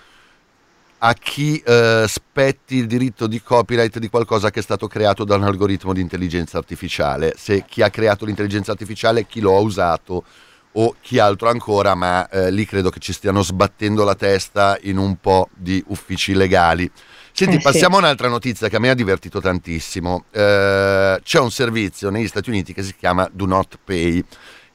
a 1.03 1.15
chi 1.15 1.57
eh, 1.65 2.05
spetti 2.07 2.77
il 2.77 2.87
diritto 2.87 3.27
di 3.27 3.41
copyright 3.43 3.99
di 3.99 4.11
qualcosa 4.11 4.51
che 4.51 4.61
è 4.61 4.63
stato 4.63 4.87
creato 4.87 5.25
da 5.25 5.37
un 5.37 5.45
algoritmo 5.45 5.95
di 5.95 6.03
intelligenza 6.03 6.59
artificiale, 6.59 7.33
se 7.39 7.65
chi 7.67 7.81
ha 7.81 7.89
creato 7.89 8.27
l'intelligenza 8.27 8.73
artificiale, 8.73 9.25
chi 9.27 9.41
lo 9.41 9.57
ha 9.57 9.61
usato 9.61 10.25
o 10.73 10.95
chi 11.01 11.19
altro 11.19 11.49
ancora, 11.49 11.95
ma 11.95 12.29
eh, 12.29 12.51
lì 12.51 12.67
credo 12.67 12.91
che 12.91 13.01
ci 13.01 13.15
stiano 13.15 13.43
sbattendo 13.43 14.05
la 14.05 14.15
testa 14.15 14.77
in 14.83 14.99
un 14.99 15.17
po' 15.17 15.49
di 15.55 15.83
uffici 15.87 16.35
legali. 16.35 16.89
Senti, 17.33 17.55
Eh, 17.57 17.59
sì. 17.59 17.65
passiamo 17.65 17.97
a 17.97 18.01
un'altra 18.01 18.29
notizia 18.29 18.69
che 18.69 18.77
a 18.77 18.79
me 18.79 18.91
ha 18.91 18.95
divertito 18.95 19.41
tantissimo. 19.41 20.27
Eh, 20.31 21.19
c'è 21.23 21.41
un 21.41 21.51
servizio 21.51 22.11
negli 22.11 22.29
Stati 22.29 22.51
Uniti 22.51 22.75
che 22.75 22.83
si 22.83 22.95
chiama 22.95 23.27
Do 23.33 23.47
Not 23.47 23.79
Pay 23.83 24.23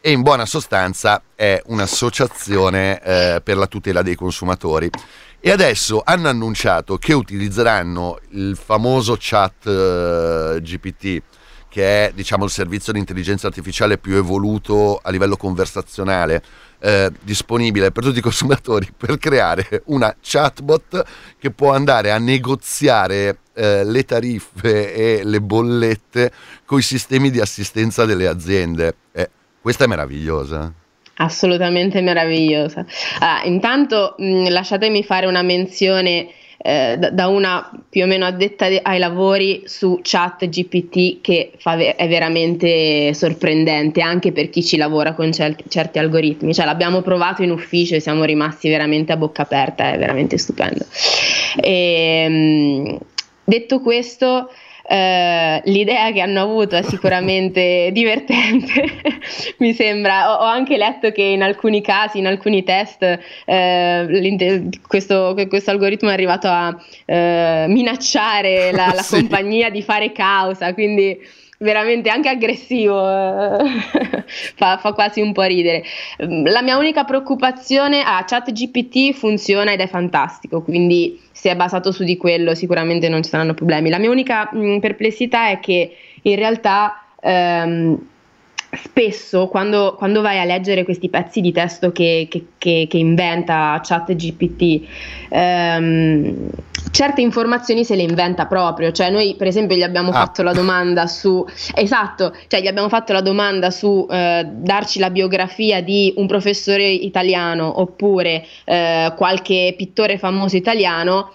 e 0.06 0.12
in 0.12 0.22
buona 0.22 0.45
sostanza 0.45 1.20
è 1.34 1.60
un'associazione 1.66 3.01
eh, 3.01 3.41
per 3.43 3.58
la 3.58 3.66
tutela 3.66 4.03
dei 4.03 4.14
consumatori. 4.14 4.88
E 5.39 5.49
adesso 5.49 6.03
hanno 6.06 6.30
annunciato 6.30 6.99
che 6.99 7.14
utilizzeranno 7.14 8.20
il 8.34 8.56
famoso 8.56 9.18
chat 9.20 9.66
eh, 9.66 10.62
GPT, 10.62 11.24
che 11.68 12.06
è 12.06 12.12
diciamo 12.14 12.43
il 12.43 12.51
servizio 12.51 12.93
di 12.93 12.99
intelligenza 12.99 13.47
artificiale 13.47 13.97
più 13.97 14.16
evoluto 14.16 14.99
a 15.01 15.10
livello 15.10 15.38
conversazionale 15.38 16.43
eh, 16.78 17.12
disponibile 17.24 17.91
per 17.91 18.03
tutti 18.03 18.20
i 18.20 18.22
consumatori 18.22 18.88
per 18.95 19.18
creare 19.18 19.82
una 19.86 20.16
chatbot 20.22 21.03
che 21.39 21.49
può 21.49 21.74
andare 21.74 22.12
a 22.12 22.20
negoziare 22.20 23.39
eh, 23.56 23.84
le 23.84 24.06
tariffe 24.06 24.93
e 24.93 25.24
le 25.24 25.41
bollette 25.41 26.32
con 26.64 26.78
i 26.78 26.84
sistemi 26.84 27.32
di 27.32 27.39
assistenza 27.39 28.06
delle 28.06 28.28
aziende. 28.28 28.97
Eh, 29.12 29.30
questa 29.66 29.86
è 29.86 29.88
meravigliosa. 29.88 30.72
Assolutamente 31.16 31.99
meravigliosa. 31.99 32.86
Ah, 33.18 33.41
intanto 33.45 34.13
mh, 34.16 34.49
lasciatemi 34.49 35.03
fare 35.03 35.26
una 35.26 35.41
menzione 35.41 36.28
eh, 36.59 36.99
da, 37.11 37.28
una 37.30 37.72
più 37.89 38.03
o 38.03 38.05
meno 38.05 38.26
addetta 38.26 38.68
de- 38.70 38.80
ai 38.84 38.99
lavori 38.99 39.63
su 39.66 40.01
chat 40.03 40.47
GPT 40.47 41.20
che 41.22 41.53
ve- 41.63 41.95
è 41.95 42.07
veramente 42.07 43.11
sorprendente 43.16 44.01
anche 44.01 44.32
per 44.32 44.51
chi 44.51 44.63
ci 44.63 44.78
lavora 44.78 45.13
con 45.16 45.32
cer- 45.34 45.63
certi 45.68 45.97
algoritmi. 45.97 46.53
Cioè, 46.53 46.66
l'abbiamo 46.66 47.01
provato 47.01 47.41
in 47.41 47.49
ufficio 47.49 47.95
e 47.95 47.99
siamo 47.99 48.24
rimasti 48.24 48.70
veramente 48.70 49.13
a 49.13 49.18
bocca 49.18 49.41
aperta, 49.41 49.93
è 49.93 49.97
veramente 49.97 50.38
stupendo. 50.38 50.86
E, 51.59 52.28
mh, 52.30 52.97
detto 53.43 53.80
questo, 53.80 54.47
eh, 54.88 55.62
l'idea 55.66 56.12
che 56.12 56.22
hanno 56.22 56.42
avuto 56.42 56.76
è 56.76 56.82
sicuramente 56.84 57.90
divertente, 57.94 58.84
mi 59.60 59.74
sembra. 59.74 60.32
Ho, 60.32 60.44
ho 60.44 60.48
anche 60.48 60.78
letto 60.78 61.12
che 61.12 61.22
in 61.24 61.42
alcuni 61.42 61.82
casi, 61.82 62.20
in 62.20 62.28
alcuni 62.28 62.64
test, 62.64 63.02
eh, 63.46 64.70
questo, 64.88 65.36
questo 65.48 65.72
algoritmo 65.72 66.10
è 66.10 66.14
arrivato 66.14 66.48
a 66.48 66.76
eh, 67.06 67.66
minacciare 67.68 68.72
la, 68.72 68.92
la 68.96 69.02
Sì. 69.02 69.16
compagnia 69.16 69.70
di 69.70 69.82
fare 69.82 70.12
causa, 70.12 70.74
quindi 70.74 71.18
veramente 71.60 72.10
anche 72.10 72.30
aggressivo, 72.30 72.99
eh, 72.99 74.24
fa, 74.56 74.78
fa 74.78 74.93
quasi 74.93 75.22
un 75.22 75.34
po' 75.34 75.43
ridere. 75.43 75.84
Mm, 76.24 76.45
La 76.47 76.62
mia 76.62 76.78
unica 76.78 77.03
preoccupazione, 77.03 78.01
ah, 78.03 78.24
ChatGPT 78.26 79.14
funziona 79.14 79.72
ed 79.72 79.80
è 79.80 79.88
fantastico, 79.88 80.62
quindi 80.62 81.20
se 81.32 81.51
è 81.51 81.56
basato 81.56 81.91
su 81.91 82.03
di 82.03 82.18
quello 82.18 82.56
sicuramente 82.56 83.10
non 83.10 83.24
ci 83.24 83.30
saranno 83.30 83.53
problemi. 83.53 83.89
La 83.89 83.99
mia 83.99 84.10
unica 84.10 84.49
mh, 84.51 84.80
perplessità 84.80 85.49
è 85.49 85.60
che 85.60 85.95
in 86.24 86.36
realtà 86.36 87.06
ehm, 87.22 88.08
spesso 88.76 89.48
quando, 89.48 89.96
quando 89.98 90.22
vai 90.22 90.40
a 90.40 90.44
leggere 90.46 90.84
questi 90.84 91.10
pezzi 91.10 91.42
di 91.42 91.52
testo 91.52 91.92
che, 91.92 92.28
che- 92.30 92.46
che- 92.58 92.88
che 92.90 92.98
inventa 92.98 93.80
ChatGPT, 93.84 94.88
ehm, 95.30 96.50
certe 96.92 97.22
informazioni 97.22 97.84
se 97.84 97.96
le 97.96 98.04
inventa 98.04 98.46
proprio, 98.46 98.92
cioè 98.92 99.10
noi 99.10 99.36
per 99.38 99.48
esempio 99.48 99.76
gli 99.76 99.84
abbiamo 99.84 100.10
Ah. 100.12 100.14
fatto 100.26 100.44
la 100.44 100.54
domanda 100.54 101.08
su, 101.08 101.46
esatto, 101.76 102.34
cioè 102.48 102.62
gli 102.62 102.68
abbiamo 102.68 102.90
fatto 102.90 103.12
la 103.14 103.22
domanda 103.22 103.70
su 103.72 104.08
eh, 104.10 104.46
darci 104.50 105.00
la 105.00 105.10
biografia 105.10 105.82
di 105.82 106.14
un 106.18 106.28
professore 106.28 106.88
italiano 106.88 107.80
oppure 107.82 108.46
eh, 108.66 109.14
qualche 109.16 109.74
pittore 109.78 110.18
famoso 110.18 110.56
italiano. 110.56 111.32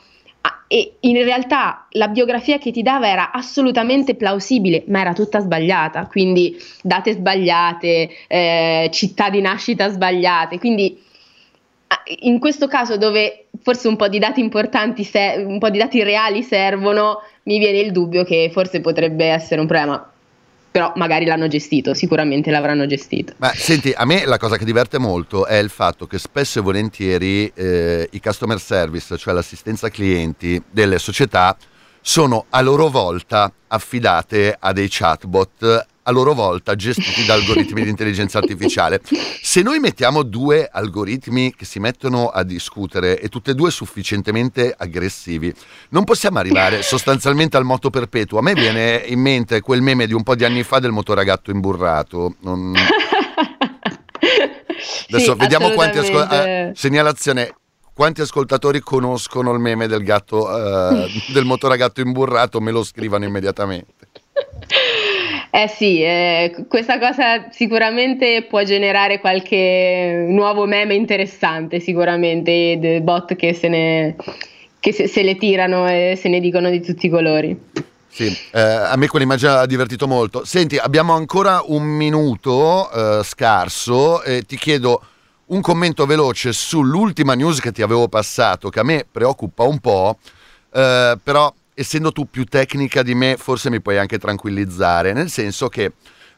E 0.72 0.98
in 1.00 1.24
realtà 1.24 1.88
la 1.90 2.06
biografia 2.06 2.58
che 2.58 2.70
ti 2.70 2.82
dava 2.82 3.08
era 3.08 3.32
assolutamente 3.32 4.14
plausibile, 4.14 4.84
ma 4.86 5.00
era 5.00 5.12
tutta 5.12 5.40
sbagliata, 5.40 6.06
quindi 6.06 6.56
date 6.80 7.14
sbagliate, 7.14 8.08
eh, 8.28 8.88
città 8.92 9.30
di 9.30 9.40
nascita 9.40 9.88
sbagliate. 9.88 10.60
Quindi 10.60 10.96
in 12.20 12.38
questo 12.38 12.68
caso 12.68 12.96
dove 12.96 13.46
forse 13.62 13.88
un 13.88 13.96
po' 13.96 14.06
di 14.08 14.20
dati 14.20 14.40
importanti, 14.40 15.02
se- 15.02 15.42
un 15.44 15.58
po' 15.58 15.70
di 15.70 15.78
dati 15.78 16.04
reali 16.04 16.42
servono, 16.44 17.18
mi 17.44 17.58
viene 17.58 17.78
il 17.78 17.90
dubbio 17.90 18.22
che 18.22 18.48
forse 18.52 18.80
potrebbe 18.80 19.26
essere 19.26 19.60
un 19.60 19.66
problema. 19.66 20.09
Però 20.70 20.92
magari 20.96 21.24
l'hanno 21.24 21.48
gestito, 21.48 21.94
sicuramente 21.94 22.50
l'avranno 22.50 22.86
gestito. 22.86 23.32
Ma 23.38 23.52
senti, 23.54 23.92
a 23.94 24.04
me 24.04 24.24
la 24.24 24.38
cosa 24.38 24.56
che 24.56 24.64
diverte 24.64 24.98
molto 24.98 25.46
è 25.46 25.56
il 25.56 25.70
fatto 25.70 26.06
che 26.06 26.18
spesso 26.18 26.60
e 26.60 26.62
volentieri 26.62 27.50
eh, 27.54 28.08
i 28.12 28.20
customer 28.20 28.60
service, 28.60 29.16
cioè 29.16 29.34
l'assistenza 29.34 29.88
clienti 29.88 30.62
delle 30.70 30.98
società, 30.98 31.56
sono 32.00 32.46
a 32.50 32.60
loro 32.60 32.88
volta 32.88 33.52
affidate 33.68 34.56
a 34.58 34.72
dei 34.72 34.88
chatbot, 34.88 35.86
a 36.02 36.10
loro 36.12 36.32
volta 36.34 36.74
gestiti 36.74 37.24
da 37.24 37.34
algoritmi 37.34 37.82
di 37.82 37.90
intelligenza 37.90 38.38
artificiale. 38.38 39.00
Se 39.42 39.62
noi 39.62 39.78
mettiamo 39.80 40.22
due 40.22 40.68
algoritmi 40.70 41.54
che 41.54 41.64
si 41.64 41.78
mettono 41.78 42.28
a 42.28 42.42
discutere 42.42 43.20
e 43.20 43.28
tutti 43.28 43.50
e 43.50 43.54
due 43.54 43.70
sufficientemente 43.70 44.74
aggressivi, 44.76 45.52
non 45.90 46.04
possiamo 46.04 46.38
arrivare 46.38 46.82
sostanzialmente 46.82 47.56
al 47.56 47.64
moto 47.64 47.90
perpetuo. 47.90 48.38
A 48.38 48.42
me 48.42 48.54
viene 48.54 49.02
in 49.06 49.20
mente 49.20 49.60
quel 49.60 49.82
meme 49.82 50.06
di 50.06 50.14
un 50.14 50.22
po' 50.22 50.34
di 50.34 50.44
anni 50.44 50.62
fa 50.62 50.78
del 50.78 50.90
motoragatto 50.92 51.50
imburrato. 51.50 52.34
Non- 52.40 52.74
Adesso 55.12 55.32
Sì, 55.32 55.38
vediamo 55.38 55.70
quanti 55.70 55.98
ascoltatori. 55.98 56.72
segnalazione. 56.74 57.54
Quanti 57.92 58.22
ascoltatori 58.22 58.80
conoscono 58.80 59.52
il 59.52 59.58
meme 59.58 59.86
del 59.86 60.02
gatto 60.02 60.48
eh, 60.56 61.10
del 61.34 61.44
motoragatto 61.44 62.00
imburrato? 62.00 62.58
Me 62.60 62.70
lo 62.70 62.82
scrivano 62.82 63.24
immediatamente. 63.26 63.92
Eh 65.52 65.66
sì, 65.66 66.00
eh, 66.00 66.64
questa 66.68 66.98
cosa 67.00 67.50
sicuramente 67.50 68.46
può 68.48 68.62
generare 68.62 69.18
qualche 69.18 70.26
nuovo 70.28 70.64
meme 70.64 70.94
interessante, 70.94 71.80
sicuramente, 71.80 72.78
dei 72.78 73.00
bot 73.00 73.34
che 73.34 73.52
se 73.52 73.68
ne 73.68 74.16
che 74.78 74.92
se, 74.92 75.08
se 75.08 75.22
le 75.22 75.36
tirano 75.36 75.88
e 75.88 76.16
se 76.18 76.28
ne 76.28 76.40
dicono 76.40 76.70
di 76.70 76.80
tutti 76.80 77.06
i 77.06 77.10
colori. 77.10 77.58
Sì, 78.08 78.26
eh, 78.52 78.60
a 78.60 78.96
me 78.96 79.06
quell'immagine 79.06 79.50
ha 79.52 79.66
divertito 79.66 80.08
molto. 80.08 80.44
Senti, 80.44 80.76
abbiamo 80.76 81.14
ancora 81.14 81.62
un 81.66 81.82
minuto 81.82 82.90
eh, 82.90 83.24
scarso 83.24 84.22
e 84.22 84.42
ti 84.42 84.56
chiedo 84.56 85.02
un 85.46 85.60
commento 85.60 86.06
veloce 86.06 86.52
sull'ultima 86.52 87.34
news 87.34 87.60
che 87.60 87.72
ti 87.72 87.82
avevo 87.82 88.08
passato, 88.08 88.68
che 88.68 88.80
a 88.80 88.84
me 88.84 89.04
preoccupa 89.10 89.64
un 89.64 89.78
po', 89.78 90.16
eh, 90.72 91.18
però 91.22 91.52
essendo 91.80 92.12
tu 92.12 92.28
più 92.28 92.44
tecnica 92.44 93.02
di 93.02 93.14
me 93.14 93.36
forse 93.38 93.70
mi 93.70 93.80
puoi 93.80 93.96
anche 93.96 94.18
tranquillizzare, 94.18 95.12
nel 95.12 95.30
senso 95.30 95.68
che 95.68 95.92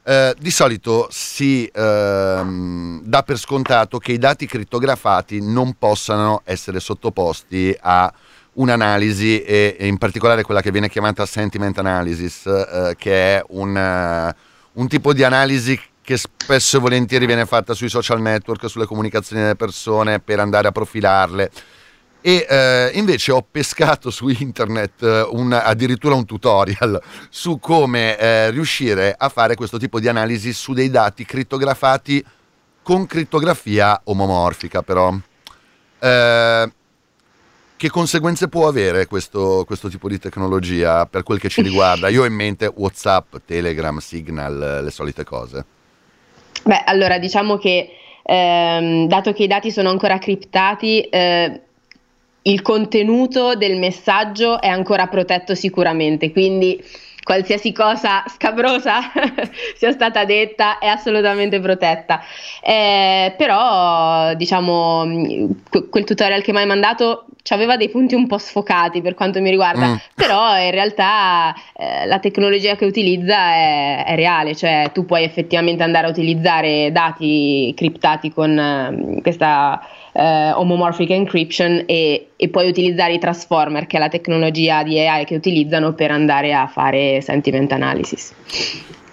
eh, 0.05 0.35
di 0.39 0.51
solito 0.51 1.09
si 1.11 1.69
ehm, 1.73 3.03
dà 3.05 3.23
per 3.23 3.39
scontato 3.39 3.99
che 3.99 4.13
i 4.13 4.19
dati 4.19 4.47
crittografati 4.47 5.41
non 5.41 5.75
possano 5.79 6.43
essere 6.45 6.79
sottoposti 6.81 7.77
a 7.81 8.13
un'analisi 8.55 9.43
e, 9.43 9.77
e 9.79 9.87
in 9.87 9.99
particolare 9.99 10.43
quella 10.43 10.61
che 10.61 10.71
viene 10.71 10.89
chiamata 10.89 11.27
sentiment 11.27 11.77
analysis, 11.79 12.47
eh, 12.47 12.95
che 12.97 13.37
è 13.37 13.45
un, 13.49 13.77
eh, 13.77 14.35
un 14.75 14.89
tipo 14.89 15.13
di 15.13 15.25
analisi 15.25 15.81
che 16.03 16.17
spesso 16.17 16.77
e 16.77 16.81
volentieri 16.81 17.27
viene 17.27 17.47
fatta 17.47 17.75
sui 17.75 17.89
social 17.89 18.21
network, 18.21 18.69
sulle 18.69 18.87
comunicazioni 18.87 19.43
delle 19.43 19.57
persone 19.57 20.21
per 20.21 20.39
andare 20.39 20.69
a 20.69 20.73
profilarle. 20.73 21.51
E 22.25 22.47
eh, 22.49 22.91
invece 22.95 23.33
ho 23.33 23.45
pescato 23.49 24.11
su 24.11 24.29
internet 24.29 25.03
eh, 25.03 25.23
un- 25.31 25.53
addirittura 25.53 26.15
un 26.15 26.25
tutorial 26.25 27.03
su 27.29 27.59
come 27.59 28.17
eh, 28.17 28.51
riuscire 28.51 29.15
a 29.19 29.29
fare 29.29 29.57
questo 29.57 29.77
tipo 29.77 29.99
di 29.99 30.09
analisi 30.09 30.53
su 30.53 30.73
dei 30.73 30.89
dati 30.89 31.25
crittografati 31.25 32.25
con 32.83 33.07
crittografia 33.07 34.01
omomorfica, 34.05 34.83
però. 34.83 35.13
Eh, 35.99 36.73
che 37.83 37.91
conseguenze 37.91 38.47
può 38.47 38.69
avere 38.69 39.07
questo, 39.07 39.65
questo 39.67 39.89
tipo 39.89 40.09
di 40.09 40.21
tecnologia 40.21 41.05
per 41.07 41.25
quel 41.25 41.41
che 41.41 41.49
ci 41.49 41.63
riguarda? 41.63 42.07
Io 42.09 42.23
ho 42.23 42.27
in 42.27 42.33
mente 42.33 42.71
WhatsApp, 42.73 43.35
Telegram, 43.45 43.99
Signal, 43.99 44.83
le 44.85 44.91
solite 44.93 45.25
cose. 45.25 45.65
Beh, 46.63 46.85
allora 46.87 47.19
diciamo 47.19 47.59
che 47.59 47.89
ehm, 48.23 49.09
dato 49.09 49.33
che 49.33 49.43
i 49.43 49.47
dati 49.49 49.73
sono 49.73 49.91
ancora 49.91 50.19
criptati, 50.19 51.01
eh, 51.01 51.61
il 52.43 52.63
contenuto 52.63 53.55
del 53.55 53.77
messaggio 53.77 54.61
è 54.61 54.69
ancora 54.69 55.07
protetto 55.07 55.55
sicuramente, 55.55 56.33
quindi 56.33 56.83
qualsiasi 57.23 57.73
cosa 57.73 58.25
scabrosa 58.27 58.99
sia 59.77 59.93
stata 59.93 60.25
detta 60.25 60.79
è 60.79 60.87
assolutamente 60.87 61.61
protetta. 61.61 62.21
Eh, 62.61 63.35
però, 63.37 64.35
diciamo, 64.35 65.05
quel 65.89 66.05
tutorial 66.05 66.43
che 66.43 66.53
mi 66.53 66.59
hai 66.59 66.67
mandato 66.67 67.27
aveva 67.51 67.77
dei 67.77 67.91
punti 67.91 68.15
un 68.15 68.27
po' 68.27 68.39
sfocati 68.39 69.03
per 69.03 69.15
quanto 69.15 69.41
mi 69.41 69.51
riguarda, 69.51 69.87
Mm. 69.89 69.95
però 70.15 70.57
in 70.59 70.71
realtà 70.71 71.55
eh, 71.77 72.07
la 72.07 72.19
tecnologia 72.19 72.77
che 72.77 72.85
utilizza 72.87 73.37
è, 73.37 74.05
è 74.07 74.15
reale, 74.15 74.55
cioè 74.55 74.91
tu 74.95 75.05
puoi 75.05 75.25
effettivamente 75.25 75.83
andare 75.83 76.07
a 76.07 76.11
utilizzare 76.11 76.91
dati 76.93 77.73
criptati 77.77 78.33
con 78.33 78.59
eh, 78.59 79.21
questa 79.21 79.81
eh, 80.13 80.53
homomorphic 80.53 81.11
encryption 81.11 81.85
e, 81.87 82.29
e, 82.37 82.49
puoi 82.49 82.69
utilizzare 82.69 83.15
i 83.15 83.19
transformer, 83.19 83.87
che 83.87 83.97
è 83.97 84.01
la 84.01 84.09
tecnologia 84.09 84.83
di 84.83 84.99
AI 85.01 85.25
che 85.25 85.35
utilizzano 85.35 85.95
per 85.95 86.11
andare 86.11 86.53
a 86.55 86.67
fare 86.67 87.21
sentiment 87.23 87.73
analysis. 87.73 88.33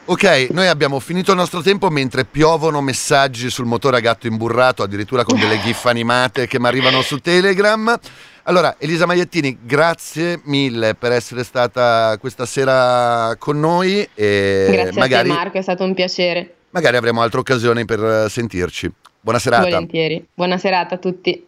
Ok, 0.06 0.48
noi 0.52 0.68
abbiamo 0.68 1.00
finito 1.00 1.32
il 1.32 1.38
nostro 1.38 1.62
tempo 1.62 1.90
mentre 1.90 2.26
piovono 2.26 2.82
messaggi 2.82 3.50
sul 3.52 3.66
motore 3.66 3.98
a 3.98 4.00
gatto 4.00 4.26
imburrato, 4.26 4.82
addirittura 4.82 5.24
con 5.24 5.40
delle 5.40 5.60
gif 5.60 5.86
animate 5.86 6.48
che 6.48 6.60
mi 6.60 6.66
arrivano 6.66 7.04
su 7.04 7.20
Telegram. 7.20 7.98
Allora, 8.44 8.78
Elisa 8.80 9.06
Maiettini, 9.06 9.60
grazie 9.62 10.42
mille 10.46 10.96
per 10.96 11.12
essere 11.12 11.44
stata 11.44 12.18
questa 12.20 12.48
sera 12.48 13.36
con 13.38 13.60
noi. 13.60 14.08
Grazie 14.16 14.92
magari, 14.94 15.30
a 15.30 15.34
te 15.34 15.40
Marco, 15.40 15.58
è 15.60 15.62
stato 15.62 15.84
un 15.84 15.94
piacere. 15.94 16.56
Magari 16.72 16.98
avremo 16.98 17.22
altre 17.22 17.40
occasioni 17.40 17.86
per 17.86 18.26
sentirci. 18.30 18.92
Buona 19.30 19.44
serata. 19.44 19.70
Volentieri. 19.70 20.26
Buona 20.34 20.58
serata 20.58 20.96
a 20.96 20.98
tutti. 20.98 21.46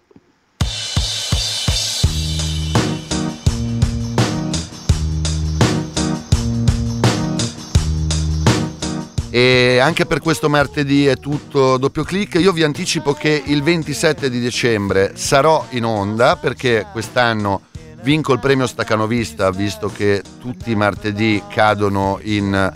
E 9.32 9.80
anche 9.80 10.06
per 10.06 10.20
questo 10.20 10.48
martedì 10.48 11.08
è 11.08 11.16
tutto 11.16 11.78
doppio 11.78 12.04
clic. 12.04 12.36
Io 12.36 12.52
vi 12.52 12.62
anticipo 12.62 13.14
che 13.14 13.42
il 13.44 13.64
27 13.64 14.30
di 14.30 14.40
dicembre 14.40 15.14
sarò 15.16 15.66
in 15.72 15.84
onda 15.84 16.36
perché 16.36 16.86
quest'anno 16.92 17.62
vinco 18.04 18.34
il 18.34 18.40
premio 18.40 18.68
Staccanovista 18.68 19.50
visto 19.50 19.88
che 19.88 20.22
tutti 20.40 20.70
i 20.70 20.76
martedì 20.76 21.42
cadono 21.50 22.20
in 22.22 22.72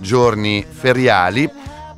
giorni 0.00 0.66
feriali. 0.68 1.48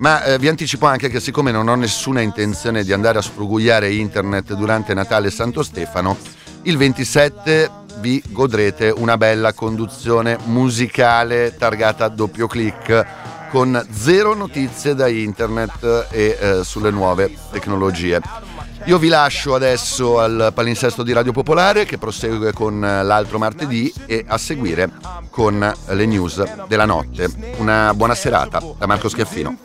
Ma 0.00 0.24
eh, 0.24 0.38
vi 0.38 0.48
anticipo 0.48 0.86
anche 0.86 1.10
che 1.10 1.20
siccome 1.20 1.50
non 1.50 1.68
ho 1.68 1.74
nessuna 1.74 2.22
intenzione 2.22 2.84
di 2.84 2.92
andare 2.92 3.18
a 3.18 3.22
sfrugugliare 3.22 3.92
internet 3.92 4.54
durante 4.54 4.94
Natale 4.94 5.28
e 5.28 5.30
Santo 5.30 5.62
Stefano, 5.62 6.16
il 6.62 6.78
27 6.78 7.70
vi 7.98 8.22
godrete 8.28 8.88
una 8.88 9.18
bella 9.18 9.52
conduzione 9.52 10.38
musicale 10.44 11.54
targata 11.54 12.08
doppio 12.08 12.46
clic 12.46 13.48
con 13.50 13.86
zero 13.90 14.34
notizie 14.34 14.94
da 14.94 15.06
internet 15.06 16.06
e 16.10 16.38
eh, 16.40 16.64
sulle 16.64 16.90
nuove 16.90 17.36
tecnologie. 17.50 18.49
Io 18.90 18.98
vi 18.98 19.06
lascio 19.06 19.54
adesso 19.54 20.18
al 20.18 20.50
palinsesto 20.52 21.04
di 21.04 21.12
Radio 21.12 21.30
Popolare 21.30 21.84
che 21.84 21.96
prosegue 21.96 22.52
con 22.52 22.80
l'altro 22.80 23.38
martedì 23.38 23.92
e 24.04 24.24
a 24.26 24.36
seguire 24.36 24.90
con 25.30 25.72
le 25.86 26.06
news 26.06 26.66
della 26.66 26.86
notte. 26.86 27.30
Una 27.58 27.94
buona 27.94 28.16
serata 28.16 28.60
da 28.76 28.86
Marco 28.86 29.08
Schiaffino. 29.08 29.58